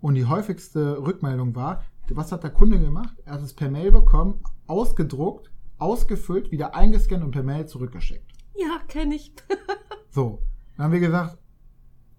und 0.00 0.14
die 0.14 0.26
häufigste 0.26 0.98
Rückmeldung 0.98 1.54
war, 1.54 1.84
was 2.10 2.32
hat 2.32 2.42
der 2.42 2.50
Kunde 2.50 2.78
gemacht? 2.78 3.16
Er 3.24 3.34
hat 3.34 3.42
es 3.42 3.54
per 3.54 3.70
Mail 3.70 3.90
bekommen, 3.90 4.42
ausgedruckt, 4.66 5.50
ausgefüllt, 5.78 6.50
wieder 6.50 6.74
eingescannt 6.74 7.24
und 7.24 7.30
per 7.30 7.42
Mail 7.42 7.66
zurückgeschickt. 7.66 8.30
Ja, 8.54 8.80
kenne 8.88 9.14
ich. 9.14 9.32
so, 10.10 10.42
dann 10.76 10.84
haben 10.84 10.92
wir 10.92 11.00
gesagt, 11.00 11.38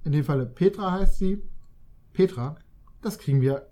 in 0.03 0.11
dem 0.11 0.23
Falle 0.23 0.45
Petra 0.45 0.91
heißt 0.91 1.17
sie. 1.17 1.41
Petra, 2.13 2.57
das 3.01 3.19
kriegen 3.19 3.41
wir 3.41 3.67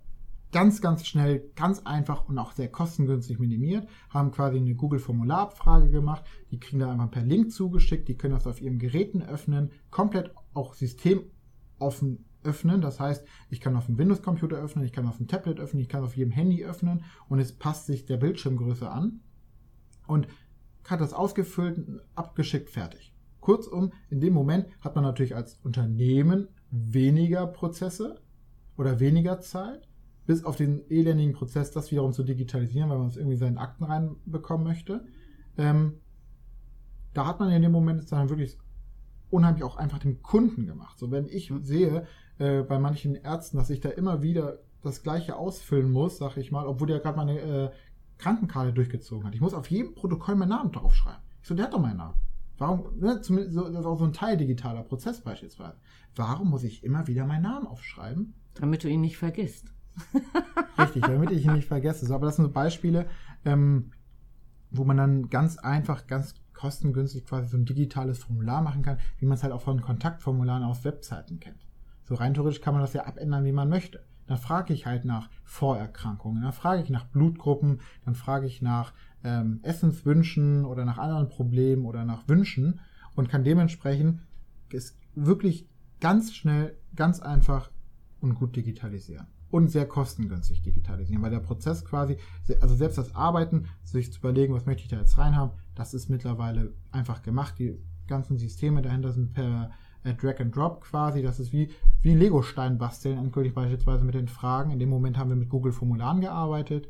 ganz, 0.54 0.80
ganz 0.80 1.04
schnell, 1.04 1.50
ganz 1.56 1.80
einfach 1.80 2.28
und 2.28 2.38
auch 2.38 2.52
sehr 2.52 2.68
kostengünstig 2.68 3.40
minimiert, 3.40 3.88
haben 4.08 4.30
quasi 4.30 4.58
eine 4.58 4.76
Google-Formularabfrage 4.76 5.90
gemacht, 5.90 6.22
die 6.52 6.60
kriegen 6.60 6.78
da 6.78 6.92
einfach 6.92 7.10
per 7.10 7.24
Link 7.24 7.50
zugeschickt, 7.50 8.06
die 8.06 8.16
können 8.16 8.34
das 8.34 8.46
auf 8.46 8.62
ihren 8.62 8.78
Geräten 8.78 9.20
öffnen, 9.20 9.72
komplett 9.90 10.32
auch 10.54 10.74
systemoffen 10.74 12.24
öffnen, 12.44 12.80
das 12.80 13.00
heißt, 13.00 13.26
ich 13.50 13.60
kann 13.60 13.74
auf 13.74 13.86
dem 13.86 13.98
Windows-Computer 13.98 14.56
öffnen, 14.56 14.84
ich 14.84 14.92
kann 14.92 15.08
auf 15.08 15.16
dem 15.16 15.26
Tablet 15.26 15.58
öffnen, 15.58 15.82
ich 15.82 15.88
kann 15.88 16.04
auf 16.04 16.16
jedem 16.16 16.30
Handy 16.30 16.64
öffnen 16.64 17.02
und 17.28 17.40
es 17.40 17.50
passt 17.50 17.86
sich 17.86 18.06
der 18.06 18.18
Bildschirmgröße 18.18 18.88
an 18.88 19.22
und 20.06 20.28
hat 20.88 21.00
das 21.00 21.14
ausgefüllt, 21.14 21.84
abgeschickt, 22.14 22.70
fertig. 22.70 23.12
Kurzum, 23.40 23.92
in 24.08 24.20
dem 24.20 24.32
Moment 24.32 24.68
hat 24.80 24.94
man 24.94 25.02
natürlich 25.02 25.34
als 25.34 25.58
Unternehmen 25.64 26.46
weniger 26.70 27.44
Prozesse 27.48 28.22
oder 28.76 29.00
weniger 29.00 29.40
Zeit 29.40 29.88
bis 30.26 30.44
auf 30.44 30.56
den 30.56 30.88
elendigen 30.90 31.32
Prozess, 31.32 31.70
das 31.70 31.90
wiederum 31.90 32.12
zu 32.12 32.22
digitalisieren, 32.22 32.90
weil 32.90 32.98
man 32.98 33.08
es 33.08 33.16
irgendwie 33.16 33.36
seinen 33.36 33.58
Akten 33.58 33.84
reinbekommen 33.84 34.66
möchte. 34.66 35.04
Ähm, 35.56 35.94
da 37.12 37.26
hat 37.26 37.40
man 37.40 37.50
in 37.50 37.62
dem 37.62 37.72
Moment 37.72 38.10
dann 38.10 38.28
wirklich 38.28 38.58
unheimlich 39.30 39.64
auch 39.64 39.76
einfach 39.76 39.98
dem 39.98 40.22
Kunden 40.22 40.66
gemacht. 40.66 40.98
So, 40.98 41.10
wenn 41.10 41.26
ich 41.28 41.52
sehe 41.62 42.06
äh, 42.38 42.62
bei 42.62 42.78
manchen 42.78 43.14
Ärzten, 43.14 43.56
dass 43.56 43.70
ich 43.70 43.80
da 43.80 43.90
immer 43.90 44.22
wieder 44.22 44.58
das 44.82 45.02
Gleiche 45.02 45.36
ausfüllen 45.36 45.90
muss, 45.90 46.18
sag 46.18 46.36
ich 46.36 46.52
mal, 46.52 46.66
obwohl 46.66 46.88
der 46.88 47.00
gerade 47.00 47.16
meine 47.16 47.40
äh, 47.40 47.70
Krankenkarte 48.18 48.72
durchgezogen 48.72 49.26
hat. 49.26 49.34
Ich 49.34 49.40
muss 49.40 49.54
auf 49.54 49.70
jedem 49.70 49.94
Protokoll 49.94 50.36
meinen 50.36 50.50
Namen 50.50 50.72
draufschreiben. 50.72 51.22
Ich 51.42 51.48
so, 51.48 51.54
der 51.54 51.66
hat 51.66 51.74
doch 51.74 51.80
meinen 51.80 51.98
Namen. 51.98 52.14
Warum, 52.58 52.98
ne, 52.98 53.20
zumindest, 53.20 53.56
das 53.56 53.68
ist 53.70 53.86
auch 53.86 53.98
so 53.98 54.04
ein 54.04 54.12
Teil 54.12 54.36
digitaler 54.36 54.82
Prozess 54.84 55.20
beispielsweise. 55.20 55.76
Warum 56.14 56.50
muss 56.50 56.62
ich 56.62 56.84
immer 56.84 57.06
wieder 57.08 57.26
meinen 57.26 57.42
Namen 57.42 57.66
aufschreiben? 57.66 58.34
Damit 58.54 58.84
du 58.84 58.88
ihn 58.88 59.00
nicht 59.00 59.16
vergisst. 59.16 59.73
Richtig, 60.78 61.04
damit 61.04 61.30
ich 61.30 61.44
ihn 61.44 61.52
nicht 61.52 61.68
vergesse. 61.68 62.06
So, 62.06 62.14
aber 62.14 62.26
das 62.26 62.36
sind 62.36 62.46
so 62.46 62.50
Beispiele, 62.50 63.06
ähm, 63.44 63.92
wo 64.70 64.84
man 64.84 64.96
dann 64.96 65.30
ganz 65.30 65.58
einfach, 65.58 66.06
ganz 66.06 66.34
kostengünstig 66.52 67.26
quasi 67.26 67.48
so 67.48 67.56
ein 67.56 67.64
digitales 67.64 68.18
Formular 68.18 68.62
machen 68.62 68.82
kann, 68.82 68.98
wie 69.18 69.26
man 69.26 69.36
es 69.36 69.42
halt 69.42 69.52
auch 69.52 69.62
von 69.62 69.82
Kontaktformularen 69.82 70.62
auf 70.62 70.84
Webseiten 70.84 71.40
kennt. 71.40 71.66
So 72.04 72.14
rein 72.14 72.34
theoretisch 72.34 72.60
kann 72.60 72.74
man 72.74 72.82
das 72.82 72.92
ja 72.92 73.06
abändern, 73.06 73.44
wie 73.44 73.52
man 73.52 73.68
möchte. 73.68 74.04
Dann 74.26 74.38
frage 74.38 74.72
ich 74.72 74.86
halt 74.86 75.04
nach 75.04 75.28
Vorerkrankungen, 75.44 76.42
dann 76.42 76.52
frage 76.52 76.82
ich 76.82 76.90
nach 76.90 77.04
Blutgruppen, 77.04 77.80
dann 78.04 78.14
frage 78.14 78.46
ich 78.46 78.62
nach 78.62 78.94
ähm, 79.22 79.60
Essenswünschen 79.62 80.64
oder 80.64 80.84
nach 80.84 80.96
anderen 80.96 81.28
Problemen 81.28 81.84
oder 81.84 82.04
nach 82.04 82.26
Wünschen 82.28 82.80
und 83.14 83.28
kann 83.28 83.44
dementsprechend 83.44 84.20
es 84.72 84.96
wirklich 85.14 85.68
ganz 86.00 86.32
schnell, 86.32 86.76
ganz 86.96 87.20
einfach 87.20 87.70
und 88.20 88.34
gut 88.34 88.56
digitalisieren 88.56 89.26
und 89.54 89.68
sehr 89.68 89.86
kostengünstig 89.86 90.62
digitalisieren, 90.62 91.22
weil 91.22 91.30
der 91.30 91.38
Prozess 91.38 91.84
quasi, 91.84 92.16
also 92.60 92.74
selbst 92.74 92.98
das 92.98 93.14
Arbeiten, 93.14 93.66
sich 93.84 94.12
zu 94.12 94.18
überlegen, 94.18 94.52
was 94.52 94.66
möchte 94.66 94.82
ich 94.82 94.88
da 94.88 94.96
jetzt 94.96 95.16
reinhaben, 95.16 95.56
das 95.76 95.94
ist 95.94 96.08
mittlerweile 96.08 96.72
einfach 96.90 97.22
gemacht. 97.22 97.54
Die 97.60 97.78
ganzen 98.08 98.36
Systeme 98.36 98.82
dahinter 98.82 99.12
sind 99.12 99.32
per 99.32 99.70
äh, 100.02 100.12
Drag 100.14 100.40
and 100.40 100.56
Drop 100.56 100.80
quasi. 100.80 101.22
Das 101.22 101.38
ist 101.38 101.52
wie, 101.52 101.70
wie 102.02 102.14
Lego-Stein 102.14 102.78
basteln, 102.78 103.16
endgültig 103.16 103.54
beispielsweise 103.54 104.02
mit 104.04 104.16
den 104.16 104.26
Fragen. 104.26 104.72
In 104.72 104.80
dem 104.80 104.88
Moment 104.88 105.18
haben 105.18 105.30
wir 105.30 105.36
mit 105.36 105.50
Google 105.50 105.70
Formularen 105.70 106.20
gearbeitet. 106.20 106.88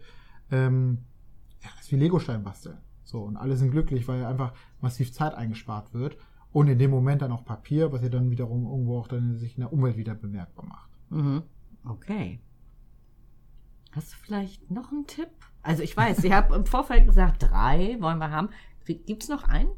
Ähm, 0.50 1.00
ja, 1.62 1.68
das 1.76 1.84
ist 1.84 1.92
wie 1.92 1.96
Lego-Stein 1.96 2.44
basteln. 2.44 2.78
So, 3.02 3.24
und 3.24 3.36
alle 3.36 3.58
sind 3.58 3.72
glücklich, 3.72 4.08
weil 4.08 4.24
einfach 4.24 4.54
massiv 4.80 5.12
Zeit 5.12 5.34
eingespart 5.34 5.92
wird. 5.92 6.16
Und 6.50 6.68
in 6.68 6.78
dem 6.78 6.90
Moment 6.90 7.20
dann 7.20 7.32
auch 7.32 7.44
Papier, 7.44 7.92
was 7.92 8.00
ja 8.00 8.08
dann 8.08 8.30
wiederum 8.30 8.64
irgendwo 8.64 9.00
auch 9.00 9.08
dann 9.08 9.36
sich 9.36 9.58
in 9.58 9.60
der 9.60 9.72
Umwelt 9.74 9.98
wieder 9.98 10.14
bemerkbar 10.14 10.64
macht. 10.64 10.88
Mhm. 11.10 11.42
Okay. 11.84 12.40
Hast 13.94 14.12
du 14.12 14.16
vielleicht 14.16 14.70
noch 14.70 14.90
einen 14.90 15.06
Tipp? 15.06 15.28
Also 15.62 15.82
ich 15.82 15.96
weiß, 15.96 16.24
ich 16.24 16.32
habe 16.32 16.54
im 16.54 16.66
Vorfeld 16.66 17.06
gesagt, 17.06 17.42
drei 17.42 17.96
wollen 18.00 18.18
wir 18.18 18.30
haben. 18.30 18.50
Gibt 18.86 19.22
es 19.22 19.28
noch 19.28 19.44
einen? 19.44 19.70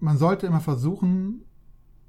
man 0.00 0.16
sollte 0.16 0.46
immer 0.46 0.60
versuchen, 0.60 1.44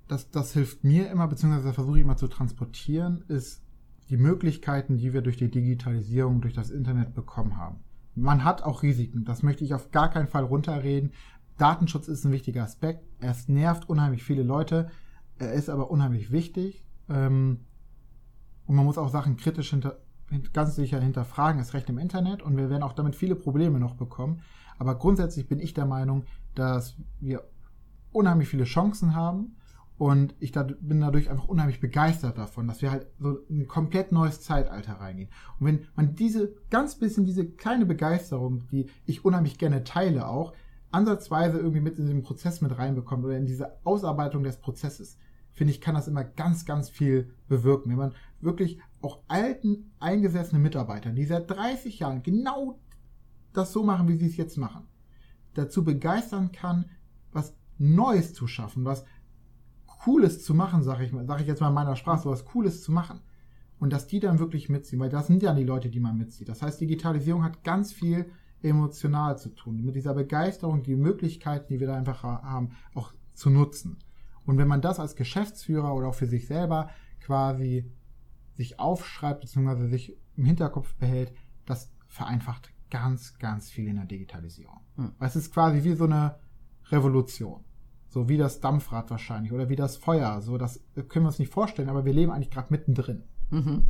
das, 0.08 0.32
das 0.32 0.54
hilft 0.54 0.84
mir 0.84 1.10
immer, 1.10 1.28
beziehungsweise 1.28 1.74
versuche 1.74 1.98
ich 1.98 2.04
immer 2.04 2.18
zu 2.18 2.28
transportieren, 2.28 3.24
ist 3.28 3.62
die 4.10 4.18
Möglichkeiten, 4.18 4.98
die 4.98 5.14
wir 5.14 5.22
durch 5.22 5.38
die 5.38 5.52
Digitalisierung, 5.52 6.42
durch 6.42 6.54
das 6.54 6.70
Internet 6.70 7.14
bekommen 7.14 7.58
haben. 7.58 7.78
Man 8.16 8.44
hat 8.44 8.64
auch 8.64 8.84
Risiken, 8.84 9.24
das 9.24 9.44
möchte 9.44 9.64
ich 9.64 9.74
auf 9.74 9.92
gar 9.92 10.10
keinen 10.10 10.28
Fall 10.28 10.44
runterreden. 10.44 11.12
Datenschutz 11.58 12.08
ist 12.08 12.26
ein 12.26 12.32
wichtiger 12.32 12.64
Aspekt. 12.64 13.06
Es 13.20 13.48
nervt 13.48 13.88
unheimlich 13.88 14.24
viele 14.24 14.44
Leute. 14.44 14.90
Er 15.38 15.54
ist 15.54 15.70
aber 15.70 15.92
unheimlich 15.92 16.32
wichtig. 16.32 16.84
Ähm, 17.10 17.62
und 18.72 18.78
man 18.78 18.86
muss 18.86 18.98
auch 18.98 19.10
Sachen 19.10 19.36
kritisch 19.36 19.72
hinter, 19.72 19.98
ganz 20.54 20.78
sicher 20.78 21.02
hinterfragen, 21.02 21.60
ist 21.60 21.74
recht 21.74 21.90
im 21.90 21.98
Internet. 21.98 22.42
Und 22.42 22.56
wir 22.56 22.70
werden 22.70 22.84
auch 22.84 22.94
damit 22.94 23.18
viele 23.18 23.36
Probleme 23.36 23.82
noch 23.82 23.96
bekommen. 23.96 24.44
Aber 24.80 24.96
grundsätzlich 24.96 25.50
bin 25.50 25.60
ich 25.60 25.74
der 25.74 25.86
Meinung, 25.86 26.24
dass 26.56 26.96
wir 27.20 27.44
unheimlich 28.14 28.48
viele 28.48 28.64
Chancen 28.64 29.14
haben. 29.14 29.58
Und 29.98 30.36
ich 30.40 30.54
bin 30.54 31.02
dadurch 31.02 31.30
einfach 31.30 31.50
unheimlich 31.50 31.82
begeistert 31.82 32.38
davon, 32.38 32.70
dass 32.70 32.82
wir 32.82 32.92
halt 32.92 33.08
so 33.20 33.40
ein 33.50 33.68
komplett 33.68 34.14
neues 34.14 34.40
Zeitalter 34.40 34.94
reingehen. 34.94 35.28
Und 35.60 35.68
wenn 35.68 35.88
man 35.98 36.16
diese 36.16 36.54
ganz 36.70 36.96
bisschen, 36.96 37.26
diese 37.26 37.46
kleine 37.46 37.86
Begeisterung, 37.86 38.70
die 38.72 38.90
ich 39.06 39.26
unheimlich 39.26 39.58
gerne 39.58 39.84
teile 39.84 40.30
auch, 40.30 40.54
ansatzweise 40.92 41.58
irgendwie 41.58 41.82
mit 41.82 42.00
in 42.00 42.08
den 42.08 42.24
Prozess 42.24 42.62
mit 42.62 42.78
reinbekommt 42.78 43.26
oder 43.26 43.36
in 43.36 43.48
diese 43.48 43.86
Ausarbeitung 43.86 44.44
des 44.44 44.62
Prozesses, 44.62 45.18
finde 45.52 45.74
ich, 45.74 45.82
kann 45.82 45.96
das 45.96 46.08
immer 46.08 46.24
ganz, 46.24 46.66
ganz 46.66 46.90
viel 46.90 47.34
bewirken. 47.50 47.92
Wenn 47.92 47.98
man 47.98 48.14
wirklich 48.44 48.80
auch 49.02 49.20
alten, 49.28 49.92
eingesessenen 50.00 50.62
Mitarbeitern, 50.62 51.16
die 51.16 51.26
seit 51.26 51.50
30 51.50 52.00
Jahren 52.00 52.24
genau 52.24 52.80
das 53.54 53.72
so 53.72 53.84
machen, 53.84 54.08
wie 54.08 54.18
sie 54.18 54.28
es 54.28 54.38
jetzt 54.38 54.58
machen, 54.58 54.88
dazu 55.54 55.84
begeistern 55.84 56.52
kann, 56.52 56.86
was 57.32 57.56
Neues 57.78 58.34
zu 58.34 58.48
schaffen, 58.48 58.86
was 58.86 59.06
Cooles 59.86 60.44
zu 60.44 60.54
machen, 60.54 60.84
sage 60.84 61.06
ich, 61.06 61.12
sag 61.28 61.42
ich 61.42 61.48
jetzt 61.48 61.62
mal 61.62 61.70
in 61.70 61.74
meiner 61.74 61.96
Sprache, 61.96 62.30
was 62.30 62.46
Cooles 62.46 62.82
zu 62.82 62.92
machen. 62.92 63.20
Und 63.80 63.92
dass 63.92 64.08
die 64.08 64.20
dann 64.20 64.40
wirklich 64.40 64.70
mitziehen, 64.70 65.00
weil 65.00 65.10
das 65.10 65.28
sind 65.28 65.42
ja 65.42 65.54
die 65.54 65.64
Leute, 65.64 65.90
die 65.90 66.00
man 66.00 66.18
mitzieht. 66.18 66.50
Das 66.50 66.62
heißt, 66.62 66.80
Digitalisierung 66.80 67.44
hat 67.44 67.64
ganz 67.64 67.92
viel 67.92 68.30
emotional 68.62 69.40
zu 69.40 69.50
tun, 69.50 69.84
mit 69.84 69.96
dieser 69.96 70.14
Begeisterung, 70.14 70.84
die 70.84 70.96
Möglichkeiten, 70.96 71.74
die 71.74 71.80
wir 71.80 71.88
da 71.88 71.96
einfach 71.96 72.24
haben, 72.24 72.72
auch 72.94 73.14
zu 73.34 73.50
nutzen. 73.50 73.98
Und 74.46 74.58
wenn 74.58 74.68
man 74.68 74.82
das 74.82 75.00
als 75.00 75.16
Geschäftsführer 75.16 75.96
oder 75.96 76.10
auch 76.10 76.16
für 76.16 76.28
sich 76.28 76.48
selber 76.48 76.90
quasi 77.22 77.92
sich 78.62 78.80
aufschreibt, 78.80 79.42
beziehungsweise 79.42 79.88
sich 79.88 80.16
im 80.38 80.46
Hinterkopf 80.46 80.94
behält, 80.96 81.34
das 81.66 81.92
vereinfacht 82.08 82.72
ganz, 82.90 83.38
ganz 83.40 83.70
viel 83.70 83.88
in 83.88 83.96
der 83.96 84.06
Digitalisierung. 84.06 84.82
Hm. 84.98 85.14
Es 85.20 85.36
ist 85.36 85.52
quasi 85.52 85.84
wie 85.84 85.96
so 85.96 86.06
eine 86.06 86.36
Revolution. 86.90 87.64
So 88.08 88.28
wie 88.28 88.38
das 88.38 88.60
Dampfrad 88.60 89.10
wahrscheinlich 89.10 89.54
oder 89.54 89.70
wie 89.70 89.78
das 89.78 89.96
Feuer. 89.96 90.42
So, 90.42 90.58
das 90.58 90.84
können 91.08 91.26
wir 91.26 91.30
uns 91.30 91.40
nicht 91.40 91.52
vorstellen, 91.52 91.90
aber 91.90 92.04
wir 92.06 92.14
leben 92.14 92.32
eigentlich 92.32 92.52
gerade 92.52 92.68
mittendrin. 92.70 93.24
Mhm. 93.50 93.90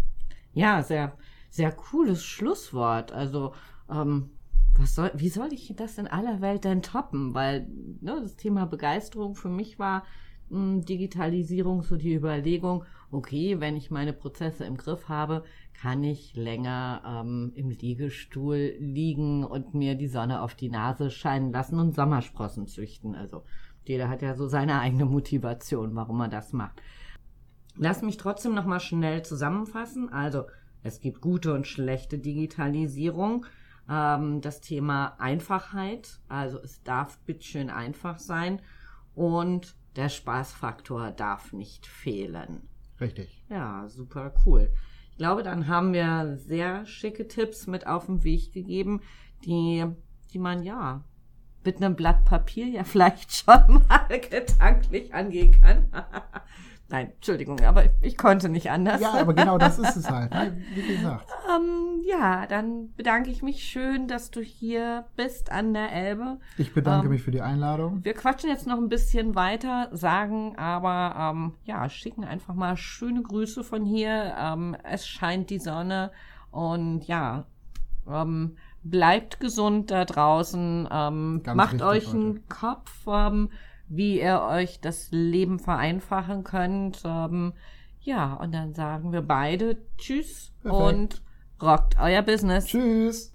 Ja, 0.54 0.84
sehr, 0.84 1.18
sehr 1.50 1.72
cooles 1.72 2.24
Schlusswort. 2.24 3.12
Also, 3.12 3.54
ähm, 3.90 4.30
was 4.76 4.94
soll, 4.94 5.12
wie 5.16 5.30
soll 5.30 5.52
ich 5.52 5.74
das 5.76 5.98
in 5.98 6.08
aller 6.08 6.40
Welt 6.40 6.64
denn 6.64 6.84
toppen? 6.84 7.34
Weil 7.34 7.68
ne, 8.00 8.20
das 8.22 8.36
Thema 8.36 8.66
Begeisterung 8.66 9.34
für 9.36 9.50
mich 9.50 9.80
war 9.80 10.04
mh, 10.50 10.60
hm, 10.60 10.86
Digitalisierung 10.86 11.82
so 11.82 11.98
die 11.98 12.14
Überlegung, 12.14 12.86
okay, 13.12 13.60
wenn 13.60 13.76
ich 13.76 13.92
meine 13.92 14.14
Prozesse 14.14 14.66
im 14.66 14.78
Griff 14.78 15.10
habe, 15.10 15.44
kann 15.74 16.04
ich 16.04 16.36
länger 16.36 17.02
ähm, 17.06 17.52
im 17.56 17.70
Liegestuhl 17.70 18.76
liegen 18.80 19.44
und 19.44 19.74
mir 19.74 19.96
die 19.96 20.08
Sonne 20.08 20.42
auf 20.42 20.56
die 20.56 20.70
Nase 20.70 21.10
scheinen 21.10 21.52
lassen 21.52 21.80
und 21.80 21.96
Sommersprossen 21.96 22.68
züchten. 22.68 23.16
Also 23.16 23.44
jeder 23.84 24.10
hat 24.10 24.22
ja 24.22 24.36
so 24.36 24.48
seine 24.48 24.80
eigene 24.80 25.06
Motivation, 25.06 25.96
warum 25.96 26.22
er 26.22 26.30
das 26.30 26.54
macht. 26.54 26.82
Lass 27.76 28.02
mich 28.02 28.18
trotzdem 28.18 28.54
noch 28.54 28.66
mal 28.66 28.80
schnell 28.80 29.24
zusammenfassen. 29.24 30.10
Also 30.10 30.46
es 30.84 31.00
gibt 31.00 31.22
gute 31.22 31.54
und 31.54 31.68
schlechte 31.68 32.20
Digitalisierung. 32.20 33.46
Ähm, 33.90 34.42
das 34.42 34.62
Thema 34.62 35.16
Einfachheit, 35.20 36.20
also 36.28 36.60
es 36.60 36.84
darf 36.84 37.18
bitteschön 37.20 37.70
einfach 37.70 38.20
sein 38.20 38.62
und 39.16 39.76
der 39.96 40.10
Spaßfaktor 40.10 41.12
darf 41.12 41.54
nicht 41.54 41.86
fehlen. 41.86 42.70
Richtig. 43.02 43.44
Ja, 43.50 43.88
super 43.90 44.34
cool. 44.46 44.72
Ich 45.10 45.18
glaube, 45.18 45.44
dann 45.44 45.68
haben 45.68 45.92
wir 45.94 46.38
sehr 46.38 46.86
schicke 46.86 47.28
Tipps 47.28 47.68
mit 47.68 47.88
auf 47.88 48.06
den 48.06 48.24
Weg 48.24 48.54
gegeben, 48.54 49.02
die, 49.44 49.86
die 50.32 50.40
man 50.40 50.64
ja 50.64 51.04
mit 51.64 51.78
einem 51.78 51.96
Blatt 51.96 52.24
Papier 52.26 52.68
ja 52.68 52.84
vielleicht 52.86 53.32
schon 53.34 53.84
mal 53.88 54.20
gedanklich 54.20 55.14
angehen 55.14 55.60
kann. 55.60 55.88
Nein, 56.92 57.12
Entschuldigung, 57.16 57.62
aber 57.62 57.86
ich 58.02 58.18
konnte 58.18 58.50
nicht 58.50 58.70
anders. 58.70 59.00
Ja, 59.00 59.14
aber 59.14 59.34
genau 59.34 59.58
das 59.58 59.80
ist 59.80 59.96
es 59.96 60.10
halt, 60.10 60.34
ne? 60.34 60.58
wie 60.76 60.96
gesagt. 60.96 61.26
Ähm, 61.50 62.02
ja, 62.04 62.46
dann 62.48 62.94
bedanke 62.98 63.30
ich 63.30 63.42
mich 63.42 63.64
schön, 63.64 64.10
dass 64.10 64.30
du 64.30 64.42
hier 64.42 65.06
bist 65.16 65.54
an 65.54 65.74
der 65.74 65.94
Elbe. 65.94 66.40
Ich 66.58 66.74
bedanke 66.74 67.06
ähm, 67.06 67.14
mich 67.14 67.24
für 67.24 67.32
die 67.32 67.42
Einladung. 67.42 68.04
Wir 68.04 68.14
quatschen 68.14 68.50
jetzt 68.50 68.68
noch 68.68 68.78
ein 68.78 68.90
bisschen 68.90 69.36
weiter, 69.36 69.88
sagen 69.94 70.58
aber, 70.58 71.16
ähm, 71.18 71.54
ja, 71.64 71.88
schicken 71.88 72.26
einfach 72.26 72.56
mal 72.56 72.76
schöne 72.76 73.22
Grüße 73.22 73.64
von 73.64 73.86
hier. 73.86 74.36
Es 74.84 75.08
scheint 75.08 75.50
die 75.50 75.60
Sonne 75.60 76.12
und 76.52 77.04
ja, 77.08 77.46
bleibt 78.84 79.40
gesund 79.40 79.92
da 79.92 80.04
draußen, 80.04 80.84
macht 81.56 81.82
euch 81.82 82.14
einen 82.14 82.34
heute. 82.34 82.42
Kopf, 82.50 83.08
ähm, 83.08 83.50
wie 83.96 84.22
ihr 84.22 84.42
euch 84.42 84.80
das 84.80 85.10
Leben 85.12 85.60
vereinfachen 85.60 86.44
könnt. 86.44 87.02
Ähm, 87.06 87.54
ja, 88.00 88.34
und 88.34 88.54
dann 88.54 88.74
sagen 88.74 89.12
wir 89.12 89.22
beide 89.22 89.78
Tschüss 89.98 90.54
Perfekt. 90.62 90.84
und 90.84 91.22
rockt 91.62 91.98
euer 92.00 92.22
Business. 92.22 92.68
Tschüss. 92.68 93.34